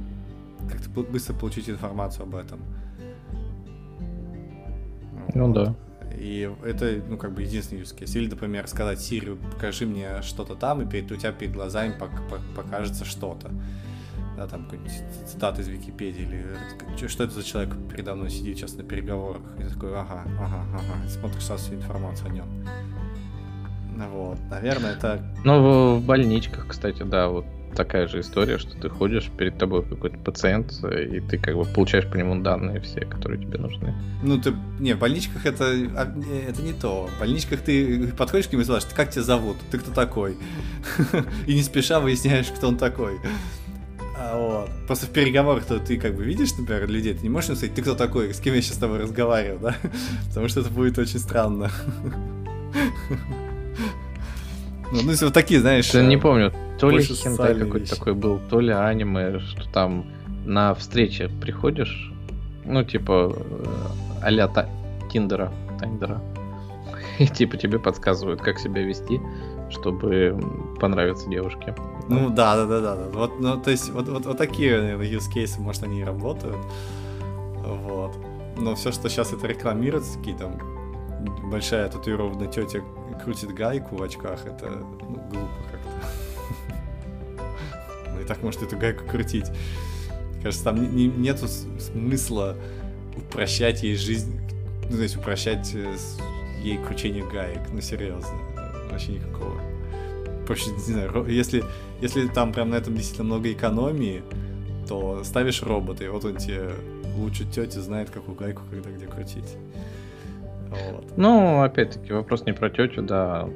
как-то 0.70 0.90
быстро 0.90 1.36
получить 1.36 1.70
информацию 1.70 2.24
об 2.24 2.36
этом. 2.36 2.60
Ну 5.36 5.54
да. 5.54 5.76
И 6.18 6.50
это, 6.64 7.02
ну, 7.08 7.18
как 7.18 7.34
бы 7.34 7.42
единственный 7.44 7.82
use 7.82 7.96
case. 7.98 8.18
Или, 8.18 8.30
например, 8.30 8.68
сказать 8.68 9.00
Сири, 9.00 9.36
покажи 9.54 9.86
мне 9.86 10.22
что-то 10.22 10.56
там, 10.56 10.82
и 10.82 10.86
перед, 10.90 11.12
у 11.12 11.16
тебя 11.16 11.32
перед 11.32 11.54
глазами 11.54 11.94
пок- 12.00 12.30
пок- 12.30 12.56
покажется 12.56 13.06
что-то. 13.06 13.52
Да, 14.38 14.48
там 14.48 14.66
какой-нибудь 14.66 14.92
цитат 15.28 15.60
из 15.60 15.68
Википедии, 15.70 16.24
или 16.24 16.46
чё- 17.00 17.08
что 17.08 17.24
это 17.24 17.34
за 17.34 17.44
человек 17.44 17.74
передо 17.90 18.16
мной 18.16 18.30
сидит 18.30 18.58
сейчас 18.58 18.76
на 18.76 18.84
переговорах. 18.84 19.42
И 19.60 19.64
такой, 19.64 19.92
ага, 19.98 20.24
ага, 20.40 20.66
ага, 20.74 21.10
смотришь 21.10 21.44
сразу 21.46 21.64
всю 21.66 21.76
информацию 21.76 22.30
о 22.30 22.34
нем. 22.34 22.46
Вот, 24.12 24.38
наверное, 24.50 24.92
это 24.92 25.22
Ну, 25.46 25.96
в 25.98 26.06
больничках, 26.06 26.68
кстати, 26.68 27.04
да, 27.04 27.30
вот 27.30 27.46
такая 27.76 28.08
же 28.08 28.22
история, 28.22 28.58
что 28.58 28.76
ты 28.78 28.90
ходишь, 28.90 29.30
перед 29.38 29.58
тобой 29.58 29.84
какой-то 29.84 30.18
пациент, 30.18 30.72
и 30.84 31.20
ты 31.20 31.38
как 31.38 31.56
бы 31.56 31.66
получаешь 31.66 32.08
по 32.08 32.16
нему 32.16 32.42
данные 32.42 32.80
все, 32.82 33.02
которые 33.02 33.42
тебе 33.42 33.58
нужны. 33.58 33.94
Ну, 34.24 34.40
ты... 34.42 34.54
Не, 34.80 34.94
в 34.94 35.00
больничках 35.00 35.46
это, 35.46 35.66
а, 35.66 36.14
это 36.50 36.62
не 36.62 36.74
то. 36.74 37.10
В 37.16 37.20
больничках 37.20 37.62
ты 37.62 38.08
подходишь 38.08 38.48
к 38.48 38.54
нему 38.54 38.62
и 38.62 38.66
спрашиваешь, 38.66 38.96
как 38.96 39.12
тебя 39.12 39.24
зовут? 39.24 39.58
Ты 39.72 39.78
кто 39.78 39.92
такой? 39.92 40.38
И 41.48 41.54
не 41.54 41.62
спеша 41.62 42.00
выясняешь, 42.00 42.48
кто 42.48 42.70
он 42.70 42.78
такой. 42.78 43.20
А, 44.18 44.38
вот. 44.38 44.70
Просто 44.88 45.08
в 45.08 45.10
переговорах 45.10 45.66
то 45.66 45.80
ты 45.80 45.98
как 45.98 46.16
бы 46.16 46.24
видишь, 46.24 46.58
например, 46.58 46.90
людей, 46.90 47.14
ты 47.14 47.24
не 47.24 47.30
можешь 47.30 47.58
сказать, 47.58 47.74
ты 47.76 47.82
кто 47.82 47.96
такой, 47.96 48.34
с 48.34 48.40
кем 48.40 48.54
я 48.54 48.62
сейчас 48.62 48.76
с 48.78 48.80
тобой 48.80 49.00
разговариваю, 49.00 49.60
да? 49.62 49.76
Потому 50.30 50.48
что 50.48 50.62
это 50.62 50.70
будет 50.70 50.98
очень 50.98 51.20
странно. 51.20 51.70
Ну, 54.92 55.02
ну, 55.04 55.14
вот 55.22 55.34
такие, 55.34 55.60
знаешь... 55.60 55.94
Я 55.94 56.04
не 56.04 56.16
э, 56.16 56.20
помню, 56.20 56.52
то 56.80 56.90
ли 56.90 57.04
хентай 57.04 57.56
какой-то 57.60 57.96
такой 57.96 58.14
был, 58.14 58.40
то 58.50 58.60
ли 58.60 58.72
аниме, 58.72 59.40
что 59.40 59.70
там 59.72 60.06
на 60.46 60.74
встрече 60.74 61.30
приходишь, 61.42 62.12
ну, 62.66 62.84
типа, 62.84 63.36
э, 63.36 63.66
а-ля 64.22 64.48
та- 64.48 64.70
Тиндера, 65.12 65.52
Тайндера, 65.80 66.22
и 67.20 67.28
типа 67.28 67.58
тебе 67.58 67.80
подсказывают, 67.80 68.42
как 68.42 68.60
себя 68.60 68.82
вести, 68.82 69.20
чтобы 69.70 70.38
понравиться 70.80 71.30
девушке. 71.30 71.76
Ну 72.08 72.30
да, 72.30 72.56
да, 72.56 72.66
да, 72.66 72.82
да. 72.82 72.96
да. 72.96 73.10
Вот, 73.12 73.40
ну, 73.40 73.58
то 73.58 73.72
есть, 73.72 73.90
вот, 73.90 74.08
вот, 74.08 74.26
вот 74.26 74.38
такие, 74.38 74.80
наверное, 74.80 75.08
use 75.08 75.32
cases, 75.34 75.60
может, 75.60 75.84
они 75.84 76.02
и 76.02 76.04
работают. 76.04 76.58
Вот. 77.64 78.16
Но 78.58 78.76
все, 78.76 78.92
что 78.92 79.10
сейчас 79.10 79.34
это 79.34 79.48
рекламируется, 79.48 80.18
такие 80.18 80.38
там 80.38 80.60
большая 81.50 81.90
татуированная 81.90 82.48
тетя 82.48 82.82
крутит 83.24 83.54
гайку 83.54 83.96
в 83.96 84.04
очках, 84.04 84.46
это 84.46 84.70
ну, 84.70 85.22
глупо 85.30 85.64
как-то. 85.72 85.90
Ну 88.14 88.22
и 88.22 88.24
так 88.26 88.42
может 88.42 88.62
эту 88.62 88.78
гайку 88.78 89.06
крутить. 89.06 89.46
Кажется, 90.42 90.64
там 90.64 90.82
не- 90.82 91.08
не- 91.08 91.18
нету 91.18 91.48
смысла 91.48 92.56
упрощать 93.18 93.84
ей 93.84 93.96
жизнь, 93.96 94.40
ну, 94.90 94.98
есть 94.98 95.18
упрощать 95.18 95.72
э, 95.74 95.96
ей 96.62 96.78
кручение 96.78 97.24
гаек, 97.30 97.62
ну 97.72 97.82
серьезно, 97.82 98.38
вообще 98.90 99.14
никакого. 99.14 99.60
Проще, 100.46 100.72
не 100.72 100.80
знаю, 100.80 101.26
если, 101.28 101.64
если 102.02 102.28
там 102.28 102.54
прям 102.54 102.70
на 102.70 102.76
этом 102.76 102.96
действительно 102.96 103.26
много 103.26 103.52
экономии, 103.52 104.24
то 104.88 105.24
ставишь 105.24 105.64
робота, 105.64 106.04
и 106.04 106.08
вот 106.08 106.26
он 106.26 106.38
тебе 106.38 106.72
лучше 107.18 107.46
тети 107.46 107.80
знает, 107.80 108.10
какую 108.12 108.36
гайку 108.38 108.62
когда 108.70 108.90
где 108.92 109.08
крутить. 109.08 109.58
Вот. 110.70 111.18
Ну, 111.18 111.62
опять-таки, 111.62 112.14
вопрос 112.14 112.46
не 112.46 112.54
про 112.54 112.70
тетю, 112.70 113.02
да. 113.02 113.48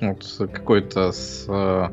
Вот 0.00 0.50
какой-то 0.52 1.12
с 1.12 1.46
э, 1.48 1.88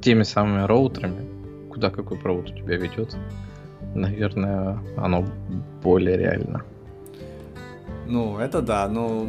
теми 0.00 0.22
самыми 0.22 0.66
роутерами, 0.66 1.26
куда 1.70 1.90
какой 1.90 2.18
провод 2.18 2.50
у 2.50 2.54
тебя 2.54 2.76
ведет, 2.76 3.16
наверное, 3.94 4.78
оно 4.96 5.24
более 5.82 6.16
реально. 6.16 6.62
Ну, 8.06 8.38
это 8.38 8.62
да, 8.62 8.88
но 8.88 9.28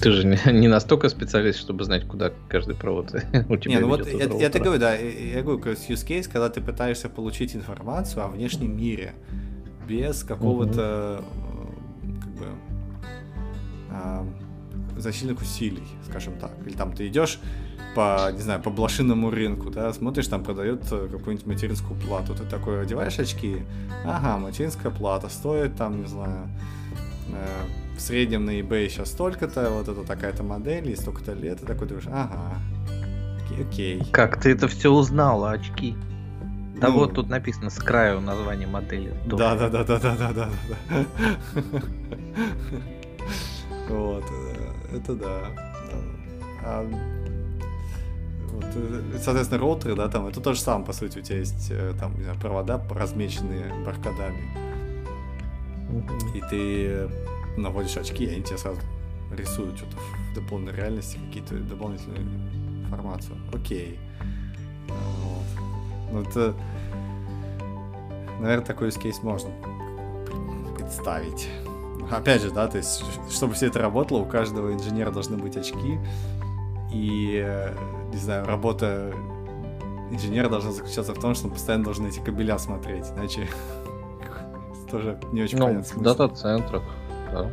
Ты 0.00 0.12
же 0.12 0.26
не, 0.26 0.38
не 0.52 0.68
настолько 0.68 1.08
специалист, 1.08 1.58
чтобы 1.58 1.84
знать, 1.84 2.06
куда 2.06 2.32
каждый 2.48 2.74
провод 2.74 3.14
у 3.48 3.56
тебя 3.56 3.74
Не, 3.74 3.80
ну 3.80 3.88
вот 3.88 4.06
я, 4.06 4.24
я 4.24 4.50
тебе 4.50 4.64
говорю, 4.64 4.80
да, 4.80 4.94
я, 4.94 5.42
говорю, 5.42 5.58
как 5.58 5.78
use 5.78 6.06
case, 6.06 6.24
когда 6.24 6.48
ты 6.50 6.60
пытаешься 6.60 7.08
получить 7.08 7.56
информацию 7.56 8.24
о 8.24 8.28
внешнем 8.28 8.76
мире 8.76 9.14
без 9.88 10.22
какого-то 10.22 11.20
как 11.20 11.41
бы 12.42 12.48
а, 13.90 14.26
значительных 14.96 15.40
усилий, 15.40 15.86
скажем 16.08 16.38
так. 16.38 16.52
Или 16.66 16.74
там 16.74 16.92
ты 16.92 17.08
идешь 17.08 17.38
по, 17.94 18.30
не 18.32 18.40
знаю, 18.40 18.62
по 18.62 18.70
блошиному 18.70 19.30
рынку, 19.30 19.70
да, 19.70 19.92
смотришь, 19.92 20.28
там 20.28 20.42
продают 20.42 20.84
э, 20.90 21.08
какую-нибудь 21.10 21.46
материнскую 21.46 21.98
плату. 22.00 22.34
Ты 22.34 22.44
такой 22.44 22.82
одеваешь 22.82 23.18
очки, 23.18 23.62
ага, 24.04 24.38
материнская 24.38 24.90
плата 24.90 25.28
стоит 25.28 25.76
там, 25.76 26.00
не 26.00 26.06
знаю, 26.06 26.48
э, 27.28 27.96
в 27.96 28.00
среднем 28.00 28.46
на 28.46 28.58
eBay 28.60 28.88
сейчас 28.88 29.10
столько-то, 29.10 29.70
вот 29.70 29.88
это 29.88 30.04
такая-то 30.04 30.42
модель, 30.42 30.88
и 30.88 30.96
столько-то 30.96 31.34
лет, 31.34 31.62
и 31.62 31.66
такой 31.66 31.86
думаешь, 31.86 32.06
ага, 32.06 32.56
окей. 33.60 34.02
Как 34.10 34.40
ты 34.40 34.52
это 34.52 34.68
все 34.68 34.90
узнала, 34.90 35.50
очки? 35.50 35.94
Да 36.82 36.88
Ну. 36.88 36.94
вот 36.94 37.14
тут 37.14 37.28
написано 37.28 37.70
с 37.70 37.78
краю 37.78 38.20
название 38.20 38.66
модели. 38.66 39.14
Да, 39.24 39.54
да, 39.54 39.68
да, 39.68 39.84
да, 39.84 39.98
да, 40.00 40.16
да, 40.16 40.32
да, 40.32 40.48
да. 40.68 41.04
Вот, 43.88 44.24
э, 44.30 44.96
это 44.96 45.14
да. 45.14 45.38
А, 46.64 46.84
вот, 48.52 48.64
э, 48.74 49.18
соответственно, 49.22 49.60
роутеры, 49.60 49.94
да, 49.94 50.08
там, 50.08 50.26
это 50.26 50.40
то 50.40 50.54
же 50.54 50.60
самое, 50.60 50.84
по 50.86 50.92
сути, 50.92 51.18
у 51.18 51.22
тебя 51.22 51.38
есть 51.38 51.68
э, 51.70 51.94
там, 52.00 52.16
не 52.16 52.24
знаю, 52.24 52.38
провода 52.40 52.82
размеченные 52.90 53.72
баркодами, 53.84 54.42
и 56.34 56.40
ты 56.50 57.08
наводишь 57.56 57.96
очки, 57.96 58.24
и 58.24 58.28
они 58.34 58.42
тебе 58.42 58.58
сразу 58.58 58.80
рисуют 59.36 59.76
что-то 59.76 59.96
в 59.96 60.34
дополненной 60.34 60.74
реальности, 60.74 61.18
какие-то 61.28 61.54
дополнительную 61.56 62.22
информацию. 62.84 63.36
Окей. 63.52 63.98
Вот. 64.88 65.61
Ну, 66.12 66.20
это, 66.20 66.54
наверное, 68.40 68.64
такой 68.64 68.88
case 68.88 69.22
можно 69.22 69.50
представить. 70.76 71.48
Опять 72.10 72.42
же, 72.42 72.50
да, 72.50 72.68
то 72.68 72.76
есть, 72.76 73.02
чтобы 73.30 73.54
все 73.54 73.68
это 73.68 73.78
работало, 73.78 74.18
у 74.18 74.26
каждого 74.26 74.72
инженера 74.72 75.10
должны 75.10 75.38
быть 75.38 75.56
очки, 75.56 75.98
и, 76.92 77.72
не 78.12 78.18
знаю, 78.18 78.44
работа 78.44 79.14
инженера 80.10 80.50
должна 80.50 80.72
заключаться 80.72 81.14
в 81.14 81.18
том, 81.18 81.34
что 81.34 81.46
он 81.46 81.54
постоянно 81.54 81.84
должен 81.84 82.06
эти 82.06 82.20
кабеля 82.20 82.58
смотреть, 82.58 83.06
иначе 83.16 83.48
тоже 84.90 85.18
не 85.32 85.42
очень 85.42 85.58
Ну, 85.58 85.66
понятно 85.66 86.00
в 86.00 86.02
дата-центрах, 86.02 86.82
да. 87.32 87.50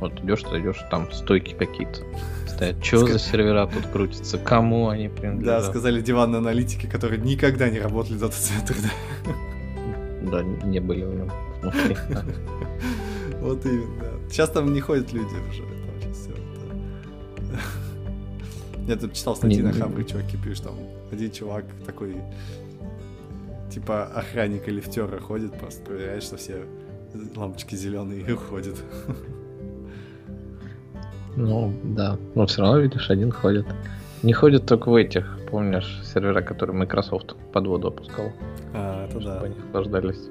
Вот 0.00 0.20
идешь, 0.20 0.42
ты 0.42 0.60
идешь, 0.60 0.82
там 0.90 1.10
стойки 1.12 1.54
какие-то 1.54 2.00
стоят. 2.48 2.84
Что 2.84 3.06
за 3.06 3.18
сервера 3.18 3.66
тут 3.66 3.86
крутятся? 3.86 4.38
Кому 4.38 4.88
они 4.88 5.08
принадлежат? 5.08 5.62
Да, 5.62 5.70
сказали 5.70 6.00
диванные 6.00 6.38
аналитики, 6.38 6.86
которые 6.86 7.20
никогда 7.20 7.68
не 7.68 7.80
работали 7.80 8.16
в 8.16 8.20
дата-центре, 8.20 8.76
да. 8.82 9.32
Да, 10.30 10.42
не 10.42 10.80
были 10.80 11.04
в 11.04 11.14
нем. 11.14 11.30
Вот 13.40 13.64
именно. 13.66 14.30
Сейчас 14.30 14.48
там 14.50 14.72
не 14.72 14.80
ходят 14.80 15.12
люди 15.12 15.34
уже. 15.50 15.62
Там 15.62 16.00
сейчас 16.00 16.16
все. 16.16 16.32
Я 18.88 18.96
тут 18.96 19.12
читал 19.12 19.36
статьи 19.36 19.60
на 19.60 19.72
Хабре, 19.72 20.04
чуваки 20.04 20.38
пишут, 20.38 20.64
там 20.64 20.74
один 21.12 21.30
чувак 21.30 21.64
такой, 21.86 22.16
типа 23.70 24.04
охранник 24.04 24.66
или 24.68 24.76
лифтера 24.76 25.20
ходит, 25.20 25.58
просто 25.58 25.82
проверяет, 25.84 26.22
что 26.22 26.36
все 26.36 26.64
лампочки 27.36 27.74
зеленые 27.76 28.22
и 28.26 28.32
уходит. 28.32 28.76
Ну, 31.36 31.72
да. 31.82 32.18
Но 32.34 32.46
все 32.46 32.62
равно, 32.62 32.78
видишь, 32.78 33.10
один 33.10 33.30
ходит. 33.32 33.66
Не 34.22 34.32
ходит 34.32 34.66
только 34.66 34.90
в 34.90 34.94
этих, 34.94 35.38
помнишь, 35.50 36.02
сервера, 36.04 36.40
которые 36.40 36.76
Microsoft 36.76 37.34
под 37.52 37.66
воду 37.66 37.88
опускал. 37.88 38.32
А, 38.72 39.06
это 39.06 39.20
да. 39.20 39.40
Они 39.40 39.54
охлаждались. 39.68 40.30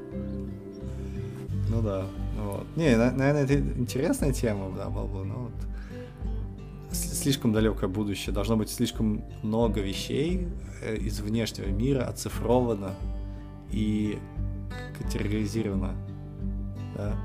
Ну 1.70 1.82
да. 1.82 2.06
Вот. 2.42 2.66
Не, 2.76 2.96
наверное, 2.96 3.44
это 3.44 3.56
интересная 3.56 4.34
тема, 4.34 4.72
да, 4.76 4.90
была 4.90 5.06
бы, 5.06 5.26
но 5.26 5.36
вот 5.36 5.54
слишком 6.92 7.54
далекое 7.54 7.90
будущее. 7.90 8.34
Должно 8.34 8.56
быть 8.58 8.70
слишком 8.70 9.24
много 9.42 9.82
вещей 9.82 10.48
э, 10.82 10.96
из 10.96 11.20
внешнего 11.20 11.68
мира 11.68 12.04
оцифровано 12.06 12.92
и 13.72 14.18
категоризировано. 14.98 15.96
Да? 16.96 17.16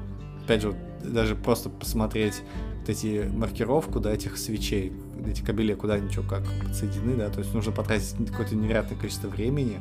Опять 0.44 0.62
же, 0.62 0.74
даже 1.02 1.34
просто 1.36 1.68
посмотреть 1.68 2.42
вот 2.88 2.96
эти 2.96 3.28
маркировку, 3.28 4.00
да, 4.00 4.12
этих 4.12 4.38
свечей, 4.38 4.92
эти 5.26 5.42
кабели, 5.42 5.74
куда 5.74 5.94
они 5.94 6.10
что, 6.10 6.22
как 6.22 6.42
подсоединены, 6.64 7.16
да, 7.16 7.28
то 7.28 7.40
есть 7.40 7.52
нужно 7.54 7.72
потратить 7.72 8.14
какое-то 8.30 8.56
невероятное 8.56 8.98
количество 8.98 9.28
времени, 9.28 9.80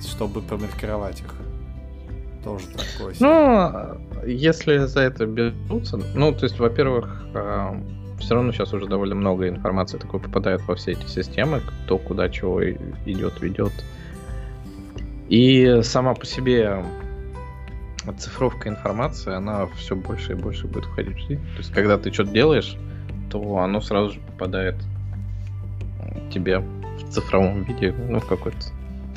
чтобы 0.00 0.40
промаркировать 0.40 1.20
их. 1.20 1.34
Тоже 2.44 2.64
такое. 2.68 3.14
Ну, 3.18 4.24
если 4.24 4.78
за 4.86 5.00
это 5.00 5.26
берутся, 5.26 5.98
ну, 6.14 6.32
то 6.32 6.44
есть, 6.44 6.58
во-первых, 6.60 7.24
а, 7.34 7.76
все 8.20 8.34
равно 8.34 8.52
сейчас 8.52 8.72
уже 8.72 8.86
довольно 8.86 9.16
много 9.16 9.48
информации 9.48 9.98
такой 9.98 10.20
попадает 10.20 10.62
во 10.68 10.76
все 10.76 10.92
эти 10.92 11.06
системы, 11.06 11.60
кто 11.84 11.98
куда 11.98 12.28
чего 12.28 12.64
идет, 12.64 13.40
ведет. 13.42 13.72
И 15.28 15.80
сама 15.82 16.14
по 16.14 16.24
себе 16.24 16.84
оцифровка 18.10 18.68
информации, 18.68 19.34
она 19.34 19.66
все 19.76 19.96
больше 19.96 20.32
и 20.32 20.34
больше 20.34 20.66
будет 20.66 20.84
входить 20.84 21.16
в 21.16 21.20
жизнь. 21.20 21.42
То 21.52 21.58
есть, 21.58 21.72
когда 21.72 21.98
ты 21.98 22.12
что-то 22.12 22.30
делаешь, 22.30 22.76
то 23.30 23.58
оно 23.58 23.80
сразу 23.80 24.14
же 24.14 24.20
попадает 24.20 24.76
тебе 26.32 26.58
в 26.60 27.10
цифровом 27.10 27.62
виде, 27.64 27.92
ну, 27.92 28.20
в 28.20 28.26
какой-то 28.26 28.58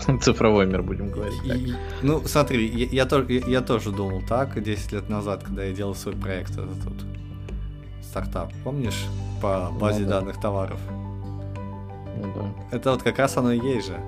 цифровой 0.22 0.66
мир, 0.66 0.82
будем 0.82 1.10
говорить. 1.10 1.42
Так. 1.48 1.58
И, 1.58 1.74
ну, 2.02 2.22
смотри, 2.26 2.66
я, 2.68 2.88
я, 2.88 3.06
тоже, 3.06 3.32
я, 3.32 3.40
я 3.48 3.62
тоже 3.62 3.92
думал 3.92 4.22
так 4.28 4.62
10 4.62 4.92
лет 4.92 5.10
назад, 5.10 5.44
когда 5.44 5.64
я 5.64 5.74
делал 5.74 5.96
свой 5.96 6.16
проект 6.16 6.52
этот 6.52 6.84
тут 6.84 7.06
стартап, 8.04 8.52
помнишь, 8.64 9.06
по 9.42 9.70
ну 9.72 9.80
базе 9.80 10.02
ну, 10.02 10.10
да. 10.10 10.20
данных 10.20 10.40
товаров? 10.42 10.80
Ну 10.90 12.34
да. 12.36 12.76
Это 12.76 12.92
вот 12.92 13.04
как 13.04 13.18
раз 13.20 13.38
оно 13.38 13.52
и 13.52 13.60
есть 13.60 13.88
же. 13.88 14.00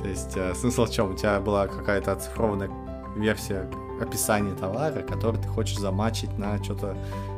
То 0.00 0.08
есть 0.08 0.36
э, 0.36 0.54
смысл 0.54 0.86
в 0.86 0.90
чем? 0.90 1.10
У 1.10 1.14
тебя 1.14 1.40
была 1.40 1.66
какая-то 1.66 2.12
оцифрованная 2.12 2.70
версия 3.16 3.68
описания 4.02 4.54
товара, 4.54 5.02
который 5.02 5.40
ты 5.40 5.48
хочешь 5.48 5.78
замачить 5.78 6.36
на 6.38 6.62
что-то 6.62 6.96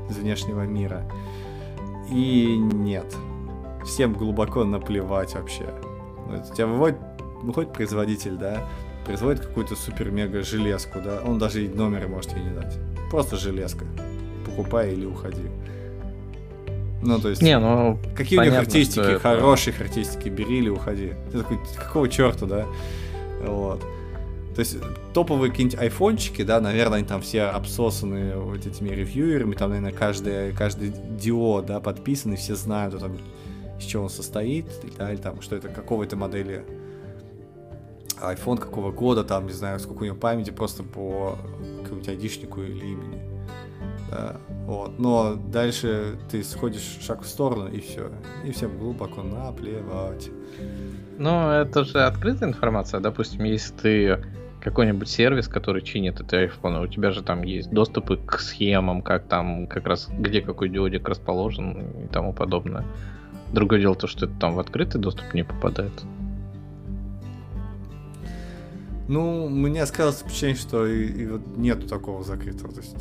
из 0.09 0.17
внешнего 0.17 0.63
мира. 0.63 1.05
И 2.11 2.57
нет. 2.57 3.15
Всем 3.85 4.13
глубоко 4.13 4.65
наплевать 4.65 5.35
вообще. 5.35 5.73
У 6.29 6.55
тебя 6.55 6.67
выводит, 6.67 6.99
выходит 7.43 7.73
производитель, 7.73 8.37
да, 8.37 8.69
производит 9.05 9.47
какую-то 9.47 9.75
супер-мега 9.75 10.43
железку, 10.43 11.01
да, 11.01 11.21
он 11.25 11.39
даже 11.39 11.65
и 11.65 11.69
номера 11.69 12.09
может 12.09 12.33
ей 12.33 12.45
не 12.45 12.51
дать. 12.51 12.79
Просто 13.11 13.37
железка. 13.37 13.85
Покупай 14.47 14.93
или 14.93 15.07
уходи. 15.07 15.49
Ну, 17.03 17.19
то 17.19 17.31
есть, 17.31 17.43
не, 17.43 17.59
ну, 17.59 17.99
какие 18.17 18.39
понятно, 18.39 18.61
у 18.61 18.63
них 18.63 18.71
характеристики, 18.71 19.19
хорошие 19.19 19.73
это... 19.73 19.79
характеристики, 19.79 20.29
бери 20.29 20.59
или 20.59 20.69
уходи. 20.69 21.15
Ты 21.33 21.39
такой, 21.39 21.59
какого 21.77 22.09
черта, 22.09 22.47
да? 22.47 22.67
Вот. 23.45 23.85
То 24.55 24.61
есть 24.61 24.77
топовые 25.15 25.51
какие-нибудь 25.51 25.79
айфончики, 25.79 26.43
да, 26.43 26.61
наверное, 26.61 26.99
они 26.99 27.07
там 27.07 27.23
все 27.23 27.45
обсосаны 27.45 28.37
вот 28.37 28.67
этими 28.67 28.91
ревьюерами, 28.91 29.55
там, 29.55 29.71
наверное, 29.71 29.93
каждый, 29.93 30.53
каждый 30.53 30.93
диод, 31.19 31.67
да, 31.67 31.81
подписан, 31.81 32.35
и 32.35 32.37
все 32.37 32.55
знают, 32.55 32.99
там, 32.99 33.17
из 33.79 33.85
чего 33.85 34.05
он 34.05 34.11
состоит, 34.11 34.67
и 34.85 34.91
далее, 34.91 35.17
там, 35.17 35.41
что 35.41 35.57
это, 35.57 35.69
какого 35.69 36.05
это 36.05 36.17
модели 36.17 36.65
iPhone, 38.21 38.59
какого 38.59 38.93
года, 38.93 39.25
там, 39.25 39.47
не 39.47 39.53
знаю, 39.53 39.81
сколько 39.81 40.03
у 40.03 40.07
него 40.07 40.17
памяти, 40.17 40.51
просто 40.51 40.83
по 40.83 41.39
какому-нибудь 41.83 42.09
айдишнику 42.09 42.63
или 42.63 42.87
имени. 42.87 43.23
Да, 44.11 44.37
вот. 44.67 44.99
Но 44.99 45.35
дальше 45.35 46.19
ты 46.31 46.45
сходишь 46.45 46.99
шаг 47.01 47.23
в 47.23 47.27
сторону, 47.27 47.69
и 47.69 47.81
все. 47.81 48.11
И 48.45 48.53
всем 48.53 48.79
глубоко 48.79 49.23
наплевать. 49.23 50.31
Ну, 51.19 51.51
это 51.51 51.85
же 51.85 52.03
открытая 52.03 52.51
информация. 52.51 53.01
Допустим, 53.01 53.45
если 53.45 53.75
ты 53.75 54.25
какой-нибудь 54.63 55.09
сервис, 55.09 55.49
который 55.49 55.83
чинит 55.83 56.21
эти 56.21 56.35
айфоны, 56.37 56.81
у 56.81 56.87
тебя 56.87 57.11
же 57.11 57.23
там 57.23 57.43
есть 57.43 57.71
доступы 57.71 58.17
к 58.17 58.39
схемам, 58.39 59.03
как 59.03 59.27
там, 59.27 59.67
как 59.67 59.87
раз, 59.87 60.09
где 60.11 60.41
какой 60.41 60.69
диодик 60.69 61.09
расположен 61.09 62.05
и 62.05 62.07
тому 62.07 62.33
подобное. 62.33 62.85
Другое 63.53 63.81
дело 63.81 63.95
то, 63.95 64.07
что 64.07 64.27
это 64.27 64.35
там 64.39 64.55
в 64.55 64.61
открытый 64.61 65.01
доступ 65.01 65.35
не 65.35 65.43
попадает. 65.43 65.93
Ну, 69.09 69.49
мне 69.49 69.85
сказалось 69.85 70.21
впечатление, 70.21 70.57
что 70.57 70.87
и, 70.87 71.07
и 71.07 71.27
вот 71.27 71.57
нету 71.57 71.89
такого 71.89 72.23
закрытого. 72.23 72.73
То 72.73 72.81
есть 72.81 72.97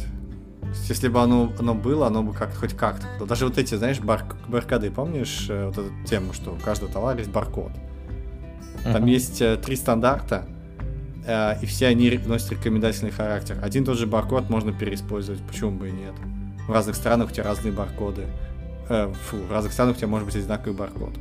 если 0.89 1.09
бы 1.09 1.21
оно, 1.21 1.51
оно 1.59 1.75
было, 1.75 2.07
оно 2.07 2.23
бы 2.23 2.33
как 2.33 2.53
хоть 2.55 2.73
как-то. 2.73 3.25
Даже 3.25 3.45
вот 3.45 3.57
эти, 3.57 3.75
знаешь, 3.75 3.99
бар, 3.99 4.23
баркады, 4.47 4.89
помнишь 4.89 5.47
э, 5.49 5.67
вот 5.67 5.77
эту 5.77 5.91
тему, 6.05 6.33
что 6.33 6.51
у 6.53 6.55
каждого 6.55 6.91
товара 6.91 7.19
есть 7.19 7.31
баркод? 7.31 7.71
Uh-huh. 8.83 8.93
Там 8.93 9.05
есть 9.05 9.41
э, 9.41 9.57
три 9.57 9.75
стандарта, 9.75 10.47
э, 11.25 11.55
и 11.61 11.65
все 11.65 11.87
они 11.87 12.09
носят 12.25 12.51
рекомендательный 12.51 13.11
характер. 13.11 13.57
Один 13.61 13.85
тот 13.85 13.97
же 13.97 14.07
баркод 14.07 14.49
можно 14.49 14.71
переиспользовать, 14.71 15.41
почему 15.41 15.71
бы 15.71 15.89
и 15.89 15.91
нет. 15.91 16.13
В 16.67 16.71
разных 16.71 16.95
странах 16.95 17.29
у 17.29 17.33
тебя 17.33 17.43
разные 17.43 17.73
баркоды. 17.73 18.25
Э, 18.89 19.11
фу, 19.29 19.37
в 19.37 19.51
разных 19.51 19.73
странах 19.73 19.95
у 19.95 19.97
тебя 19.97 20.07
может 20.07 20.25
быть 20.25 20.35
одинаковый 20.35 20.73
баркод. 20.73 21.11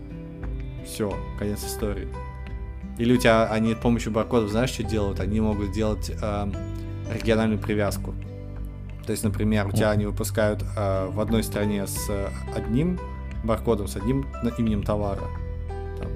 Все, 0.85 1.15
конец 1.39 1.65
истории. 1.65 2.09
Или 2.99 3.15
у 3.15 3.17
тебя 3.17 3.47
они 3.47 3.75
с 3.75 3.79
помощью 3.79 4.13
баркодов, 4.13 4.51
знаешь, 4.51 4.71
что 4.71 4.83
делают? 4.83 5.21
Они 5.21 5.41
могут 5.41 5.73
делать 5.73 6.11
э, 6.11 6.53
региональную 7.15 7.59
привязку. 7.59 8.15
То 9.07 9.13
есть, 9.13 9.25
например, 9.25 9.67
у 9.67 9.73
тебя 9.73 9.91
они 9.91 10.07
выпускают 10.07 10.63
э, 10.77 11.07
в 11.07 11.21
одной 11.21 11.43
стране 11.43 11.87
с 11.87 12.11
одним 12.55 12.99
баркодом, 13.43 13.89
с 13.89 13.97
одним 13.97 14.27
именем 14.59 14.83
товара. 14.83 15.23
Там, 15.99 16.09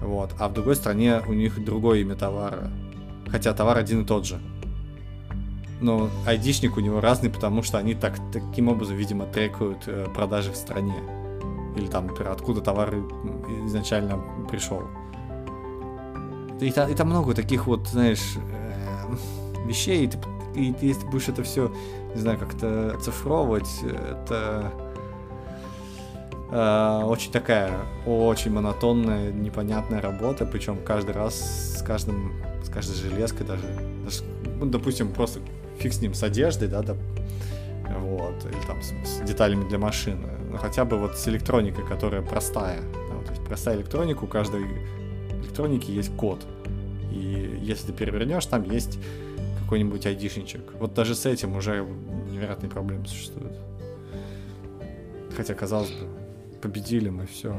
вот, 0.00 0.34
а 0.38 0.48
в 0.48 0.52
другой 0.54 0.76
стране 0.76 1.22
у 1.26 1.32
них 1.32 1.64
другое 1.64 2.00
имя 2.00 2.16
товара. 2.16 2.70
Хотя 3.30 3.52
товар 3.54 3.78
один 3.78 4.02
и 4.02 4.04
тот 4.04 4.26
же. 4.26 4.40
Но 5.80 6.08
айдишник 6.26 6.76
у 6.76 6.80
него 6.80 7.00
разный, 7.00 7.30
потому 7.30 7.62
что 7.62 7.78
они 7.78 7.94
так, 7.94 8.18
таким 8.32 8.68
образом, 8.68 8.96
видимо, 8.96 9.26
трекают 9.26 9.84
э, 9.86 10.06
продажи 10.14 10.52
в 10.52 10.56
стране. 10.56 10.96
Или 11.76 11.86
там, 11.86 12.06
например, 12.06 12.32
откуда 12.32 12.60
товар 12.60 12.94
изначально 13.66 14.20
пришел. 14.50 14.82
И, 16.60 16.66
и 16.66 16.72
там 16.72 17.08
много 17.08 17.34
таких 17.34 17.66
вот, 17.66 17.86
знаешь, 17.86 18.36
э, 18.36 19.66
вещей, 19.66 20.04
и 20.04 20.08
ты 20.08 20.18
и 20.54 20.74
если 20.80 21.06
будешь 21.06 21.28
это 21.28 21.42
все, 21.42 21.72
не 22.14 22.20
знаю, 22.20 22.38
как-то 22.38 22.94
оцифровывать, 22.96 23.68
это 23.82 24.72
э, 26.50 27.02
очень 27.04 27.30
такая, 27.30 27.72
очень 28.06 28.52
монотонная, 28.52 29.30
непонятная 29.30 30.00
работа, 30.00 30.46
причем 30.46 30.78
каждый 30.84 31.14
раз 31.14 31.78
с 31.78 31.82
каждым, 31.82 32.32
каждой 32.78 32.94
железкой 32.94 33.44
даже, 33.44 33.62
даже 34.04 34.22
ну, 34.60 34.66
допустим, 34.66 35.12
просто 35.12 35.40
фиг 35.80 35.92
с 35.92 36.00
ним 36.00 36.14
с 36.14 36.22
одеждой, 36.22 36.68
да, 36.68 36.82
да 36.82 36.94
вот, 37.98 38.44
или 38.44 38.66
там 38.68 38.80
с, 38.80 38.92
с 39.04 39.20
деталями 39.26 39.68
для 39.68 39.78
машины, 39.78 40.28
но 40.48 40.58
хотя 40.58 40.84
бы 40.84 40.96
вот 40.96 41.18
с 41.18 41.26
электроникой, 41.26 41.84
которая 41.84 42.22
простая, 42.22 42.80
да, 42.80 43.14
вот, 43.16 43.24
то 43.24 43.32
есть 43.32 43.44
простая 43.44 43.78
электроника, 43.78 44.22
у 44.22 44.26
каждой 44.28 44.62
электроники 45.42 45.90
есть 45.90 46.14
код, 46.14 46.46
и 47.10 47.58
если 47.60 47.88
ты 47.88 47.92
перевернешь, 47.92 48.46
там 48.46 48.62
есть 48.62 48.96
какой-нибудь 49.62 50.06
айдишничек. 50.06 50.60
Вот 50.78 50.94
даже 50.94 51.16
с 51.16 51.26
этим 51.26 51.56
уже 51.56 51.84
невероятные 52.30 52.70
проблемы 52.70 53.06
существуют. 53.06 53.54
Хотя, 55.36 55.54
казалось 55.54 55.90
бы, 55.90 56.06
победили 56.62 57.08
мы, 57.08 57.26
все. 57.26 57.56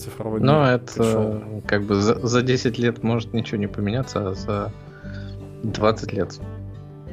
Цифровой 0.00 0.40
Но 0.40 0.66
это 0.66 0.92
пришел. 0.94 1.62
как 1.66 1.84
бы 1.84 1.94
за, 1.94 2.14
за 2.26 2.42
10 2.42 2.78
лет 2.78 3.02
может 3.02 3.32
ничего 3.32 3.58
не 3.58 3.66
поменяться, 3.66 4.30
а 4.30 4.34
за 4.34 4.72
20 5.62 6.12
лет 6.12 6.40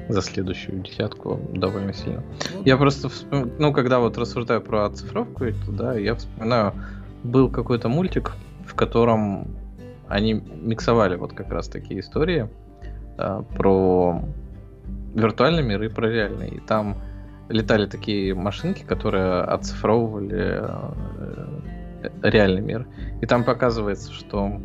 за 0.10 0.22
следующую 0.22 0.82
десятку 0.82 1.40
довольно 1.54 1.94
сильно. 1.94 2.24
Ну, 2.54 2.62
я 2.64 2.78
просто, 2.78 3.10
вспом... 3.10 3.52
ну, 3.60 3.74
когда 3.74 4.00
вот 4.00 4.18
рассуждаю 4.18 4.62
про 4.62 4.86
оцифровку, 4.86 5.46
да, 5.68 5.98
я 5.98 6.16
вспоминаю, 6.16 6.74
был 7.24 7.50
какой-то 7.50 7.90
мультик, 7.90 8.34
в 8.66 8.74
котором 8.74 9.48
они 10.08 10.34
миксовали 10.34 11.16
вот 11.16 11.34
как 11.34 11.52
раз 11.52 11.68
такие 11.68 12.00
истории 12.00 12.50
э, 13.18 13.44
про 13.58 14.22
виртуальный 15.14 15.64
мир 15.64 15.84
и 15.84 15.90
про 15.90 16.10
реальный. 16.10 16.50
И 16.50 16.60
там 16.60 16.96
летали 17.50 17.86
такие 17.86 18.34
машинки, 18.34 18.84
которые 18.84 19.42
оцифровывали 19.42 20.62
э, 20.62 21.48
реальный 22.22 22.62
мир. 22.62 22.88
И 23.22 23.26
там 23.26 23.44
показывается, 23.44 24.12
что 24.14 24.62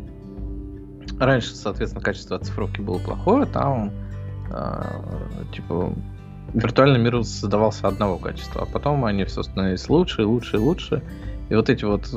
раньше, 1.19 1.55
соответственно, 1.55 2.03
качество 2.03 2.37
оцифровки 2.37 2.81
было 2.81 2.99
плохое, 2.99 3.45
там 3.45 3.91
э, 4.51 4.83
типа 5.53 5.93
виртуальный 6.53 6.99
мир 6.99 7.23
создавался 7.23 7.87
одного 7.87 8.17
качества, 8.17 8.63
а 8.63 8.65
потом 8.65 9.05
они 9.05 9.25
все 9.25 9.43
становились 9.43 9.89
лучше, 9.89 10.25
лучше 10.25 10.57
и 10.57 10.59
лучше. 10.59 11.03
И 11.49 11.55
вот 11.55 11.69
эти 11.69 11.85
вот 11.85 12.07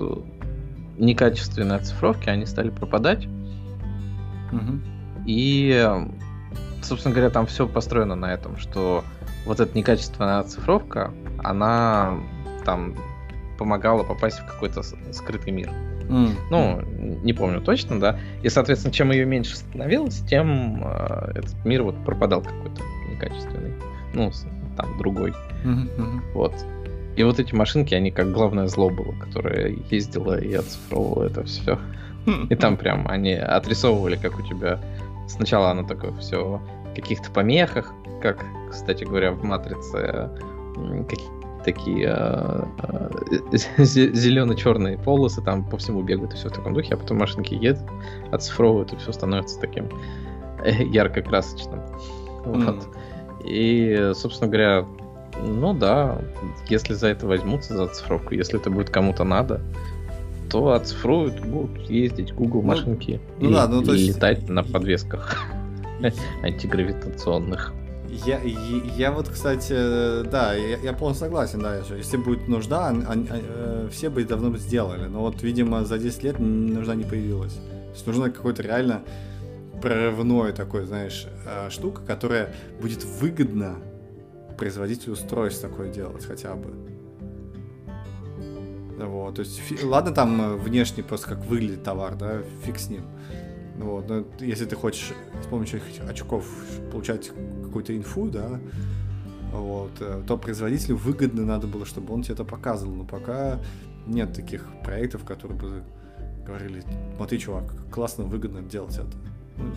некачественные 0.98 1.76
оцифровки, 1.76 2.28
они 2.28 2.46
стали 2.46 2.70
пропадать. 2.70 3.26
Угу. 4.52 4.80
И, 5.26 5.88
собственно 6.82 7.14
говоря, 7.14 7.30
там 7.30 7.46
все 7.46 7.66
построено 7.66 8.14
на 8.14 8.32
этом, 8.32 8.56
что 8.56 9.04
вот 9.44 9.60
эта 9.60 9.76
некачественная 9.76 10.40
оцифровка, 10.40 11.12
она 11.42 12.14
там 12.64 12.94
помогала 13.58 14.02
попасть 14.02 14.38
в 14.38 14.46
какой-то 14.46 14.82
скрытый 15.12 15.52
мир. 15.52 15.70
Mm. 16.08 16.30
Ну, 16.50 16.82
не 17.22 17.32
помню 17.32 17.60
точно, 17.60 17.98
да. 17.98 18.18
И, 18.42 18.48
соответственно, 18.48 18.92
чем 18.92 19.10
ее 19.10 19.24
меньше 19.24 19.56
становилось, 19.56 20.20
тем 20.28 20.82
э, 20.84 21.32
этот 21.34 21.64
мир 21.64 21.82
вот 21.82 21.96
пропадал 22.04 22.42
какой-то 22.42 22.82
некачественный. 23.10 23.74
Ну, 24.14 24.30
там 24.76 24.96
другой. 24.98 25.32
Mm-hmm. 25.64 26.20
Вот. 26.34 26.54
И 27.16 27.22
вот 27.24 27.40
эти 27.40 27.54
машинки, 27.54 27.94
они 27.94 28.10
как 28.10 28.30
главное 28.30 28.66
зло 28.66 28.90
было, 28.90 29.12
которое 29.12 29.74
ездило 29.90 30.38
и 30.38 30.52
оцифровывало 30.54 31.24
это 31.24 31.44
все. 31.44 31.78
И 32.50 32.56
там 32.56 32.76
прям 32.76 33.06
они 33.08 33.34
отрисовывали, 33.34 34.16
как 34.16 34.38
у 34.38 34.42
тебя 34.42 34.80
сначала 35.28 35.70
оно 35.70 35.84
такое 35.84 36.12
все 36.16 36.60
в 36.90 36.94
каких-то 36.94 37.30
помехах, 37.30 37.92
как, 38.20 38.44
кстати 38.70 39.04
говоря, 39.04 39.30
в 39.32 39.44
матрице 39.44 40.30
какие 41.08 41.28
такие 41.66 42.06
э, 42.08 42.64
э, 43.52 43.84
зелено-черные 43.84 44.96
полосы 44.96 45.42
там 45.42 45.64
по 45.68 45.76
всему 45.76 46.02
бегают 46.02 46.32
и 46.32 46.36
все 46.36 46.48
в 46.48 46.52
таком 46.52 46.72
духе, 46.72 46.94
а 46.94 46.96
потом 46.96 47.18
машинки 47.18 47.54
едут, 47.54 47.82
оцифровывают, 48.32 48.92
и 48.94 48.96
все 48.96 49.12
становится 49.12 49.60
таким 49.60 49.88
ярко-красочным. 50.64 51.80
Вот. 52.44 52.88
И, 53.44 54.12
собственно 54.14 54.48
говоря, 54.48 54.86
ну 55.44 55.74
да, 55.74 56.18
если 56.68 56.94
за 56.94 57.08
это 57.08 57.26
возьмутся, 57.26 57.76
за 57.76 57.84
оцифровку, 57.84 58.34
если 58.34 58.58
это 58.58 58.70
будет 58.70 58.90
кому-то 58.90 59.24
надо, 59.24 59.60
то 60.50 60.72
оцифруют, 60.72 61.40
будут 61.44 61.90
ездить 61.90 62.32
Google 62.32 62.62
ну, 62.62 62.68
машинки 62.68 63.20
ну, 63.40 63.50
и, 63.50 63.52
да, 63.52 63.66
ну, 63.66 63.82
и 63.82 63.98
есть... 63.98 64.16
летать 64.16 64.48
на 64.48 64.62
подвесках 64.62 65.44
антигравитационных. 66.42 67.74
Я, 68.24 68.40
я, 68.40 68.82
я 68.96 69.12
вот, 69.12 69.28
кстати, 69.28 69.72
да, 70.30 70.54
я, 70.54 70.78
я 70.78 70.92
полностью 70.92 71.26
согласен, 71.26 71.60
да, 71.60 71.78
если 71.96 72.16
будет 72.16 72.48
нужда, 72.48 72.88
они, 72.88 73.04
они, 73.08 73.28
э, 73.30 73.88
все 73.90 74.08
бы 74.08 74.24
давно 74.24 74.50
бы 74.50 74.58
сделали, 74.58 75.06
но 75.06 75.20
вот, 75.20 75.42
видимо, 75.42 75.84
за 75.84 75.98
10 75.98 76.22
лет 76.22 76.38
нужда 76.38 76.94
не 76.94 77.04
появилась. 77.04 77.54
То 77.54 77.92
есть 77.92 78.06
нужно 78.06 78.30
какой-то 78.30 78.62
реально 78.62 79.02
прорывной 79.82 80.52
такой, 80.52 80.86
знаешь, 80.86 81.26
э, 81.46 81.68
штука, 81.70 82.02
которая 82.06 82.54
будет 82.80 83.04
выгодна 83.04 83.76
производителю 84.56 85.12
устройств 85.12 85.60
такое 85.60 85.92
делать 85.92 86.24
хотя 86.24 86.54
бы. 86.54 86.70
Вот, 88.98 89.34
то 89.34 89.40
есть, 89.42 89.60
ладно, 89.84 90.12
там 90.12 90.40
э, 90.40 90.56
внешне 90.56 91.02
просто 91.02 91.28
как 91.28 91.44
выглядит 91.44 91.82
товар, 91.84 92.14
да, 92.14 92.38
фиг 92.64 92.78
с 92.78 92.88
ним. 92.88 93.02
Вот, 93.78 94.08
но 94.08 94.24
если 94.40 94.64
ты 94.64 94.74
хочешь 94.74 95.12
с 95.42 95.46
помощью 95.46 95.80
этих 95.80 96.08
очков 96.08 96.46
получать 96.90 97.30
какую-то 97.62 97.96
инфу, 97.96 98.28
да, 98.28 98.58
вот, 99.52 99.92
э, 100.00 100.22
то 100.26 100.36
производителю 100.36 100.96
выгодно 100.96 101.44
надо 101.44 101.66
было, 101.66 101.84
чтобы 101.84 102.14
он 102.14 102.22
тебе 102.22 102.34
это 102.34 102.44
показывал. 102.44 102.94
Но 102.94 103.04
пока 103.04 103.58
нет 104.06 104.32
таких 104.32 104.66
проектов, 104.82 105.24
которые 105.24 105.58
бы 105.58 105.82
говорили, 106.46 106.82
смотри, 107.16 107.38
чувак, 107.38 107.64
классно, 107.90 108.24
выгодно 108.24 108.62
делать 108.62 108.94
это. 108.94 109.16
Ну, 109.58 109.72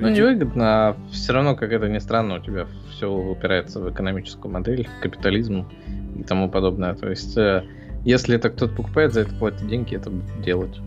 ну, 0.00 0.08
невыгодно, 0.08 0.88
а 0.88 0.96
все 1.10 1.32
равно, 1.32 1.56
как 1.56 1.72
это 1.72 1.88
ни 1.88 1.98
странно, 1.98 2.36
у 2.36 2.38
тебя 2.38 2.66
все 2.90 3.12
упирается 3.12 3.80
в 3.80 3.90
экономическую 3.90 4.52
модель, 4.52 4.88
капитализм 5.00 5.66
и 6.16 6.22
тому 6.22 6.48
подобное. 6.48 6.94
То 6.94 7.10
есть, 7.10 7.36
э, 7.36 7.64
если 8.04 8.36
это 8.36 8.50
кто-то 8.50 8.74
покупает, 8.74 9.12
за 9.12 9.22
это 9.22 9.34
платит 9.34 9.66
деньги, 9.66 9.96
это 9.96 10.10
будет 10.10 10.42
делать. 10.42 10.80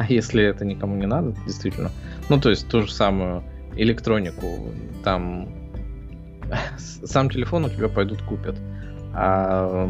А 0.00 0.04
если 0.08 0.42
это 0.42 0.64
никому 0.64 0.96
не 0.96 1.06
надо, 1.06 1.34
действительно, 1.46 1.90
ну, 2.30 2.40
то 2.40 2.48
есть 2.48 2.68
ту 2.68 2.82
же 2.82 2.92
самую 2.92 3.44
электронику, 3.76 4.72
там 5.04 5.48
сам 6.78 7.28
телефон 7.28 7.66
у 7.66 7.68
тебя 7.68 7.88
пойдут 7.88 8.22
купят, 8.22 8.56
а 9.12 9.86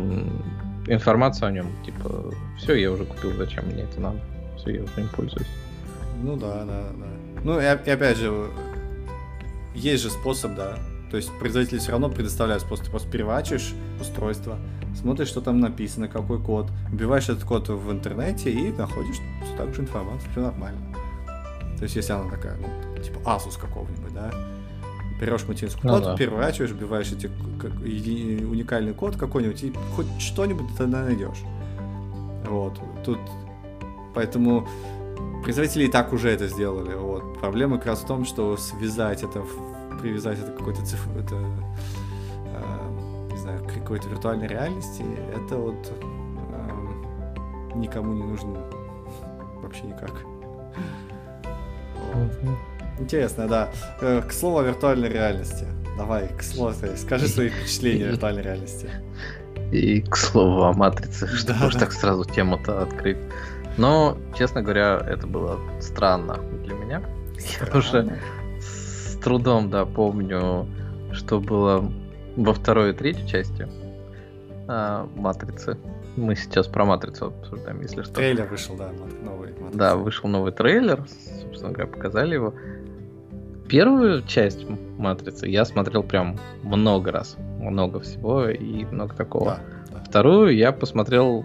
информацию 0.89 1.49
о 1.49 1.53
нем, 1.53 1.69
типа, 1.85 2.35
все, 2.59 2.75
я 2.75 2.91
уже 2.91 3.05
купил, 3.05 3.33
зачем 3.37 3.67
мне 3.67 3.85
это 3.85 4.01
надо, 4.01 4.19
все, 4.57 4.71
я 4.71 4.83
уже 4.83 4.93
им 5.01 5.09
пользуюсь. 5.09 5.49
Ну 6.23 6.37
да, 6.37 6.65
да, 6.65 6.83
да. 6.99 7.07
Ну 7.45 7.61
и, 7.61 7.63
и 7.63 7.91
опять 7.91 8.17
же, 8.17 8.49
есть 9.75 10.03
же 10.03 10.11
способ, 10.11 10.57
да. 10.57 10.77
То 11.11 11.17
есть 11.17 11.31
производители 11.39 11.79
все 11.79 11.93
равно 11.93 12.09
предоставляют 12.09 12.63
способ. 12.63 12.85
Ты 12.85 12.91
просто 12.91 13.11
переворачиваешь 13.11 13.73
устройство, 14.01 14.59
смотришь, 15.01 15.29
что 15.29 15.41
там 15.41 15.61
написано, 15.61 16.09
какой 16.09 16.41
код, 16.41 16.71
вбиваешь 16.91 17.29
этот 17.29 17.45
код 17.45 17.69
в 17.69 17.91
интернете 17.91 18.51
и 18.51 18.73
находишь 18.73 19.17
все 19.43 19.57
так 19.57 19.75
же 19.75 19.83
информацию, 19.83 20.31
все 20.31 20.43
нормально. 20.43 20.81
То 21.79 21.85
есть 21.85 21.97
если 21.97 22.13
она 22.13 22.31
такая, 22.31 22.57
ну, 22.59 23.03
типа 23.03 23.19
Asus 23.21 23.59
какого-нибудь, 23.59 24.13
да, 24.13 24.31
берешь 25.21 25.47
материнский 25.47 25.81
ну, 25.83 25.95
код, 25.95 26.05
да. 26.05 26.17
переворачиваешь, 26.17 26.71
вбиваешь 26.71 27.13
эти 27.13 27.27
уникальный 27.27 28.95
код 28.95 29.17
какой-нибудь, 29.17 29.63
и 29.63 29.73
хоть 29.95 30.07
что-нибудь 30.19 30.67
ты 30.77 30.87
найдешь. 30.87 31.43
Вот. 32.47 32.79
Тут 33.05 33.19
поэтому 34.15 34.69
производители 35.43 35.85
и 35.85 35.89
так 35.89 36.13
уже 36.13 36.31
это 36.31 36.49
сделали. 36.49 36.95
Вот. 36.95 37.39
Проблема 37.41 37.79
как 37.79 37.87
раз 37.87 38.01
в 38.01 38.07
том, 38.07 38.25
что 38.25 38.57
связать 38.57 39.23
это, 39.23 39.43
привязать 40.01 40.39
это 40.39 40.53
к 40.53 40.59
какой-то 40.59 40.85
цифр, 40.85 41.11
это, 41.19 41.37
знаю, 43.41 43.65
к 43.65 43.75
какой-то 43.75 44.09
виртуальной 44.09 44.47
реальности, 44.47 45.05
это 45.35 45.57
вот 45.57 45.93
э, 46.01 47.77
никому 47.77 48.13
не 48.13 48.23
нужно 48.23 48.57
вообще 49.63 49.83
никак. 49.83 50.13
Вот. 52.15 52.33
Интересно, 52.99 53.49
да. 53.49 53.69
Э, 54.01 54.23
к 54.23 54.33
слову 54.33 54.59
о 54.59 54.63
виртуальной 54.63 55.09
реальности. 55.09 55.67
Давай, 55.97 56.29
к 56.29 56.43
слову, 56.43 56.75
скажи 56.97 57.29
свои 57.29 57.49
впечатления 57.51 58.07
о 58.07 58.09
виртуальной 58.09 58.43
реальности. 58.43 58.89
И 59.73 60.03
к 60.03 60.17
слову 60.17 60.65
о 60.65 60.73
матрице, 60.73 61.27
что 61.37 61.55
да, 61.55 61.71
так 61.79 61.93
сразу 61.93 62.25
тему-то 62.25 62.83
открыть. 62.83 63.19
Но, 63.77 64.19
честно 64.37 64.63
говоря, 64.63 65.01
это 65.09 65.27
было 65.27 65.59
странно 65.81 66.39
для 66.65 66.75
меня. 66.75 67.03
Странно. 67.39 67.71
Я 67.73 67.79
уже 67.79 68.19
с 68.61 69.17
трудом, 69.23 69.71
да, 69.71 69.87
помню, 69.87 70.67
что 71.13 71.41
было 71.41 71.91
во 72.37 72.55
второй 72.55 72.91
и 72.91 72.93
третьей 72.93 73.29
части 73.29 73.69
а, 74.69 75.09
Матрицы. 75.17 75.77
Мы 76.17 76.35
сейчас 76.37 76.67
про 76.67 76.85
Матрицу 76.85 77.27
обсуждаем, 77.27 77.81
если 77.83 78.03
что. 78.03 78.15
Трейлер 78.15 78.47
вышел, 78.47 78.77
да, 78.77 78.91
новый. 79.23 79.51
Матрица. 79.53 79.79
Да, 79.79 79.97
вышел 79.97 80.29
новый 80.29 80.53
трейлер, 80.53 81.05
собственно 81.41 81.73
говоря, 81.73 81.91
показали 81.91 82.35
его. 82.35 82.55
Первую 83.69 84.23
часть 84.23 84.67
Матрицы 84.99 85.47
я 85.47 85.65
смотрел 85.65 86.03
прям 86.03 86.39
много 86.63 87.13
раз. 87.13 87.37
Много 87.61 88.01
всего 88.01 88.49
и 88.49 88.85
много 88.87 89.15
такого. 89.15 89.61
Да, 89.91 89.99
да. 89.99 90.05
Вторую 90.05 90.57
я 90.57 90.73
посмотрел, 90.73 91.45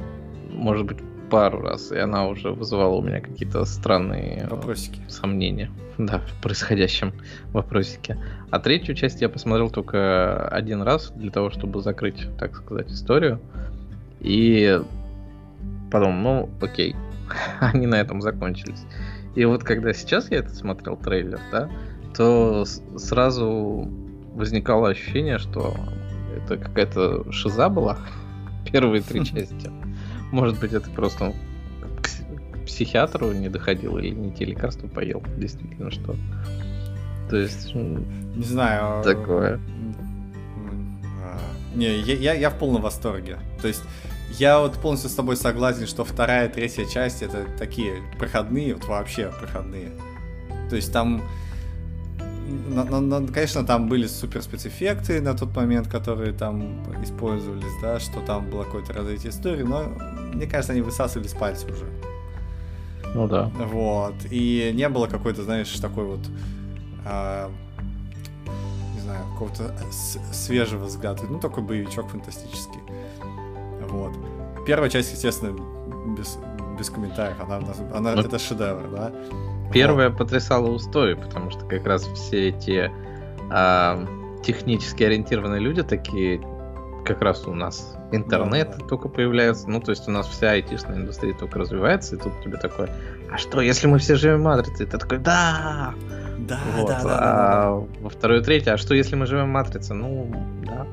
может 0.50 0.86
быть, 0.86 0.98
пару 1.30 1.62
раз, 1.62 1.92
и 1.92 1.98
она 1.98 2.28
уже 2.28 2.52
вызывала 2.52 2.96
у 2.96 3.02
меня 3.02 3.22
какие-то 3.22 3.66
странные 3.66 4.44
э, 4.44 4.48
вопросики. 4.48 5.02
сомнения 5.08 5.72
да, 5.98 6.20
в 6.20 6.42
происходящем 6.42 7.14
вопросике. 7.52 8.18
А 8.52 8.60
третью 8.60 8.96
часть 8.96 9.22
я 9.22 9.30
посмотрел 9.30 9.70
только 9.70 10.48
один 10.48 10.82
раз 10.82 11.12
для 11.16 11.32
того, 11.32 11.50
чтобы 11.50 11.82
закрыть, 11.82 12.28
так 12.38 12.56
сказать, 12.56 12.92
историю. 12.92 13.40
И 14.22 14.82
потом, 15.92 16.24
ну, 16.24 16.50
окей, 16.62 16.96
они 17.60 17.88
на 17.88 17.96
этом 17.96 18.22
закончились. 18.22 18.84
И 19.36 19.44
вот 19.46 19.64
когда 19.64 19.94
сейчас 19.94 20.32
я 20.32 20.38
это 20.40 20.50
смотрел 20.50 20.96
трейлер, 20.96 21.40
да, 21.52 21.70
то 22.16 22.66
сразу 22.98 23.90
возникало 24.34 24.90
ощущение, 24.90 25.38
что 25.38 25.76
это 26.36 26.58
какая-то 26.58 27.32
шиза 27.32 27.70
была 27.70 27.98
первые 28.72 29.02
три 29.02 29.26
части. 29.26 29.70
Может 30.36 30.60
быть, 30.60 30.74
это 30.74 30.90
просто 30.90 31.34
к 32.02 32.66
психиатру 32.66 33.32
не 33.32 33.48
доходил 33.48 33.98
или 33.98 34.10
не 34.10 34.34
те 34.34 34.44
лекарства 34.44 34.86
поел, 34.86 35.24
действительно, 35.38 35.90
что 35.92 36.14
То 37.30 37.38
есть... 37.38 37.74
Не 37.74 38.44
знаю. 38.44 39.02
Такое. 39.02 39.62
А, 41.24 41.40
не, 41.74 41.86
я, 42.00 42.16
я, 42.16 42.34
я 42.34 42.50
в 42.50 42.60
полном 42.60 42.82
восторге. 42.82 43.38
То 43.62 43.70
есть 43.70 43.82
я 44.38 44.60
вот 44.60 44.74
полностью 44.74 45.10
с 45.10 45.14
тобой 45.14 45.38
согласен, 45.38 45.88
что 45.88 46.04
вторая 46.04 46.50
третья 46.50 46.84
часть 46.84 47.22
это 47.22 47.46
такие 47.58 48.04
проходные, 48.20 48.74
вот 48.74 48.84
вообще 48.90 49.32
проходные. 49.40 49.92
То 50.70 50.76
есть 50.76 50.92
там, 50.92 51.24
на, 52.46 52.84
на, 52.84 53.02
на, 53.02 53.28
конечно, 53.28 53.66
там 53.66 53.88
были 53.88 54.08
супер 54.08 54.42
спецэффекты 54.42 55.22
на 55.22 55.34
тот 55.34 55.56
момент, 55.56 55.88
которые 55.88 56.34
там 56.34 56.84
использовались, 57.04 57.72
да, 57.82 58.00
что 58.00 58.22
там 58.22 58.50
было 58.50 58.64
какое-то 58.64 58.94
развитие 58.94 59.32
истории, 59.32 59.64
но 59.64 59.90
мне 60.34 60.46
кажется, 60.46 60.74
они 60.74 60.82
высасывали 60.82 61.28
с 61.28 61.34
пальца 61.34 61.68
уже. 61.68 61.86
Ну 63.14 63.28
да. 63.28 63.52
Вот. 63.58 64.16
И 64.30 64.72
не 64.76 64.90
было 64.90 65.08
какой-то, 65.08 65.44
знаешь, 65.44 65.72
такой 65.80 66.06
вот 66.06 66.20
а, 67.06 67.52
не 68.96 69.00
знаю, 69.02 69.24
какого-то 69.34 69.74
свежего 70.34 70.86
взгляда. 70.86 71.24
Ну, 71.30 71.40
такой 71.40 71.64
боевичок 71.64 72.10
фантастический. 72.10 72.82
Вот. 73.90 74.14
Первая 74.66 74.90
часть, 74.90 75.14
естественно, 75.14 75.56
без, 76.18 76.38
без 76.78 76.90
комментариев. 76.90 77.38
Она, 77.40 77.62
она, 77.94 78.16
ну, 78.16 78.22
это 78.22 78.40
шедевр, 78.40 78.90
да? 78.92 79.14
Первая 79.72 80.10
вот. 80.10 80.18
потрясала 80.18 80.70
устой, 80.70 81.16
потому 81.16 81.52
что 81.52 81.66
как 81.66 81.86
раз 81.86 82.04
все 82.08 82.50
эти 82.50 82.92
а, 83.50 84.06
технически 84.44 85.04
ориентированные 85.04 85.60
люди 85.60 85.84
такие, 85.84 86.42
как 87.06 87.22
раз 87.22 87.46
у 87.48 87.54
нас 87.54 87.96
интернет 88.12 88.72
да, 88.72 88.78
да. 88.78 88.86
только 88.86 89.10
появляется, 89.10 89.70
ну, 89.70 89.80
то 89.80 89.92
есть 89.92 90.08
у 90.08 90.12
нас 90.12 90.28
вся 90.28 90.52
айтишная 90.52 90.98
индустрия 90.98 91.34
только 91.34 91.60
развивается, 91.60 92.16
и 92.16 92.20
тут 92.20 92.34
тебе 92.44 92.58
такое, 92.58 92.90
а 93.32 93.38
что, 93.38 93.62
если 93.62 93.88
мы 93.88 94.00
все 94.00 94.16
живем 94.16 94.40
в 94.40 94.44
матрице? 94.44 94.84
И 94.84 94.86
ты 94.86 94.98
такой, 94.98 95.18
да! 95.20 95.94
Да, 96.38 96.60
вот. 96.76 96.88
да, 96.88 97.02
да, 97.02 97.04
да, 97.04 97.16
а 97.16 97.20
да, 97.20 97.82
да. 97.82 98.02
Во 98.02 98.10
второй, 98.10 98.44
третий, 98.44 98.70
а 98.70 98.78
что, 98.78 98.94
если 98.94 99.16
мы 99.16 99.26
живем 99.26 99.46
в 99.46 99.50
матрице? 99.50 99.94
Ну, 99.94 100.30
да. 100.66 100.86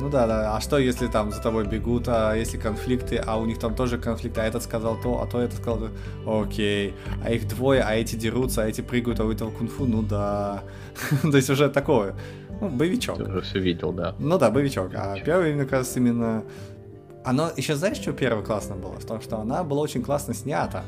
Ну 0.00 0.08
да, 0.08 0.26
да. 0.26 0.56
А 0.56 0.60
что, 0.60 0.78
если 0.78 1.08
там 1.08 1.32
за 1.32 1.42
тобой 1.42 1.66
бегут, 1.66 2.08
а 2.08 2.34
если 2.34 2.56
конфликты, 2.56 3.16
а 3.16 3.36
у 3.36 3.46
них 3.46 3.58
там 3.58 3.74
тоже 3.74 3.98
конфликты, 3.98 4.40
а 4.40 4.44
этот 4.44 4.62
сказал 4.62 4.96
то, 5.00 5.20
а 5.20 5.26
то 5.26 5.40
этот 5.40 5.58
сказал 5.58 5.88
то. 6.24 6.40
Окей. 6.42 6.94
А 7.24 7.32
их 7.32 7.48
двое, 7.48 7.82
а 7.82 7.94
эти 7.94 8.14
дерутся, 8.14 8.62
а 8.62 8.68
эти 8.68 8.80
прыгают, 8.80 9.20
а 9.20 9.24
у 9.24 9.32
этого 9.32 9.50
кунг-фу, 9.50 9.86
ну 9.86 10.02
да. 10.02 10.62
то 11.22 11.36
есть 11.36 11.50
уже 11.50 11.68
такое. 11.68 12.14
Ну, 12.60 12.68
боевичок. 12.68 13.16
Ты 13.16 13.24
уже 13.24 13.40
все 13.40 13.58
видел, 13.58 13.92
да. 13.92 14.14
Ну 14.18 14.38
да, 14.38 14.50
боевичок. 14.50 14.92
А 14.94 15.18
первый, 15.18 15.54
мне 15.54 15.64
кажется, 15.64 15.98
именно... 15.98 16.44
Оно, 17.24 17.50
еще 17.56 17.74
знаешь, 17.74 17.98
что 17.98 18.12
первое 18.12 18.44
классно 18.44 18.76
было? 18.76 18.98
В 18.98 19.04
том, 19.04 19.20
что 19.20 19.38
она 19.38 19.64
была 19.64 19.80
очень 19.82 20.02
классно 20.02 20.34
снята. 20.34 20.84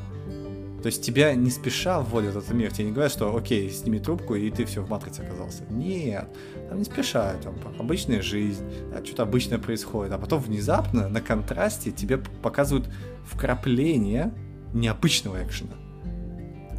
То 0.81 0.87
есть 0.87 1.03
тебя 1.03 1.35
не 1.35 1.51
спеша 1.51 1.99
вводят 1.99 2.33
в 2.33 2.37
этот 2.39 2.51
мир, 2.53 2.73
тебе 2.73 2.85
не 2.85 2.91
говорят, 2.91 3.11
что 3.11 3.35
окей, 3.35 3.69
сними 3.69 3.99
трубку, 3.99 4.33
и 4.33 4.49
ты 4.49 4.65
все 4.65 4.81
в 4.81 4.89
матрице 4.89 5.21
оказался. 5.21 5.63
Нет, 5.69 6.27
там 6.71 6.79
не 6.79 6.85
спеша, 6.85 7.33
там 7.43 7.53
обычная 7.79 8.21
жизнь, 8.21 8.63
что-то 9.03 9.23
обычное 9.23 9.57
происходит, 9.57 10.13
а 10.13 10.17
потом 10.17 10.39
внезапно 10.39 11.09
на 11.09 11.19
контрасте 11.19 11.91
тебе 11.91 12.17
показывают 12.17 12.89
вкрапление 13.25 14.33
необычного 14.71 15.43
экшена. 15.43 15.73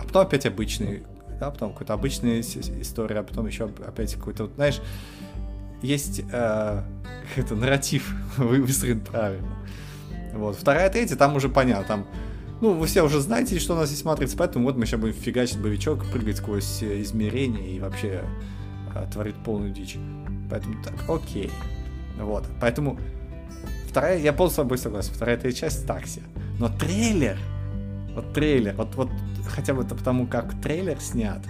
А 0.00 0.04
потом 0.04 0.22
опять 0.22 0.46
обычный, 0.46 1.02
да, 1.38 1.50
потом 1.50 1.74
какая-то 1.74 1.92
обычная 1.92 2.40
история, 2.40 3.18
а 3.18 3.22
потом 3.22 3.46
еще 3.46 3.66
опять 3.66 4.14
какой-то, 4.14 4.44
вот, 4.44 4.54
знаешь, 4.54 4.80
есть 5.82 6.22
э, 6.32 6.82
это 7.36 7.54
нарратив 7.54 8.14
выстроен 8.38 9.02
правильно. 9.02 9.58
Вот. 10.32 10.56
Вторая, 10.56 10.88
третья, 10.88 11.16
там 11.16 11.36
уже 11.36 11.50
понятно, 11.50 11.84
там 11.86 12.06
ну, 12.62 12.72
вы 12.72 12.86
все 12.86 13.02
уже 13.02 13.20
знаете, 13.20 13.58
что 13.58 13.74
у 13.74 13.76
нас 13.76 13.90
есть 13.90 14.06
матрица, 14.06 14.38
поэтому 14.38 14.64
вот 14.64 14.78
мы 14.78 14.86
сейчас 14.86 15.00
будем 15.00 15.12
фигачить 15.12 15.60
боевичок, 15.60 16.02
прыгать 16.06 16.38
сквозь 16.38 16.82
измерения 16.82 17.76
и 17.76 17.78
вообще 17.78 18.24
а, 18.94 19.06
творить 19.06 19.36
полную 19.36 19.72
дичь. 19.72 19.96
Поэтому 20.50 20.82
так, 20.82 20.94
окей. 21.08 21.50
Вот. 22.18 22.44
Поэтому 22.60 22.98
вторая, 23.88 24.18
я 24.18 24.32
полностью 24.32 24.62
с 24.62 24.64
тобой 24.64 24.78
согласен, 24.78 25.14
вторая 25.14 25.36
третья 25.36 25.62
часть 25.62 25.86
такси. 25.86 26.22
Но 26.58 26.68
трейлер, 26.68 27.38
вот 28.14 28.32
трейлер, 28.32 28.74
вот, 28.74 28.94
вот 28.94 29.10
хотя 29.48 29.74
бы 29.74 29.82
это 29.82 29.94
потому, 29.94 30.26
как 30.26 30.60
трейлер 30.60 31.00
снят, 31.00 31.40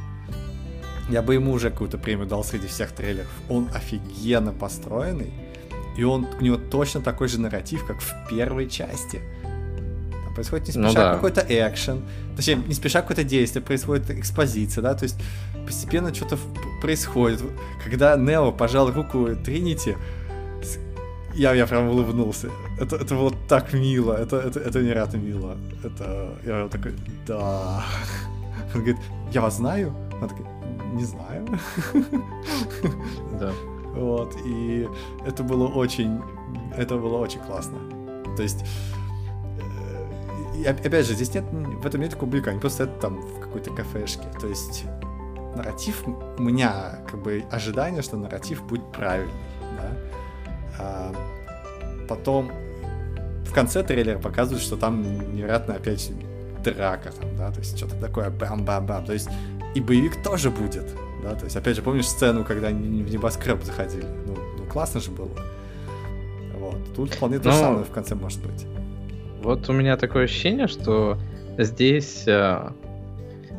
я 1.10 1.22
бы 1.22 1.34
ему 1.34 1.52
уже 1.52 1.70
какую-то 1.70 1.98
премию 1.98 2.26
дал 2.26 2.44
среди 2.44 2.68
всех 2.68 2.92
трейлеров. 2.92 3.30
Он 3.48 3.68
офигенно 3.74 4.52
построенный, 4.52 5.32
и 5.96 6.04
он, 6.04 6.26
у 6.40 6.42
него 6.42 6.56
точно 6.56 7.00
такой 7.00 7.28
же 7.28 7.40
нарратив, 7.40 7.86
как 7.86 8.00
в 8.00 8.28
первой 8.30 8.68
части 8.68 9.20
происходит 10.32 10.74
не 10.74 10.80
ну 10.80 10.88
спеша 10.88 11.04
ну, 11.04 11.08
да. 11.08 11.14
какой-то 11.14 11.44
экшен, 11.48 12.02
точнее, 12.36 12.56
не 12.56 12.74
спеша 12.74 13.02
какое-то 13.02 13.24
действие, 13.24 13.62
происходит 13.62 14.10
экспозиция, 14.10 14.82
да, 14.82 14.94
то 14.94 15.04
есть 15.04 15.16
постепенно 15.66 16.14
что-то 16.14 16.38
происходит. 16.82 17.40
Когда 17.84 18.16
Нео 18.16 18.52
пожал 18.52 18.90
руку 18.90 19.28
Тринити, 19.36 19.96
я, 21.34 21.54
я 21.54 21.66
прям 21.66 21.88
улыбнулся. 21.88 22.50
Это, 22.80 22.96
это 22.96 23.14
было 23.14 23.32
так 23.48 23.72
мило, 23.72 24.12
это, 24.12 24.36
это, 24.36 24.60
это 24.60 24.82
невероятно 24.82 25.18
мило. 25.18 25.56
Это, 25.84 26.36
я 26.44 26.68
такой, 26.68 26.92
да. 27.26 27.84
Он 28.74 28.80
говорит, 28.80 28.96
я 29.32 29.40
вас 29.40 29.56
знаю? 29.56 29.94
Она 30.18 30.28
такая, 30.28 30.46
не 30.92 31.04
знаю. 31.04 31.46
Да. 33.40 33.52
Вот, 33.94 34.36
и 34.44 34.88
это 35.26 35.42
было 35.42 35.68
очень, 35.68 36.20
это 36.76 36.96
было 36.96 37.18
очень 37.18 37.40
классно. 37.40 37.78
То 38.36 38.42
есть, 38.42 38.64
и 40.56 40.64
опять 40.64 41.06
же, 41.06 41.14
здесь 41.14 41.34
нет, 41.34 41.44
в 41.50 41.86
этом 41.86 42.00
нет 42.00 42.18
блика, 42.22 42.50
они 42.50 42.60
просто 42.60 42.84
это 42.84 43.00
там 43.00 43.20
в 43.20 43.40
какой-то 43.40 43.70
кафешке. 43.70 44.24
То 44.40 44.48
есть 44.48 44.84
нарратив, 45.56 46.06
у 46.06 46.42
меня 46.42 47.00
как 47.10 47.22
бы 47.22 47.44
ожидание, 47.50 48.02
что 48.02 48.16
нарратив 48.16 48.62
будет 48.64 48.90
правильный, 48.92 49.32
да. 49.78 49.90
А 50.78 51.14
потом 52.08 52.50
в 53.46 53.52
конце 53.52 53.82
трейлера 53.82 54.18
показывают, 54.18 54.62
что 54.62 54.76
там 54.76 55.02
невероятно 55.34 55.74
опять 55.74 56.10
драка 56.62 57.10
там, 57.12 57.36
да, 57.36 57.50
то 57.50 57.58
есть 57.58 57.76
что-то 57.76 57.96
такое 57.96 58.30
бам-бам-бам, 58.30 59.04
то 59.04 59.12
есть 59.12 59.28
и 59.74 59.80
боевик 59.80 60.22
тоже 60.22 60.50
будет, 60.50 60.86
да, 61.22 61.34
то 61.34 61.44
есть 61.44 61.56
опять 61.56 61.76
же 61.76 61.82
помнишь 61.82 62.06
сцену, 62.06 62.44
когда 62.44 62.68
они 62.68 63.02
в 63.02 63.10
небоскреб 63.10 63.62
заходили, 63.64 64.06
ну, 64.26 64.36
ну 64.58 64.64
классно 64.66 65.00
же 65.00 65.10
было, 65.10 65.36
вот, 66.54 66.94
тут 66.94 67.14
вполне 67.14 67.38
то 67.38 67.50
же 67.50 67.56
ну, 67.58 67.62
самое 67.62 67.84
в 67.84 67.90
конце 67.90 68.14
может 68.14 68.40
быть. 68.46 68.66
Вот 69.42 69.68
у 69.68 69.72
меня 69.72 69.96
такое 69.96 70.24
ощущение, 70.24 70.68
что 70.68 71.18
здесь 71.58 72.24
э, 72.28 72.70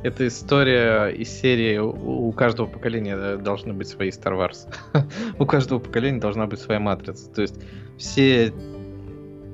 эта 0.03 0.27
история 0.27 1.07
из 1.07 1.29
серии 1.29 1.77
у, 1.77 2.27
у 2.27 2.31
каждого 2.33 2.67
поколения 2.67 3.37
должны 3.37 3.73
быть 3.73 3.87
свои 3.87 4.09
Star 4.09 4.37
Wars. 4.37 4.67
у 5.39 5.45
каждого 5.45 5.79
поколения 5.79 6.19
должна 6.19 6.45
быть 6.45 6.59
своя 6.59 6.79
матрица. 6.79 7.29
То 7.31 7.41
есть 7.41 7.55
все 7.97 8.53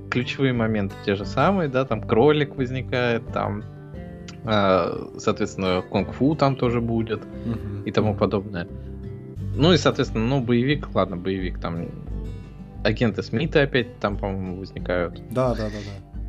ключевые 0.10 0.54
моменты 0.54 0.96
те 1.06 1.16
же 1.16 1.26
самые, 1.26 1.70
да, 1.70 1.86
там 1.86 2.02
кролик 2.02 2.56
возникает, 2.56 3.28
там, 3.32 3.64
э, 4.44 5.08
соответственно, 5.18 5.84
кунг-фу 5.88 6.36
там 6.36 6.56
тоже 6.56 6.82
будет 6.82 7.22
mm-hmm. 7.22 7.84
и 7.86 7.92
тому 7.92 8.16
подобное. 8.16 8.68
Ну 9.56 9.74
и, 9.74 9.78
соответственно, 9.78 10.26
ну, 10.26 10.42
боевик, 10.42 10.94
ладно, 10.96 11.18
боевик, 11.18 11.60
там 11.60 11.90
агенты 12.84 13.22
Смита 13.22 13.62
опять 13.62 14.00
там, 14.00 14.18
по-моему, 14.18 14.58
возникают. 14.58 15.22
Да, 15.32 15.54
да, 15.54 15.66
да, 15.66 15.70
да. 15.70 16.22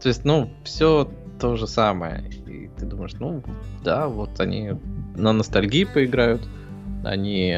То 0.00 0.08
есть, 0.08 0.24
ну, 0.24 0.50
все 0.64 1.10
то 1.40 1.56
же 1.56 1.66
самое. 1.66 2.24
Ты 2.78 2.86
думаешь, 2.86 3.12
ну, 3.20 3.42
да, 3.82 4.08
вот 4.08 4.40
они 4.40 4.72
на 5.14 5.32
ностальгии 5.32 5.84
поиграют, 5.84 6.42
они 7.04 7.56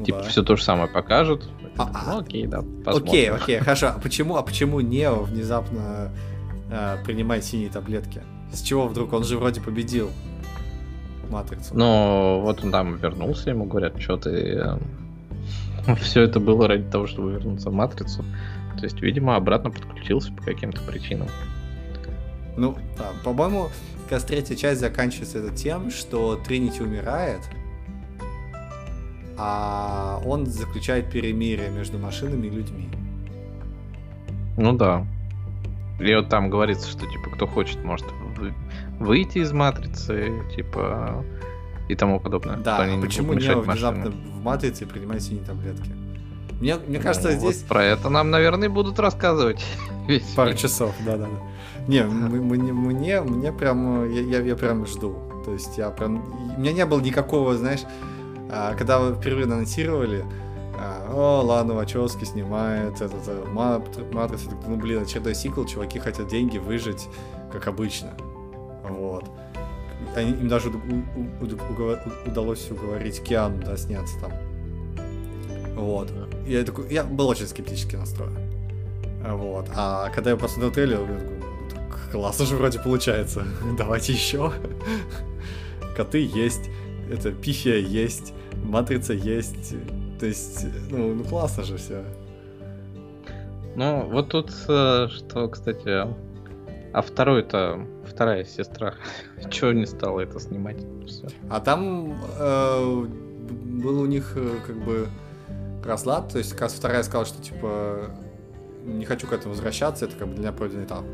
ну, 0.00 0.04
типа 0.04 0.18
да. 0.22 0.28
все 0.28 0.42
то 0.42 0.56
же 0.56 0.62
самое 0.62 0.88
покажут. 0.88 1.48
А, 1.76 2.14
ну, 2.14 2.18
окей, 2.20 2.46
да. 2.46 2.62
Посмотрим. 2.84 3.08
Окей, 3.08 3.30
окей, 3.30 3.58
хорошо. 3.58 3.88
А 3.88 3.98
почему, 4.00 4.36
а 4.36 4.42
почему 4.42 4.80
Нео 4.80 5.22
внезапно 5.22 6.10
э, 6.70 6.96
принимает 7.04 7.44
синие 7.44 7.70
таблетки? 7.70 8.22
С 8.52 8.62
чего 8.62 8.88
вдруг? 8.88 9.12
Он 9.12 9.24
же 9.24 9.38
вроде 9.38 9.60
победил 9.60 10.10
Матрицу. 11.30 11.74
Ну, 11.74 12.40
вот 12.40 12.64
он 12.64 12.72
там 12.72 12.96
вернулся, 12.96 13.50
ему 13.50 13.64
говорят, 13.64 14.00
что 14.00 14.16
ты... 14.16 14.30
Э, 15.86 15.94
все 16.00 16.22
это 16.22 16.40
было 16.40 16.66
ради 16.66 16.90
того, 16.90 17.06
чтобы 17.06 17.32
вернуться 17.32 17.70
в 17.70 17.72
Матрицу. 17.72 18.24
То 18.76 18.84
есть, 18.84 19.00
видимо, 19.00 19.36
обратно 19.36 19.70
подключился 19.70 20.32
по 20.32 20.42
каким-то 20.42 20.80
причинам. 20.82 21.28
Ну, 22.56 22.76
да, 22.98 23.12
по-моему, 23.24 23.70
как 24.04 24.12
раз 24.12 24.24
третья 24.24 24.56
часть 24.56 24.80
заканчивается 24.80 25.38
это 25.38 25.54
тем, 25.54 25.90
что 25.90 26.36
Тринити 26.36 26.82
умирает, 26.82 27.40
а 29.36 30.20
он 30.24 30.46
заключает 30.46 31.10
перемирие 31.10 31.70
между 31.70 31.98
машинами 31.98 32.46
и 32.46 32.50
людьми. 32.50 32.88
Ну 34.56 34.72
да. 34.72 35.06
И 35.98 36.14
вот 36.14 36.28
там 36.28 36.50
говорится, 36.50 36.88
что 36.88 37.00
типа 37.06 37.30
кто 37.34 37.46
хочет, 37.46 37.82
может 37.84 38.06
выйти 38.98 39.38
из 39.38 39.52
матрицы, 39.52 40.32
типа 40.54 41.24
и 41.88 41.94
тому 41.94 42.20
подобное. 42.20 42.56
Да, 42.56 42.78
а 42.78 43.00
почему 43.00 43.32
не 43.34 43.54
внезапно 43.54 44.10
в 44.10 44.42
матрице 44.42 44.86
принимать 44.86 45.22
синие 45.22 45.44
таблетки? 45.44 45.90
Мне, 46.60 46.76
мне 46.76 46.98
ну, 46.98 47.02
кажется, 47.02 47.32
здесь... 47.32 47.60
Вот 47.60 47.68
про 47.68 47.84
это 47.84 48.10
нам, 48.10 48.30
наверное, 48.30 48.68
будут 48.68 48.98
рассказывать. 48.98 49.64
Пару 50.36 50.54
часов, 50.54 50.94
да-да-да. 51.06 51.50
Не, 51.90 52.04
мне, 52.04 52.72
мне, 52.72 53.20
мне 53.20 53.52
прям, 53.52 54.08
я, 54.08 54.20
я, 54.20 54.40
я 54.40 54.54
прям 54.54 54.86
жду. 54.86 55.16
То 55.44 55.52
есть 55.52 55.76
я 55.76 55.90
прям... 55.90 56.22
У 56.56 56.60
меня 56.60 56.72
не 56.72 56.86
было 56.86 57.00
никакого, 57.00 57.56
знаешь, 57.56 57.80
а, 58.48 58.76
когда 58.76 59.00
вы 59.00 59.16
впервые 59.16 59.46
анонсировали, 59.46 60.24
а, 60.78 61.10
о, 61.12 61.42
ладно, 61.44 61.74
Вачовски 61.74 62.24
снимает 62.24 63.00
этот, 63.00 63.26
этот 63.26 63.52
Матрицу, 63.52 64.50
ну, 64.68 64.76
блин, 64.76 65.02
очередной 65.02 65.34
сиквел, 65.34 65.66
чуваки 65.66 65.98
хотят 65.98 66.28
деньги 66.28 66.58
выжить, 66.58 67.08
как 67.50 67.66
обычно. 67.66 68.10
Вот. 68.88 69.28
Они, 70.14 70.30
им 70.30 70.46
даже 70.46 70.70
удалось 72.24 72.70
уговорить 72.70 73.20
Киану, 73.20 73.64
да, 73.64 73.76
сняться 73.76 74.14
там. 74.20 74.30
Вот. 75.74 76.12
Я, 76.46 76.62
такой, 76.62 76.86
я 76.92 77.02
был 77.02 77.26
очень 77.26 77.48
скептически 77.48 77.96
настроен. 77.96 78.38
Вот. 79.26 79.66
А 79.74 80.08
когда 80.10 80.30
я 80.30 80.36
посмотрел 80.36 80.70
трейлер, 80.70 81.00
я 81.00 81.18
такой, 81.18 81.39
классно 82.10 82.46
же 82.46 82.56
вроде 82.56 82.78
получается. 82.78 83.44
Давайте 83.76 84.12
еще. 84.12 84.52
Коты 85.96 86.24
есть, 86.24 86.70
это 87.10 87.32
пифия 87.32 87.80
есть, 87.80 88.32
матрица 88.64 89.12
есть. 89.12 89.74
То 90.18 90.26
есть, 90.26 90.66
ну, 90.90 91.14
ну 91.14 91.24
классно 91.24 91.64
же 91.64 91.76
все. 91.76 92.04
Ну, 93.76 94.06
вот 94.10 94.28
тут, 94.30 94.50
э, 94.68 95.08
что, 95.08 95.48
кстати, 95.48 96.06
а 96.92 97.02
второй-то, 97.02 97.86
вторая 98.04 98.44
сестра, 98.44 98.94
чего 99.50 99.72
не 99.72 99.86
стала 99.86 100.20
это 100.20 100.40
снимать? 100.40 100.78
Все. 101.06 101.28
А 101.48 101.60
там 101.60 102.20
э, 102.38 103.06
был 103.48 104.00
у 104.00 104.06
них 104.06 104.32
э, 104.36 104.56
как 104.66 104.84
бы 104.84 105.08
расклад, 105.84 106.32
то 106.32 106.38
есть 106.38 106.52
как 106.52 106.62
раз 106.62 106.74
вторая 106.74 107.02
сказала, 107.02 107.26
что 107.26 107.42
типа 107.42 108.10
не 108.84 109.04
хочу 109.04 109.26
к 109.26 109.32
этому 109.32 109.54
возвращаться, 109.54 110.06
это 110.06 110.16
как 110.16 110.28
бы 110.28 110.34
для 110.34 110.42
меня 110.42 110.52
пройденный 110.52 110.84
этап. 110.84 111.04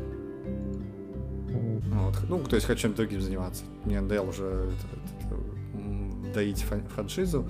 Вот. 2.07 2.29
Ну, 2.29 2.39
то 2.39 2.55
есть 2.55 2.65
хочу 2.65 2.83
чем-то 2.83 2.97
другим 2.97 3.21
заниматься. 3.21 3.63
Мне 3.83 3.99
надоело 3.99 4.29
уже 4.29 4.45
это, 4.45 5.27
это, 5.27 6.33
доить 6.33 6.65
франшизу. 6.95 7.49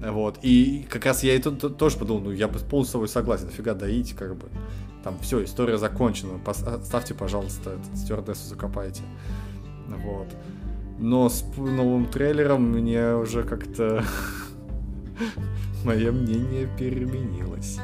Вот. 0.00 0.38
И 0.42 0.86
как 0.90 1.06
раз 1.06 1.22
я 1.22 1.40
тут 1.40 1.78
тоже 1.78 1.96
подумал, 1.96 2.22
ну, 2.22 2.30
я 2.32 2.48
бы 2.48 2.58
полностью 2.58 2.88
с 2.88 2.92
тобой 2.92 3.08
согласен, 3.08 3.46
нафига 3.46 3.74
доить, 3.74 4.14
как 4.14 4.36
бы. 4.36 4.48
Там 5.02 5.18
все, 5.20 5.44
история 5.44 5.78
закончена. 5.78 6.40
Ставьте, 6.82 7.14
пожалуйста, 7.14 7.70
этот, 7.70 7.98
стюардессу 7.98 8.48
закопайте. 8.48 9.02
Вот. 9.86 10.28
Но 10.98 11.28
с 11.28 11.44
новым 11.56 12.06
трейлером 12.06 12.70
мне 12.70 13.14
уже 13.14 13.42
как-то 13.42 14.04
мое 15.84 16.10
мнение 16.10 16.68
переменилось. 16.78 17.78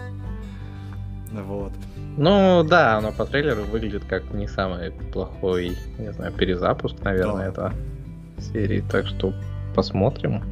Вот. 1.31 1.73
Ну 2.17 2.65
да, 2.65 2.99
оно 2.99 3.13
по 3.13 3.25
трейлеру 3.25 3.63
выглядит 3.65 4.05
как 4.05 4.33
не 4.35 4.49
самый 4.49 4.91
плохой, 4.91 5.77
не 5.99 6.13
знаю, 6.13 6.33
перезапуск, 6.33 6.97
наверное, 7.03 7.49
это 7.49 7.73
серии. 8.39 8.85
Так 8.91 9.07
что 9.07 9.33
посмотрим. 9.75 10.43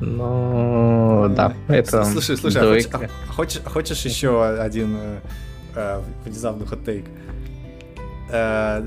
Но 0.00 1.28
да, 1.34 1.54
это. 1.68 2.04
Слушай, 2.04 2.36
слушай, 2.36 2.60
а 2.60 2.66
хочешь, 2.66 2.90
а 2.92 3.32
хочешь, 3.32 3.62
хочешь 3.64 4.04
еще 4.04 4.44
один 4.44 4.96
э, 4.96 5.18
э, 5.74 6.00
внезапный 6.24 6.66
хот-тейк? 6.66 7.06
Э, 8.30 8.84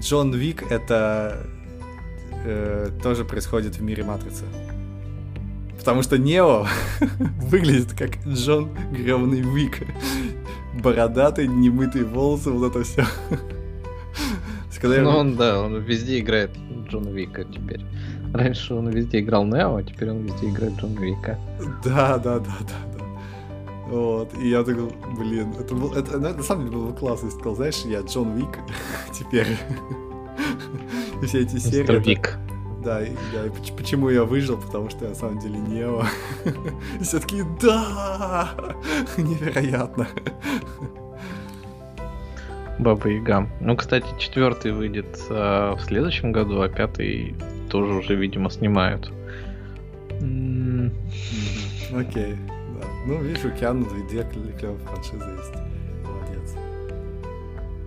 Джон 0.00 0.32
Вик 0.32 0.70
это 0.70 1.46
э, 2.44 2.88
тоже 3.02 3.24
происходит 3.24 3.76
в 3.76 3.82
мире 3.82 4.02
Матрицы. 4.02 4.44
Потому 5.86 6.02
что 6.02 6.18
Нео 6.18 6.66
выглядит 7.42 7.92
как 7.92 8.16
Джон 8.26 8.70
гребный 8.90 9.40
Вик 9.40 9.82
бородатый, 10.82 11.46
немытые 11.46 12.04
волосы, 12.04 12.50
вот 12.50 12.72
это 12.72 12.82
все. 12.82 13.04
Когда 14.80 15.00
ну, 15.00 15.10
я... 15.10 15.16
он, 15.16 15.36
да, 15.36 15.62
он 15.62 15.76
везде 15.76 16.18
играет 16.18 16.50
Джона 16.88 17.10
Вика 17.10 17.44
теперь. 17.44 17.82
Раньше 18.34 18.74
он 18.74 18.88
везде 18.88 19.20
играл 19.20 19.44
Нео, 19.44 19.76
а 19.76 19.82
теперь 19.84 20.10
он 20.10 20.24
везде 20.24 20.48
играет 20.50 20.72
Джона 20.74 20.98
Вика. 20.98 21.38
Да, 21.84 22.18
да, 22.18 22.40
да, 22.40 22.56
да, 22.62 22.98
да. 22.98 23.04
Вот, 23.86 24.36
и 24.42 24.48
я 24.48 24.64
такой, 24.64 24.90
блин, 25.16 25.54
это, 25.60 25.72
был, 25.72 25.92
это, 25.92 26.18
на 26.18 26.42
самом 26.42 26.66
деле 26.66 26.78
было 26.78 26.92
классно, 26.94 27.26
я 27.26 27.30
сказал, 27.30 27.54
знаешь, 27.54 27.82
я 27.84 28.00
Джон 28.00 28.36
Вик 28.36 28.58
теперь. 29.12 29.56
И 31.22 31.26
все 31.26 31.42
эти 31.42 31.58
серии... 31.58 31.82
Мистер 31.82 32.00
Вик. 32.00 32.38
Да, 32.86 33.02
и, 33.02 33.10
да, 33.32 33.46
и 33.46 33.50
почему 33.76 34.10
я 34.10 34.22
выжил, 34.22 34.58
потому 34.58 34.88
что 34.90 35.06
я 35.06 35.08
на 35.08 35.16
самом 35.16 35.40
деле 35.40 35.58
Нео. 35.58 36.04
Все 37.00 37.18
таки 37.18 37.42
да! 37.60 38.48
Невероятно. 39.16 40.06
Баба 42.78 43.08
Яга. 43.08 43.48
Ну, 43.60 43.74
кстати, 43.74 44.06
четвертый 44.20 44.70
выйдет 44.70 45.18
э, 45.28 45.74
в 45.76 45.80
следующем 45.80 46.30
году, 46.30 46.60
а 46.60 46.68
пятый 46.68 47.34
тоже 47.70 47.92
уже, 47.92 48.14
видимо, 48.14 48.50
снимают. 48.50 49.10
Окей, 50.20 50.84
okay, 51.90 52.36
да. 52.46 52.86
Ну, 53.08 53.20
видишь, 53.20 53.44
у 53.46 53.50
Киану 53.50 53.84
две 54.08 54.22
клевые 54.22 54.78
франшизы 54.78 55.28
есть. 55.36 55.54
Молодец. 56.04 56.54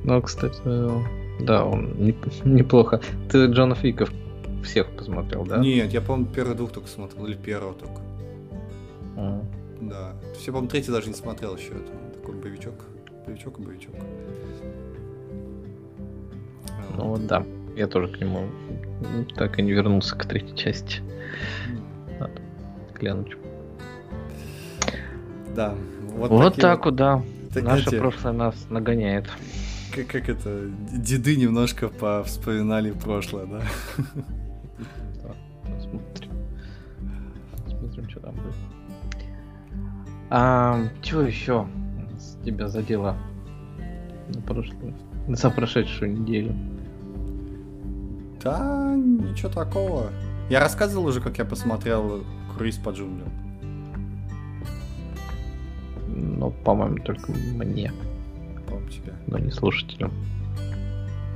Ну, 0.04 0.22
кстати, 0.22 0.62
да, 1.39 1.64
он 1.64 1.93
неплохо. 2.43 3.00
Ты 3.32 3.45
Джона 3.45 3.76
Фиков 3.76 4.12
всех 4.64 4.91
посмотрел, 4.95 5.45
да? 5.45 5.57
Нет, 5.57 5.91
я, 5.91 6.01
по-моему, 6.01 6.28
первый 6.34 6.55
двух 6.55 6.72
только 6.72 6.88
смотрел, 6.88 7.26
или 7.26 7.36
первого 7.36 7.74
только. 7.74 8.01
А. 9.18 9.43
Да. 9.82 10.14
Все, 10.38 10.51
по-моему, 10.51 10.70
третий 10.70 10.91
даже 10.91 11.07
не 11.07 11.16
смотрел 11.16 11.55
еще. 11.55 11.70
Это 11.70 11.91
такой 12.14 12.36
боевичок. 12.36 12.74
Боевичок 13.26 13.60
и 13.60 13.64
боевичок. 13.64 13.95
Ну 16.97 17.05
вот, 17.05 17.28
да. 17.28 17.45
Я 17.76 17.88
тоже 17.88 18.07
к 18.14 18.20
нему 18.20 18.47
так 19.36 19.57
и 19.60 19.62
не 19.62 19.72
вернулся 19.72 20.16
к 20.16 20.26
третьей 20.26 20.55
части. 20.55 21.01
Надо 22.20 22.41
глянуть. 22.93 23.38
Да. 25.55 25.76
Вот, 26.16 26.30
вот 26.30 26.55
так 26.55 26.86
вот, 26.86 26.95
да. 26.95 27.24
Так 27.53 27.64
Наше 27.64 27.88
эти... 27.88 27.99
прошлое 27.99 28.34
нас 28.34 28.55
нагоняет. 28.70 29.30
Как, 29.95 30.07
как 30.07 30.30
это, 30.30 30.70
деды 30.91 31.36
немножко 31.36 31.88
повспоминали 31.88 32.91
прошлое, 32.91 33.45
да? 33.45 33.62
А, 40.32 40.80
чего 41.02 41.22
еще 41.22 41.68
с 42.18 42.36
тебя 42.46 42.68
задело 42.68 43.18
на 44.34 44.42
прошлую, 44.42 44.94
за 45.28 45.50
прошедшую 45.50 46.20
неделю? 46.20 46.54
Да, 48.44 48.96
ничего 48.96 49.50
такого. 49.50 50.12
Я 50.50 50.60
рассказывал 50.60 51.08
уже, 51.08 51.20
как 51.20 51.38
я 51.40 51.46
посмотрел 51.46 52.24
круиз 52.56 52.78
по 52.78 52.92
джунглям. 52.92 53.30
Ну, 56.08 56.52
по-моему, 56.64 56.98
только 56.98 57.32
мне. 57.32 57.92
По-моему, 58.68 58.90
тебе. 58.90 59.14
Но 59.28 59.40
не 59.40 59.52
слушателю. 59.52 60.12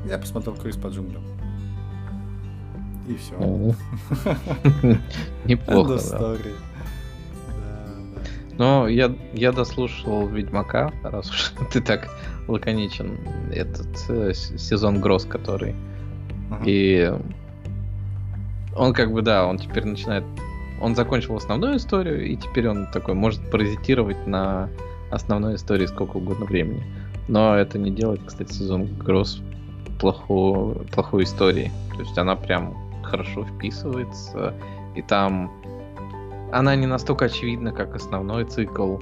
Я 0.08 0.18
посмотрел 0.18 0.56
круиз 0.56 0.78
по 0.78 0.88
джунглям. 0.88 1.24
И 3.08 3.16
все. 3.16 3.36
Неплохо, 5.46 6.00
да. 6.12 6.36
Но 8.58 8.88
я, 8.88 9.14
я 9.34 9.52
дослушал 9.52 10.28
Ведьмака, 10.28 10.92
раз 11.04 11.30
уж 11.30 11.54
ты 11.72 11.82
так 11.82 12.10
лаконичен, 12.48 13.18
этот 13.52 13.88
э, 14.10 14.34
сезон 14.34 15.02
Гроз, 15.02 15.26
который. 15.26 15.76
Ага. 16.52 16.64
И 16.66 17.14
он 18.76 18.94
как 18.94 19.12
бы, 19.12 19.22
да, 19.22 19.46
он 19.46 19.58
теперь 19.58 19.86
начинает... 19.86 20.24
Он 20.82 20.96
закончил 20.96 21.36
основную 21.36 21.78
историю, 21.78 22.26
и 22.26 22.36
теперь 22.36 22.68
он 22.68 22.88
такой 22.92 23.14
может 23.14 23.50
паразитировать 23.50 24.28
на 24.28 24.70
основной 25.12 25.56
истории 25.56 25.86
сколько 25.86 26.18
угодно 26.18 26.46
времени. 26.46 26.84
Но 27.28 27.56
это 27.56 27.80
не 27.80 27.90
делает, 27.90 28.22
кстати, 28.26 28.52
сезон 28.52 28.88
Гроз 28.98 29.42
плохую, 30.00 30.86
плохой 30.92 31.24
историей. 31.24 31.72
То 31.96 32.02
есть 32.02 32.18
она 32.18 32.36
прям 32.36 32.76
хорошо 33.04 33.46
вписывается, 33.46 34.54
и 34.96 35.02
там 35.02 35.52
она 36.52 36.76
не 36.76 36.86
настолько 36.86 37.26
очевидна, 37.26 37.72
как 37.72 37.96
основной 37.96 38.46
цикл. 38.46 38.98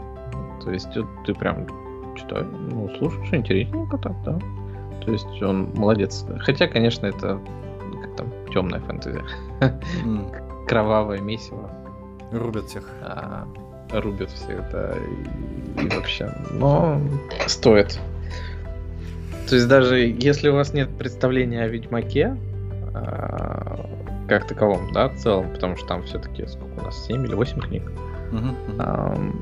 То 0.64 0.72
есть 0.72 0.95
вот, 0.95 1.08
ты 1.26 1.34
прям 1.34 1.68
читаешь, 2.16 2.47
ну, 2.52 2.89
слушаешь, 2.97 3.34
интересненько 3.34 3.97
так, 3.97 4.14
да. 4.24 4.39
То 5.06 5.12
есть 5.12 5.41
он 5.41 5.72
молодец. 5.76 6.26
Хотя, 6.39 6.68
конечно, 6.68 7.08
это 7.08 7.39
как 8.02 8.16
там 8.16 8.28
темная 8.54 8.80
фэнтези. 8.80 9.22
Mm. 9.60 10.66
Кровавое 10.68 11.20
месиво. 11.20 11.70
Рубят 12.32 12.66
всех. 12.66 12.88
А, 13.02 13.47
рубят 13.91 14.30
всех, 14.30 14.70
да. 14.72 14.93
И, 14.95 15.86
и 15.86 15.89
вообще. 15.89 16.32
Но 16.52 17.02
стоит. 17.47 17.99
То 19.49 19.56
есть 19.56 19.68
даже 19.68 19.97
если 19.97 20.47
у 20.47 20.54
вас 20.54 20.74
нет 20.74 20.89
представления 20.97 21.64
о 21.64 21.68
Ведьмаке, 21.68 22.38
а, 22.93 23.89
как 24.32 24.47
таковом, 24.47 24.93
да, 24.93 25.09
в 25.09 25.17
целом, 25.17 25.51
потому 25.51 25.75
что 25.75 25.88
там 25.88 26.03
все-таки 26.03 26.47
сколько 26.47 26.79
у 26.79 26.86
нас, 26.86 27.05
7 27.05 27.25
или 27.25 27.34
8 27.34 27.59
книг. 27.59 27.91
Uh-huh, 28.32 28.77
uh-huh. 28.77 29.36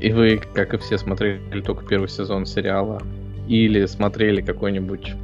и 0.00 0.12
вы, 0.12 0.38
как 0.52 0.74
и 0.74 0.76
все, 0.76 0.98
смотрели 0.98 1.62
только 1.62 1.86
первый 1.86 2.10
сезон 2.10 2.44
сериала 2.44 3.00
или 3.48 3.86
смотрели 3.86 4.42
какой-нибудь 4.42 5.14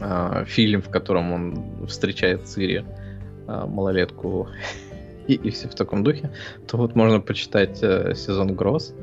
uh, 0.00 0.44
фильм, 0.44 0.82
в 0.82 0.90
котором 0.90 1.32
он 1.32 1.86
встречает 1.86 2.46
Цири. 2.46 2.84
э, 3.48 3.66
малолетку 3.66 4.48
и, 5.26 5.36
и 5.36 5.50
все 5.50 5.68
в 5.68 5.74
таком 5.74 6.04
духе, 6.04 6.30
то 6.68 6.76
вот 6.76 6.94
можно 6.94 7.20
почитать 7.20 7.82
э, 7.82 8.14
сезон 8.14 8.54
Гроз 8.54 8.94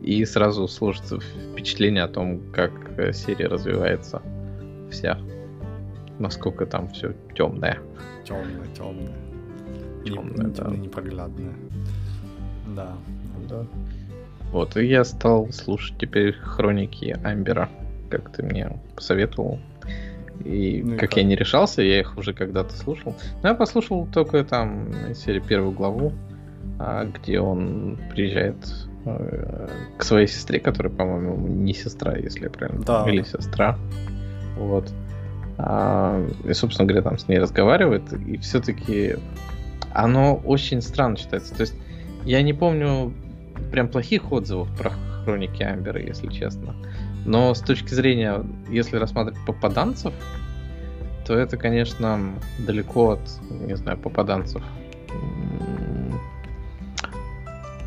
и 0.00 0.24
сразу 0.24 0.66
сложится 0.66 1.20
впечатление 1.20 2.04
о 2.04 2.08
том, 2.08 2.40
как 2.54 2.72
э, 2.96 3.12
серия 3.12 3.48
развивается 3.48 4.22
вся. 4.90 5.18
Насколько 6.18 6.64
там 6.64 6.88
все 6.88 7.12
темное. 7.34 7.78
Темное, 8.24 8.66
темное. 8.74 9.12
Темное, 10.04 10.46
не, 10.46 10.52
да. 10.54 10.70
Непроглядное. 10.70 11.52
Да. 12.76 12.92
Да. 13.48 13.66
Вот, 14.52 14.76
и 14.76 14.84
я 14.86 15.04
стал 15.04 15.50
слушать 15.52 15.96
теперь 15.98 16.32
хроники 16.34 17.16
Амбера, 17.24 17.68
как 18.10 18.30
ты 18.32 18.42
мне 18.42 18.78
посоветовал. 18.94 19.58
И 20.44 20.82
Ну 20.84 20.94
и 20.94 20.96
как, 20.98 21.10
как? 21.10 21.16
я 21.18 21.24
не 21.24 21.36
решался, 21.36 21.82
я 21.82 22.00
их 22.00 22.16
уже 22.18 22.32
когда-то 22.34 22.74
слушал. 22.76 23.14
Но 23.42 23.50
я 23.50 23.54
послушал 23.54 24.06
только 24.06 24.44
там 24.44 24.90
из 25.10 25.18
серии 25.18 25.40
первую 25.40 25.72
главу, 25.72 26.12
а, 26.78 27.04
где 27.04 27.38
он 27.40 27.98
приезжает 28.10 28.56
э, 29.04 29.68
к 29.98 30.02
своей 30.04 30.26
сестре, 30.26 30.58
которая, 30.60 30.92
по-моему, 30.92 31.36
не 31.46 31.74
сестра, 31.74 32.16
если 32.16 32.44
я 32.44 32.50
правильно 32.50 32.82
Да. 32.84 33.04
или 33.08 33.22
сестра. 33.22 33.78
Вот. 34.56 34.92
А, 35.58 36.26
и, 36.44 36.52
собственно 36.52 36.86
говоря, 36.86 37.02
там 37.02 37.18
с 37.18 37.28
ней 37.28 37.38
разговаривает, 37.38 38.12
и 38.12 38.38
все-таки 38.38 39.16
оно 39.92 40.36
очень 40.36 40.82
странно 40.82 41.16
читается. 41.16 41.54
То 41.54 41.62
есть 41.62 41.74
я 42.24 42.42
не 42.42 42.52
помню 42.52 43.12
прям 43.70 43.88
плохих 43.88 44.32
отзывов 44.32 44.68
про 44.76 44.90
хроники 45.24 45.62
Амбера, 45.62 46.00
если 46.00 46.28
честно. 46.28 46.74
Но 47.24 47.54
с 47.54 47.60
точки 47.60 47.94
зрения, 47.94 48.44
если 48.68 48.96
рассматривать 48.96 49.38
попаданцев, 49.46 50.12
то 51.26 51.34
это, 51.34 51.56
конечно, 51.56 52.34
далеко 52.58 53.12
от, 53.12 53.20
не 53.50 53.76
знаю, 53.76 53.98
попаданцев 53.98 54.62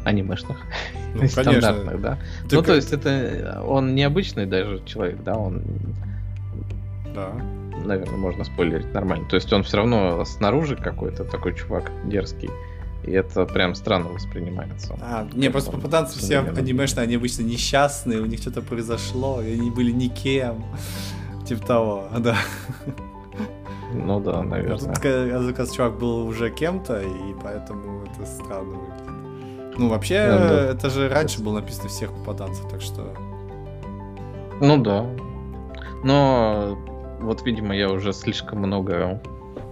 анимешных, 0.06 0.58
Ну, 1.16 1.28
стандартных, 1.28 2.00
да. 2.00 2.18
Ты 2.48 2.56
ну, 2.56 2.62
то 2.62 2.76
есть 2.76 2.94
это 2.94 3.62
он 3.66 3.96
необычный 3.96 4.46
даже 4.46 4.82
человек, 4.86 5.24
да, 5.24 5.36
он, 5.36 5.64
Да. 7.16 7.32
наверное, 7.86 8.18
можно 8.18 8.44
спойлерить 8.44 8.94
нормально. 8.94 9.28
То 9.30 9.36
есть 9.36 9.52
он 9.54 9.64
все 9.64 9.78
равно 9.78 10.24
снаружи 10.26 10.76
какой-то 10.76 11.24
такой 11.24 11.54
чувак 11.56 11.92
дерзкий. 12.06 12.50
И 13.04 13.12
это 13.12 13.46
прям 13.46 13.76
странно 13.76 14.10
воспринимается. 14.10 14.98
А, 15.02 15.28
не, 15.34 15.50
просто 15.50 15.72
попаданцы 15.72 16.18
все 16.18 16.40
анимешные, 16.40 17.04
они 17.04 17.16
обычно 17.16 17.44
несчастные, 17.44 18.20
у 18.20 18.26
них 18.26 18.40
что-то 18.40 18.62
произошло, 18.62 19.42
и 19.42 19.54
они 19.54 19.70
были 19.70 19.92
никем. 19.92 20.64
Типа 21.48 21.66
того, 21.68 22.04
да. 22.18 22.36
Ну 23.94 24.20
да, 24.20 24.40
А 24.40 24.44
наверное. 24.44 24.78
Тут, 24.96 25.00
ка- 25.00 25.26
оказывается, 25.26 25.76
чувак 25.76 26.00
был 26.00 26.26
уже 26.28 26.50
кем-то, 26.50 27.00
и 27.02 27.36
поэтому 27.44 28.04
это 28.06 28.26
странно 28.26 28.78
выглядит. 28.78 29.78
Ну, 29.78 29.90
вообще, 29.90 30.28
Да, 30.28 30.48
да. 30.50 30.62
это 30.72 30.90
же 30.90 31.08
раньше 31.10 31.42
было 31.44 31.56
написано 31.60 31.90
всех 31.90 32.12
попаданцев, 32.12 32.68
так 32.70 32.82
что... 32.82 33.14
Ну 34.62 34.78
да. 34.82 35.06
Но 36.04 36.78
вот, 37.20 37.46
видимо, 37.46 37.76
я 37.76 37.90
уже 37.92 38.14
слишком 38.14 38.60
много 38.60 39.22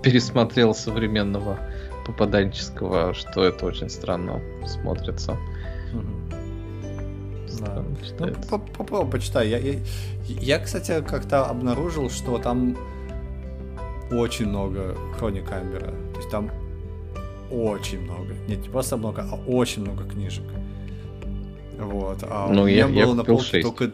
пересмотрел 0.02 0.74
современного 0.76 1.58
попаданческого, 2.06 3.14
что 3.14 3.44
это 3.44 3.66
очень 3.66 3.90
странно 3.90 4.42
смотрится. 4.68 5.38
Да. 5.94 7.48
Странно 7.48 7.86
Ну, 7.90 8.06
читается. 8.06 8.50
по- 8.50 8.58
попробуй 8.60 9.12
почитай. 9.12 9.48
Я, 9.50 9.58
я, 9.60 9.76
я, 10.28 10.60
кстати, 10.60 11.02
как-то 11.08 11.46
обнаружил, 11.46 12.10
что 12.10 12.38
там 12.40 12.76
очень 14.12 14.48
много 14.48 14.96
хроник 15.18 15.52
Амбера. 15.52 15.88
То 16.14 16.18
есть 16.18 16.30
там 16.30 16.52
очень 17.52 18.02
много. 18.02 18.34
Нет, 18.48 18.60
не 18.64 18.70
просто 18.70 18.98
много, 18.98 19.26
а 19.32 19.36
очень 19.36 19.84
много 19.84 20.04
книжек. 20.04 20.44
Вот. 21.80 22.20
А 22.24 22.50
Ну, 22.52 22.64
у 22.64 22.66
я- 22.68 22.88
меня 22.88 23.00
я 23.02 23.06
было 23.06 23.14
на 23.16 23.22
купил 23.22 23.36
полке 23.38 23.50
шесть. 23.52 23.68
только 23.68 23.92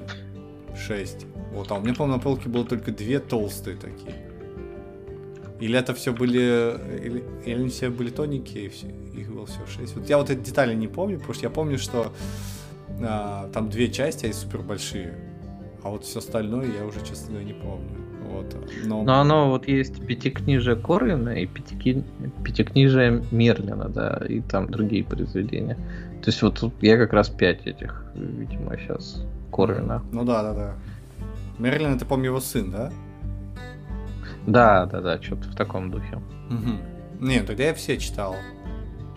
6. 0.80 1.25
Вот, 1.53 1.71
а 1.71 1.75
у 1.75 1.82
меня, 1.82 1.93
по-моему, 1.93 2.17
на 2.17 2.23
полке 2.23 2.49
было 2.49 2.65
только 2.65 2.91
две 2.91 3.19
толстые 3.19 3.77
такие. 3.77 4.15
Или 5.59 5.77
это 5.77 5.93
все 5.93 6.13
были... 6.13 6.39
Или, 7.03 7.23
или 7.45 7.67
все 7.69 7.89
были 7.89 8.09
тоненькие, 8.09 8.65
и 8.65 8.69
все, 8.69 8.88
их 8.88 9.32
было 9.32 9.45
всего 9.45 9.65
6. 9.65 9.95
Вот 9.95 10.09
я 10.09 10.17
вот 10.17 10.30
эти 10.30 10.39
детали 10.39 10.73
не 10.73 10.88
помню, 10.88 11.17
потому 11.17 11.34
что 11.34 11.43
я 11.43 11.49
помню, 11.49 11.77
что 11.77 12.13
а, 13.01 13.49
там 13.53 13.69
две 13.69 13.89
части, 13.89 14.25
они 14.25 14.34
супер 14.34 14.61
большие. 14.61 15.13
А 15.84 15.89
вот 15.89 16.05
все 16.05 16.19
остальное 16.19 16.67
я 16.67 16.86
уже, 16.86 16.99
честно 17.05 17.32
говоря, 17.32 17.45
не 17.45 17.53
помню. 17.53 17.89
Вот. 18.30 18.55
Но, 18.86 19.03
Но 19.03 19.21
оно 19.21 19.49
вот 19.49 19.67
есть 19.67 20.05
пятикнижие 20.05 20.75
Корвина 20.75 21.41
и 21.41 21.45
пятики... 21.45 22.03
пятикнижие 22.43 23.23
Мерлина, 23.32 23.89
да, 23.89 24.21
и 24.27 24.41
там 24.41 24.69
другие 24.69 25.03
произведения. 25.03 25.75
То 26.21 26.27
есть 26.27 26.41
вот 26.41 26.59
тут 26.59 26.73
я 26.82 26.97
как 26.97 27.13
раз 27.13 27.30
пять 27.30 27.65
этих, 27.65 28.05
видимо, 28.15 28.77
сейчас 28.77 29.25
Корвина. 29.52 30.04
Ну 30.12 30.24
да, 30.24 30.43
да, 30.43 30.54
да. 30.54 30.76
Мерлин, 31.58 31.95
это, 31.95 32.06
помню, 32.06 32.28
его 32.28 32.39
сын, 32.39 32.72
да? 32.72 32.91
Да, 34.47 34.86
да, 34.86 35.02
да, 35.02 35.22
что-то 35.22 35.50
в 35.50 35.56
таком 35.56 35.91
духе. 35.91 36.22
Угу. 36.50 37.26
Не, 37.26 37.41
тогда 37.41 37.66
я 37.66 37.74
все 37.74 37.97
читал. 37.97 38.36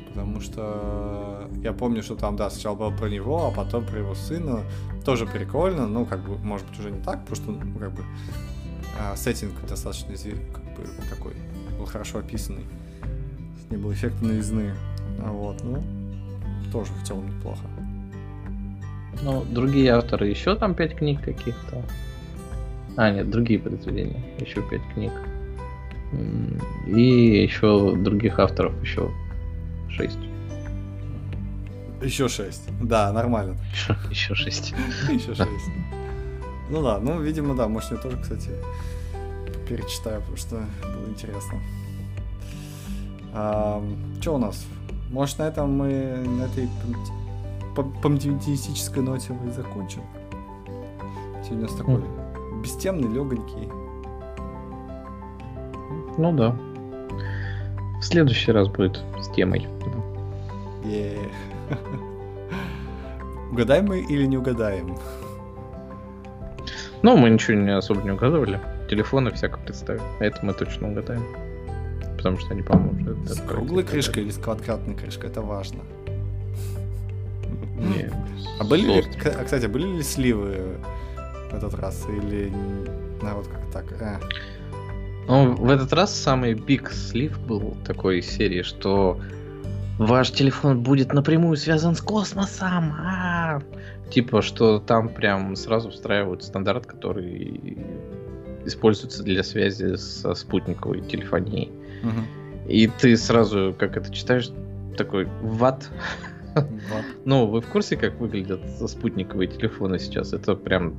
Потому 0.08 0.40
что 0.40 1.48
я 1.62 1.72
помню, 1.72 2.02
что 2.02 2.16
там, 2.16 2.36
да, 2.36 2.50
сначала 2.50 2.74
было 2.74 2.90
про 2.90 3.08
него, 3.08 3.46
а 3.46 3.50
потом 3.50 3.86
про 3.86 3.98
его 3.98 4.14
сына. 4.14 4.60
Тоже 5.04 5.26
прикольно, 5.26 5.86
ну, 5.86 6.04
как 6.04 6.20
бы, 6.20 6.36
может 6.38 6.68
быть, 6.68 6.78
уже 6.78 6.90
не 6.90 7.00
так, 7.00 7.24
потому 7.24 7.36
что, 7.36 7.50
ну, 7.52 7.78
как 7.78 7.92
бы, 7.92 8.02
а, 9.00 9.16
сеттинг 9.16 9.52
достаточно, 9.66 10.12
как 10.52 10.64
бы, 10.64 10.86
такой, 11.08 11.32
был 11.78 11.86
хорошо 11.86 12.18
описанный. 12.18 12.66
Не 13.70 13.78
было 13.78 13.92
эффекта 13.92 14.24
новизны. 14.24 14.72
А 15.24 15.30
вот, 15.30 15.64
ну, 15.64 15.82
тоже 16.72 16.92
в 16.92 17.06
целом 17.06 17.26
неплохо. 17.26 17.62
Ну, 19.20 19.44
другие 19.44 19.90
авторы 19.92 20.28
еще 20.28 20.54
там 20.56 20.74
пять 20.74 20.96
книг 20.96 21.20
каких-то. 21.22 21.82
А, 22.96 23.10
нет, 23.10 23.30
другие 23.30 23.58
произведения. 23.58 24.22
Еще 24.38 24.62
пять 24.62 24.82
книг. 24.94 25.12
И 26.86 27.42
еще 27.42 27.94
других 27.96 28.38
авторов 28.38 28.72
еще 28.82 29.10
шесть. 29.88 30.18
Еще 32.02 32.28
шесть. 32.28 32.68
Да, 32.80 33.12
нормально. 33.12 33.56
Еще, 33.72 33.96
еще 34.10 34.34
шесть. 34.34 34.74
Еще 35.08 35.34
шесть. 35.34 35.70
Ну 36.68 36.82
да, 36.82 36.98
ну, 36.98 37.20
видимо, 37.20 37.54
да, 37.54 37.68
может, 37.68 37.92
я 37.92 37.96
тоже, 37.98 38.16
кстати, 38.16 38.50
перечитаю, 39.68 40.20
потому 40.20 40.36
что 40.36 40.56
было 40.82 41.08
интересно. 41.08 41.60
что 44.20 44.34
у 44.34 44.38
нас? 44.38 44.66
Может, 45.10 45.38
на 45.38 45.42
этом 45.44 45.70
мы, 45.70 45.92
на 46.26 46.44
этой 46.44 46.68
пом- 47.74 48.00
помтимистической 48.00 49.02
ноте 49.02 49.32
мы 49.32 49.48
и 49.48 49.52
закончим? 49.52 50.02
Сегодня 51.42 51.66
у 51.66 51.68
нас 51.68 51.74
такой 51.74 52.02
бестемный, 52.62 53.08
легонький. 53.12 53.68
Ну 56.18 56.32
да. 56.32 56.56
В 57.98 58.02
следующий 58.02 58.52
раз 58.52 58.68
будет 58.68 59.00
с 59.20 59.28
темой. 59.28 59.68
Угадаем 63.50 63.86
мы 63.86 64.00
или 64.00 64.26
не 64.26 64.38
угадаем? 64.38 64.96
Ну, 67.02 67.16
мы 67.16 67.30
ничего 67.30 67.56
не 67.56 67.76
особо 67.76 68.02
не 68.02 68.12
угадывали. 68.12 68.60
Телефоны 68.88 69.30
всяко 69.32 69.58
представили. 69.58 70.02
А 70.20 70.24
это 70.24 70.44
мы 70.44 70.52
точно 70.52 70.90
угадаем. 70.90 71.24
Потому 72.16 72.38
что 72.38 72.52
они, 72.52 72.62
по-моему, 72.62 73.14
уже... 73.14 73.34
С 73.34 73.40
круглой 73.40 73.82
крышкой 73.82 74.22
или 74.22 74.30
с 74.30 74.38
квадратной 74.38 74.94
крышкой? 74.94 75.30
Это 75.30 75.42
важно. 75.42 75.80
Не, 77.76 78.10
А 78.60 78.64
были 78.64 78.86
ли, 78.86 79.04
а, 79.24 79.44
кстати, 79.44 79.66
были 79.66 79.96
ли 79.96 80.02
сливы 80.02 80.78
в 81.50 81.54
этот 81.54 81.74
раз? 81.74 82.06
Или 82.08 82.52
народ 83.22 83.48
как 83.48 83.70
так? 83.72 83.92
э? 84.00 84.18
Ну, 85.28 85.54
в 85.54 85.70
этот 85.70 85.92
раз 85.92 86.14
самый 86.14 86.54
биг 86.54 86.90
слив 86.90 87.38
был 87.40 87.76
такой 87.84 88.18
из 88.18 88.26
серии, 88.26 88.62
что 88.62 89.20
ваш 89.98 90.32
телефон 90.32 90.82
будет 90.82 91.12
напрямую 91.12 91.56
связан 91.56 91.94
с 91.94 92.00
космосом. 92.00 92.92
а 92.98 93.62
Типа, 94.10 94.42
что 94.42 94.78
там 94.78 95.08
прям 95.08 95.56
сразу 95.56 95.90
встраивают 95.90 96.42
стандарт, 96.42 96.86
который 96.86 97.78
используется 98.64 99.22
для 99.22 99.42
связи 99.42 99.96
со 99.96 100.34
спутниковой 100.34 101.00
телефонией. 101.02 101.70
И 102.68 102.86
ты 102.86 103.16
сразу, 103.16 103.74
как 103.78 103.96
это 103.96 104.12
читаешь, 104.12 104.50
такой, 104.96 105.28
ват? 105.42 105.88
Ну, 107.24 107.46
вы 107.46 107.60
в 107.60 107.66
курсе, 107.66 107.96
как 107.96 108.20
выглядят 108.20 108.60
спутниковые 108.86 109.48
телефоны 109.48 109.98
сейчас? 109.98 110.32
Это 110.32 110.54
прям 110.54 110.94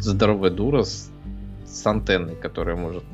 здоровая 0.00 0.50
дура 0.50 0.82
с, 0.82 1.10
с 1.66 1.86
антенной, 1.86 2.36
которая 2.36 2.76
может 2.76 3.04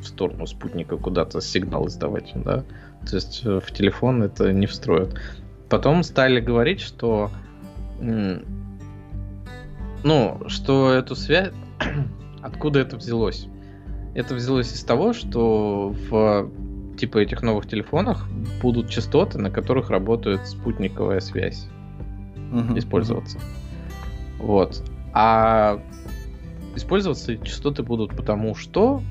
в 0.00 0.06
сторону 0.06 0.46
спутника 0.46 0.96
куда-то 0.96 1.40
сигнал 1.40 1.86
издавать, 1.86 2.32
да? 2.34 2.64
То 3.08 3.16
есть 3.16 3.42
э, 3.44 3.60
в 3.60 3.72
телефон 3.72 4.22
это 4.22 4.52
не 4.52 4.66
встроят. 4.66 5.18
Потом 5.68 6.02
стали 6.02 6.40
говорить, 6.40 6.80
что 6.80 7.30
ну, 10.02 10.40
что 10.48 10.92
эту 10.92 11.14
связь... 11.14 11.52
Откуда 12.42 12.80
это 12.80 12.96
взялось? 12.96 13.46
Это 14.14 14.34
взялось 14.34 14.72
из 14.74 14.82
того, 14.82 15.12
что 15.12 15.94
в 16.10 16.50
типа 16.96 17.18
этих 17.18 17.42
новых 17.42 17.66
телефонах 17.66 18.26
будут 18.60 18.90
частоты, 18.90 19.38
на 19.38 19.50
которых 19.50 19.90
работает 19.90 20.46
спутниковая 20.46 21.20
связь 21.20 21.66
Мгм, 22.50 22.78
использоваться. 22.78 23.38
Вот. 24.38 24.82
А 25.14 25.80
использоваться 26.76 27.36
частоты 27.38 27.82
будут 27.82 28.14
потому, 28.16 28.54
что 28.54 29.02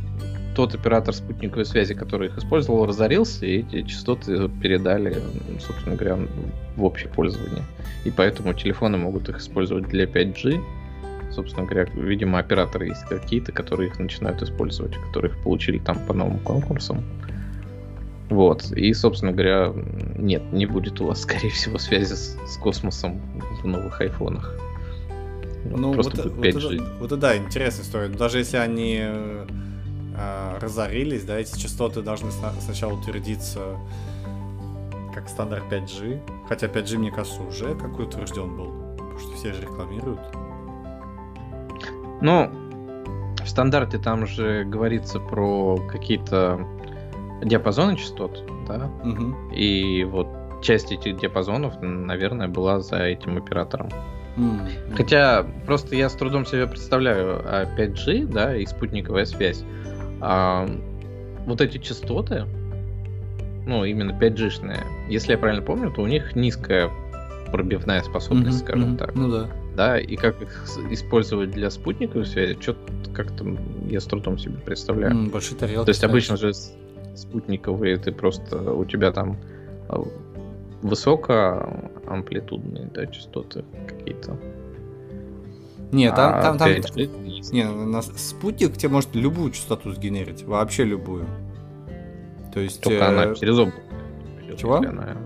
тот 0.56 0.76
оператор 0.76 1.14
спутниковой 1.14 1.66
связи, 1.66 1.94
который 1.94 2.28
их 2.28 2.38
использовал, 2.38 2.86
разорился, 2.86 3.46
и 3.46 3.60
эти 3.60 3.84
частоты 3.84 4.50
передали, 4.62 5.18
собственно 5.60 5.96
говоря, 5.96 6.18
в 6.76 6.84
общее 6.84 7.10
пользование. 7.10 7.64
И 8.04 8.12
поэтому 8.12 8.54
телефоны 8.54 8.98
могут 8.98 9.30
их 9.30 9.38
использовать 9.38 9.88
для 9.88 10.06
5G. 10.06 10.62
Собственно 11.32 11.66
говоря, 11.66 11.90
видимо, 11.94 12.40
операторы 12.40 12.88
есть 12.88 13.06
какие-то, 13.06 13.54
которые 13.54 13.90
их 13.90 14.00
начинают 14.00 14.42
использовать, 14.42 14.94
которые 15.08 15.32
их 15.32 15.42
получили 15.44 15.80
там 15.80 15.98
по 16.06 16.14
новым 16.14 16.40
конкурсам. 16.40 17.04
Вот. 18.32 18.72
И, 18.72 18.94
собственно 18.94 19.34
говоря, 19.34 19.74
нет, 20.18 20.42
не 20.54 20.66
будет 20.66 21.02
у 21.02 21.08
вас, 21.08 21.22
скорее 21.24 21.50
всего, 21.50 21.78
связи 21.78 22.14
с, 22.14 22.38
с 22.48 22.58
космосом 22.58 23.22
в 23.62 23.68
новых 23.68 24.00
айфонах. 24.00 24.56
Ну, 25.66 25.94
Просто 25.94 26.24
вот, 26.24 26.38
вот 26.38 26.46
5G. 26.46 26.76
это, 26.76 26.84
вот 27.00 27.06
это, 27.08 27.18
да, 27.18 27.38
интересная 27.38 27.84
история. 27.84 28.08
Даже 28.08 28.40
если 28.40 28.56
они 28.58 29.00
э, 29.02 30.58
разорились, 30.60 31.24
да, 31.24 31.38
эти 31.38 31.60
частоты 31.60 32.02
должны 32.02 32.32
сна- 32.32 32.54
сначала 32.62 32.94
утвердиться 32.94 33.78
как 35.14 35.28
стандарт 35.28 35.66
5G. 35.70 36.48
Хотя 36.48 36.68
5G, 36.68 36.98
мне 36.98 37.12
кажется, 37.12 37.42
уже 37.44 37.76
какой 37.76 38.06
утвержден 38.06 38.56
был. 38.56 38.96
Потому 38.98 39.20
что 39.20 39.36
все 39.36 39.54
же 39.54 39.62
рекламируют. 39.62 40.22
Ну, 42.22 42.50
в 43.44 43.48
стандарте 43.48 43.98
там 43.98 44.26
же 44.26 44.64
говорится 44.64 45.20
про 45.20 45.78
какие-то 45.90 46.66
диапазоны 47.44 47.96
частот, 47.98 48.44
да, 48.68 48.90
Мгм. 49.04 49.52
и 49.52 50.04
вот 50.04 50.28
часть 50.62 50.92
этих 50.92 51.18
диапазонов, 51.20 51.82
наверное, 51.82 52.48
была 52.48 52.80
за 52.82 52.98
этим 53.04 53.38
оператором. 53.38 53.90
М. 54.38 54.62
Хотя 54.96 55.46
просто 55.66 55.96
я 55.96 56.08
с 56.10 56.14
трудом 56.14 56.46
себе 56.46 56.68
представляю 56.68 57.42
а 57.44 57.66
5G, 57.66 58.26
да, 58.28 58.56
и 58.56 58.66
спутниковая 58.66 59.26
связь. 59.26 59.64
А, 60.22 60.68
вот 61.46 61.60
эти 61.62 61.80
частоты, 61.80 62.46
ну, 63.66 63.84
именно 63.86 64.12
5G-шные, 64.12 64.80
если 65.10 65.32
я 65.34 65.38
правильно 65.38 65.62
помню, 65.64 65.92
то 65.92 66.02
у 66.02 66.08
них 66.08 66.36
низкая 66.36 66.90
пробивная 67.52 68.02
способность, 68.04 68.60
Мгм, 68.62 68.66
скажем 68.68 68.90
мгм. 68.90 68.98
так. 68.98 69.16
Ну 69.16 69.30
да. 69.32 69.48
Да, 69.76 70.00
и 70.00 70.16
как 70.16 70.42
их 70.42 70.66
использовать 70.92 71.52
для 71.52 71.70
спутниковой 71.70 72.26
связи, 72.26 72.58
что-то 72.62 72.80
как-то 73.14 73.46
я 73.90 74.00
с 74.00 74.06
трудом 74.06 74.38
себе 74.38 74.56
представляю. 74.66 75.12
М, 75.14 75.30
Большие 75.30 75.58
тарелки. 75.58 75.86
То 75.86 75.90
есть 75.90 76.04
обычно 76.04 76.38
же 76.38 76.54
с- 76.54 76.74
спутниковые 77.16 77.98
ты 77.98 78.12
просто 78.12 78.74
у 78.74 78.86
тебя 78.86 79.12
там 79.12 79.38
а, 79.90 80.04
высокоамплитудные 80.82 82.90
да, 82.94 83.06
частоты 83.08 83.64
какие-то. 83.88 84.38
Не, 85.92 86.10
там, 86.10 86.36
А 86.36 86.42
там, 86.42 86.58
там, 86.58 86.70
5G 86.70 87.28
есть. 87.28 87.52
Не, 87.52 87.66
на 87.66 88.02
спутник 88.02 88.78
тебе 88.78 88.90
может 88.90 89.14
любую 89.14 89.52
частоту 89.52 89.92
сгенерить, 89.92 90.44
вообще 90.44 90.86
любую. 90.86 91.28
То 92.54 92.62
есть... 92.62 92.82
Только 92.82 93.04
э, 93.04 93.08
она 93.08 93.36
через 93.36 93.58
облако. 93.58 93.82
Чего? 94.58 94.76
она- 94.76 95.18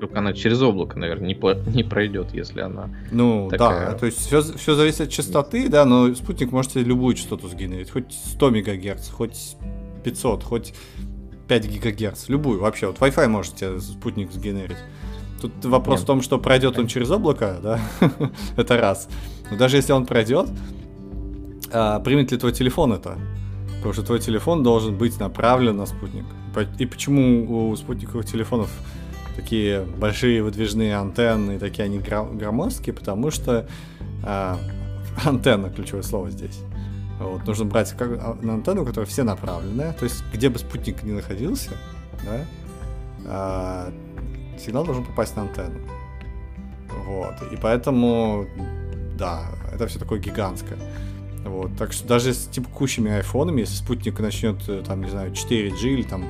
Только 0.00 0.18
она 0.18 0.32
через 0.32 0.62
облако, 0.62 0.98
наверное, 0.98 1.28
не, 1.28 1.34
по- 1.34 1.54
не 1.54 1.82
пройдет, 1.82 2.32
если 2.32 2.60
она. 2.60 2.88
Ну, 3.10 3.48
такая. 3.50 3.92
да, 3.92 3.98
то 3.98 4.06
есть 4.06 4.18
все, 4.18 4.40
все 4.40 4.74
зависит 4.74 5.02
от 5.02 5.10
частоты, 5.10 5.68
да, 5.68 5.84
но 5.84 6.14
спутник 6.14 6.52
может 6.52 6.72
тебе 6.72 6.84
любую 6.84 7.14
частоту 7.14 7.48
сгенерить, 7.48 7.90
хоть 7.90 8.12
100 8.12 8.50
мегагерц, 8.50 9.10
хоть 9.10 9.56
500, 10.04 10.42
хоть 10.42 10.74
5 11.48 11.66
гигагерц, 11.66 12.28
любую 12.28 12.60
вообще. 12.60 12.86
Вот 12.86 12.98
Wi-Fi 12.98 13.26
может 13.28 13.56
тебе 13.56 13.80
спутник 13.80 14.30
сгенерить. 14.30 14.76
Тут 15.40 15.64
вопрос 15.64 16.00
Нет. 16.00 16.04
в 16.04 16.06
том, 16.06 16.22
что 16.22 16.38
пройдет 16.38 16.78
он 16.78 16.88
через 16.88 17.10
облако, 17.10 17.58
да, 17.62 17.80
это 18.56 18.76
раз. 18.76 19.08
Но 19.50 19.56
даже 19.56 19.76
если 19.76 19.92
он 19.92 20.04
пройдет, 20.04 20.48
а, 21.72 22.00
примет 22.00 22.32
ли 22.32 22.38
твой 22.38 22.52
телефон 22.52 22.92
это? 22.92 23.18
Потому 23.76 23.92
что 23.92 24.02
твой 24.02 24.18
телефон 24.18 24.62
должен 24.62 24.96
быть 24.96 25.20
направлен 25.20 25.76
на 25.76 25.86
спутник. 25.86 26.24
И 26.78 26.86
почему 26.86 27.70
у 27.70 27.76
спутниковых 27.76 28.26
телефонов 28.26 28.70
такие 29.36 29.82
большие 29.82 30.42
выдвижные 30.42 30.96
антенны, 30.96 31.52
и 31.52 31.58
такие 31.58 31.84
они 31.84 31.98
громоздкие? 32.00 32.92
Потому 32.92 33.30
что 33.30 33.68
а, 34.24 34.58
антенна 35.24 35.70
ключевое 35.70 36.02
слово 36.02 36.30
здесь. 36.30 36.60
Вот, 37.18 37.46
нужно 37.46 37.64
брать 37.64 37.92
как, 37.92 38.10
а, 38.12 38.38
на 38.40 38.54
антенну, 38.54 38.84
которая 38.84 39.06
все 39.06 39.24
направленная, 39.24 39.92
то 39.92 40.04
есть 40.04 40.22
где 40.32 40.48
бы 40.48 40.58
спутник 40.58 41.02
ни 41.02 41.12
находился, 41.12 41.70
да, 42.24 42.44
а, 43.26 43.92
сигнал 44.58 44.84
должен 44.84 45.04
попасть 45.04 45.36
на 45.36 45.42
антенну. 45.42 45.80
Вот, 47.06 47.34
и 47.52 47.56
поэтому, 47.56 48.46
да, 49.18 49.46
это 49.72 49.86
все 49.86 49.98
такое 49.98 50.18
гигантское. 50.20 50.78
Вот, 51.44 51.76
так 51.76 51.92
что 51.92 52.06
даже 52.06 52.34
с 52.34 52.46
текущими 52.46 53.10
айфонами, 53.10 53.60
если 53.60 53.74
спутник 53.74 54.18
начнет, 54.20 54.68
э, 54.68 54.82
там, 54.86 55.02
не 55.02 55.10
знаю, 55.10 55.32
4G 55.32 55.88
или 55.88 56.02
там 56.02 56.24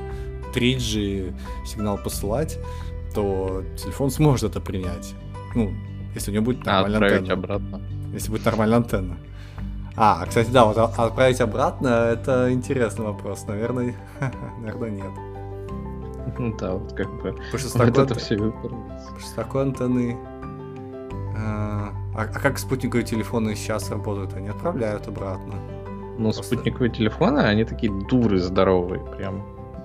3G 0.53 1.33
сигнал 1.65 1.97
посылать, 1.97 2.57
то 3.13 3.63
телефон 3.77 4.11
сможет 4.11 4.51
это 4.51 4.61
принять. 4.61 5.13
Ну, 5.55 5.73
если 6.15 6.31
у 6.31 6.33
него 6.33 6.45
будет 6.45 6.67
А 6.67 6.81
нормальная 6.83 6.97
отправить 6.97 7.29
антенна. 7.29 7.33
обратно. 7.33 7.81
Если 8.13 8.31
будет 8.31 8.45
нормальная 8.45 8.77
антенна. 8.77 9.17
А, 10.01 10.25
кстати, 10.25 10.49
да, 10.49 10.63
вот 10.63 10.77
а- 10.77 10.85
отправить 10.85 11.41
обратно, 11.41 11.87
это 11.87 12.53
интересный 12.53 13.05
вопрос. 13.05 13.45
Наверное, 13.47 13.93
наверное, 14.61 14.89
нет. 14.91 15.11
Ну 16.37 16.55
да, 16.57 16.71
вот 16.75 16.93
как 16.93 17.09
бы. 17.21 17.35
С 17.57 17.75
Вот 17.75 17.97
это 17.97 18.15
все 18.15 18.37
с 19.19 19.31
такой 19.31 19.63
антенны... 19.63 20.17
А, 21.37 21.89
а 22.15 22.25
как 22.27 22.57
спутниковые 22.57 23.05
телефоны 23.05 23.55
сейчас 23.55 23.91
работают? 23.91 24.33
Они 24.35 24.47
отправляют 24.47 25.07
обратно. 25.07 25.55
Ну, 26.17 26.31
Просто- 26.31 26.43
спутниковые 26.43 26.91
телефоны, 26.91 27.39
они 27.39 27.65
такие 27.65 27.91
дуры 27.91 28.39
здоровые, 28.39 29.01
прям. 29.17 29.43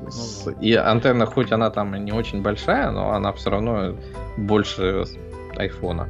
С- 0.08 0.44
да. 0.44 0.52
И 0.60 0.74
антенна, 0.74 1.26
хоть 1.26 1.50
она 1.50 1.70
там 1.70 1.92
не 2.04 2.12
очень 2.12 2.40
большая, 2.40 2.92
но 2.92 3.12
она 3.14 3.32
все 3.32 3.50
равно 3.50 3.94
больше 4.36 5.06
айфона. 5.56 6.08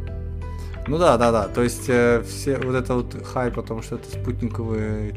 Ну 0.87 0.99
да, 0.99 1.17
да, 1.17 1.33
да. 1.33 1.49
То 1.49 1.63
есть 1.63 1.89
э, 1.89 2.23
все 2.23 2.59
вот 2.59 2.75
это 2.75 2.95
вот 2.95 3.15
хайп 3.25 3.59
о 3.59 3.63
том, 3.63 3.83
что 3.83 3.97
это 3.97 4.09
спутниковые 4.11 5.15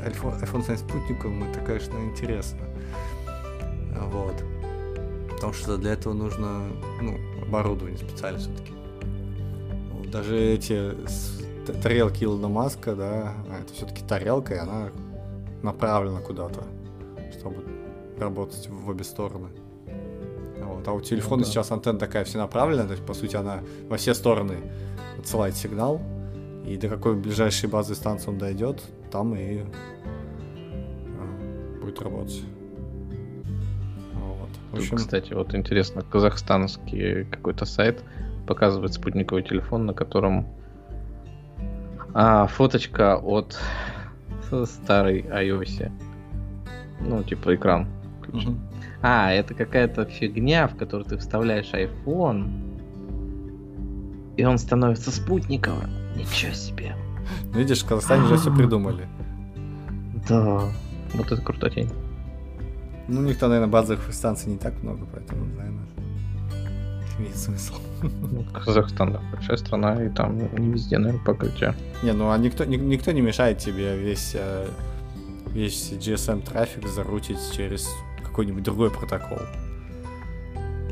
iPhone, 0.00 0.40
iPhone 0.42 0.62
станет 0.62 0.80
спутником, 0.80 1.44
это, 1.44 1.60
конечно, 1.60 1.96
интересно. 1.98 2.60
Вот. 4.10 4.34
Потому 5.30 5.52
что 5.52 5.76
для 5.76 5.92
этого 5.92 6.14
нужно, 6.14 6.62
ну, 7.02 7.18
оборудование 7.46 7.98
специально 7.98 8.38
все-таки. 8.38 8.72
даже 10.10 10.36
эти 10.36 10.94
тарелки 11.82 12.24
Илона 12.24 12.48
Маска, 12.48 12.94
да, 12.94 13.34
а 13.50 13.60
это 13.60 13.72
все-таки 13.74 14.02
тарелка, 14.02 14.54
и 14.54 14.58
она 14.58 14.88
направлена 15.62 16.20
куда-то, 16.20 16.64
чтобы 17.38 17.62
работать 18.18 18.68
в 18.68 18.88
обе 18.88 19.04
стороны. 19.04 19.48
Вот. 20.68 20.86
А 20.86 20.92
у 20.92 21.00
телефона 21.00 21.42
да. 21.42 21.48
сейчас 21.48 21.70
антенна 21.72 21.98
такая 21.98 22.24
вся 22.24 22.38
направленная, 22.38 22.86
то 22.86 22.92
есть, 22.92 23.04
по 23.04 23.14
сути, 23.14 23.36
она 23.36 23.60
во 23.88 23.96
все 23.96 24.14
стороны 24.14 24.58
отсылает 25.18 25.56
сигнал, 25.56 26.00
и 26.66 26.76
до 26.76 26.88
какой 26.88 27.16
ближайшей 27.16 27.68
базы 27.68 27.94
станции 27.94 28.28
он 28.28 28.38
дойдет, 28.38 28.82
там 29.10 29.34
и 29.34 29.62
а, 31.18 31.80
будет 31.80 32.00
работать. 32.02 32.42
Вот. 34.14 34.50
В 34.72 34.76
общем, 34.76 34.96
кстати, 34.96 35.32
вот 35.32 35.54
интересно, 35.54 36.02
казахстанский 36.02 37.24
какой-то 37.24 37.64
сайт 37.64 38.02
показывает 38.46 38.92
спутниковый 38.92 39.42
телефон, 39.42 39.86
на 39.86 39.94
котором 39.94 40.46
а, 42.12 42.46
фоточка 42.46 43.16
от 43.16 43.58
старой 44.66 45.22
iOS. 45.22 45.90
Ну, 47.00 47.22
типа 47.22 47.54
экран. 47.54 47.86
мгм. 48.28 48.67
А, 49.02 49.30
это 49.32 49.54
какая-то 49.54 50.04
фигня, 50.06 50.66
в 50.66 50.76
которую 50.76 51.06
ты 51.06 51.16
вставляешь 51.18 51.70
iPhone, 51.72 52.48
и 54.36 54.44
он 54.44 54.58
становится 54.58 55.10
спутниковым. 55.10 55.90
Ничего 56.16 56.52
себе. 56.52 56.94
Ну, 57.52 57.58
видишь, 57.58 57.82
в 57.82 57.86
Казахстане 57.86 58.24
уже 58.24 58.36
все 58.36 58.54
придумали. 58.54 59.06
Да. 60.28 60.62
Вот 61.14 61.32
это 61.32 61.40
крутотень. 61.40 61.90
Ну, 63.08 63.20
у 63.20 63.22
них 63.22 63.38
там, 63.38 63.50
наверное, 63.50 63.70
базовых 63.70 64.12
станций 64.12 64.50
не 64.52 64.58
так 64.58 64.82
много, 64.82 65.06
поэтому, 65.12 65.44
наверное, 65.46 65.86
имеет 67.18 67.36
смысл. 67.36 67.74
Ну, 68.02 68.44
Казахстан, 68.64 69.12
да, 69.12 69.20
большая 69.32 69.56
страна, 69.56 70.04
и 70.04 70.08
там 70.08 70.38
не 70.38 70.70
везде, 70.70 70.98
наверное, 70.98 71.24
покрытие. 71.24 71.74
Не, 72.02 72.12
ну 72.12 72.30
а 72.30 72.38
никто, 72.38 72.64
ни- 72.64 72.76
никто 72.76 73.10
не 73.10 73.20
мешает 73.22 73.58
тебе 73.58 73.96
весь, 73.98 74.36
э, 74.38 74.68
весь 75.48 75.92
GSM 75.92 76.42
трафик 76.42 76.86
зарутить 76.86 77.40
через 77.52 77.88
какой-нибудь 78.22 78.62
другой 78.62 78.90
протокол. 78.90 79.38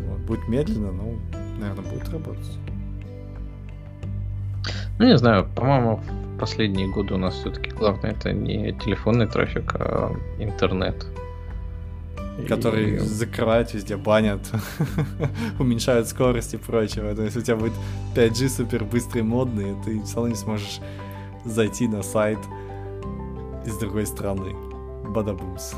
Вот, 0.00 0.18
будет 0.20 0.48
медленно, 0.48 0.92
но, 0.92 1.14
наверное, 1.58 1.90
будет 1.90 2.08
работать. 2.08 2.58
Ну, 4.98 5.06
не 5.06 5.18
знаю, 5.18 5.46
по-моему, 5.54 5.96
в 5.96 6.38
последние 6.38 6.88
годы 6.88 7.14
у 7.14 7.18
нас 7.18 7.34
все-таки 7.34 7.70
главное 7.70 8.12
это 8.12 8.32
не 8.32 8.72
телефонный 8.72 9.26
трафик, 9.26 9.74
а 9.74 10.14
интернет. 10.38 11.06
Который 12.48 12.96
и... 12.96 12.98
закрывают 12.98 13.72
везде, 13.72 13.96
банят, 13.96 14.40
уменьшают 15.58 16.06
скорость 16.08 16.54
и 16.54 16.58
прочего. 16.58 17.14
То 17.14 17.22
есть 17.22 17.36
у 17.36 17.40
тебя 17.40 17.56
будет 17.56 17.72
5G 18.14 18.48
супер 18.48 18.84
быстрый, 18.84 19.22
модный, 19.22 19.74
ты 19.84 20.02
все 20.02 20.16
равно 20.16 20.28
не 20.28 20.34
сможешь 20.34 20.80
зайти 21.44 21.88
на 21.88 22.02
сайт 22.02 22.38
из 23.64 23.76
другой 23.78 24.06
страны. 24.06 24.54
Бадабумс. 25.08 25.74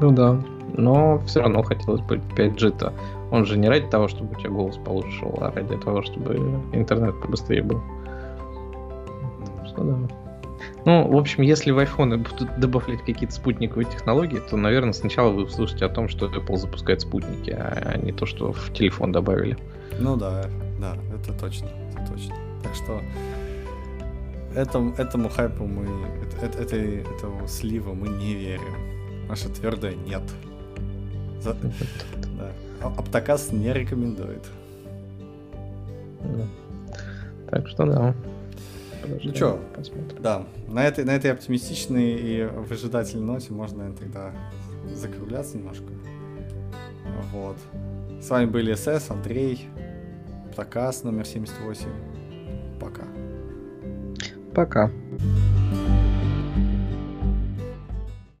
Ну 0.00 0.10
да, 0.12 0.40
но 0.76 1.18
все 1.26 1.40
равно 1.40 1.62
хотелось 1.62 2.00
бы 2.02 2.20
5G-то. 2.36 2.92
Он 3.30 3.44
же 3.44 3.58
не 3.58 3.68
ради 3.68 3.86
того, 3.88 4.08
чтобы 4.08 4.32
у 4.32 4.38
тебя 4.38 4.50
голос 4.50 4.76
получше 4.76 5.24
а 5.40 5.50
ради 5.52 5.76
того, 5.76 6.02
чтобы 6.02 6.36
интернет 6.72 7.20
побыстрее 7.20 7.62
был. 7.62 7.80
Что 9.66 9.82
да. 9.82 9.96
Ну, 10.84 11.08
в 11.08 11.16
общем, 11.16 11.42
если 11.42 11.72
в 11.72 11.78
iPhone 11.78 12.18
будут 12.18 12.60
добавлять 12.60 13.00
какие-то 13.04 13.34
спутниковые 13.34 13.86
технологии, 13.86 14.38
то, 14.38 14.56
наверное, 14.56 14.92
сначала 14.92 15.30
вы 15.30 15.44
услышите 15.44 15.84
о 15.84 15.88
том, 15.88 16.08
что 16.08 16.26
Apple 16.26 16.56
запускает 16.56 17.00
спутники, 17.00 17.50
а 17.50 17.98
не 17.98 18.12
то, 18.12 18.24
что 18.24 18.52
в 18.52 18.72
телефон 18.72 19.12
добавили. 19.12 19.58
Ну 19.98 20.16
да, 20.16 20.46
да, 20.80 20.96
это 21.12 21.32
точно, 21.38 21.68
это 21.92 22.12
точно. 22.12 22.34
Так 22.62 22.74
что 22.74 23.00
этому, 24.54 24.94
этому 24.94 25.28
хайпу 25.28 25.64
мы, 25.64 25.86
это, 26.40 26.58
этой, 26.58 27.00
этому 27.00 27.48
сливу 27.48 27.94
мы 27.94 28.08
не 28.08 28.34
верим. 28.34 28.95
Наше 29.28 29.48
твердое 29.48 29.94
нет. 29.94 30.22
За, 31.40 31.54
да. 32.38 32.52
А, 32.80 32.88
Аптокас 32.88 33.52
не 33.52 33.72
рекомендует. 33.72 34.44
Так 37.50 37.68
что 37.68 37.86
да. 37.86 38.14
Подожди, 39.02 39.28
ну 39.28 39.34
что, 39.34 39.60
да, 40.20 40.46
на 40.66 40.84
этой, 40.84 41.04
на 41.04 41.10
этой 41.10 41.30
оптимистичной 41.30 42.14
и 42.14 42.44
выжидательной 42.44 43.24
ноте 43.24 43.52
можно, 43.52 43.92
тогда 43.92 44.32
закругляться 44.92 45.56
немножко. 45.56 45.84
Вот. 47.32 47.56
С 48.20 48.28
вами 48.30 48.46
были 48.46 48.74
СС, 48.74 49.10
Андрей, 49.10 49.68
Аптокас 50.48 51.04
номер 51.04 51.26
78. 51.26 51.86
Пока. 52.80 53.04
Пока. 54.54 54.90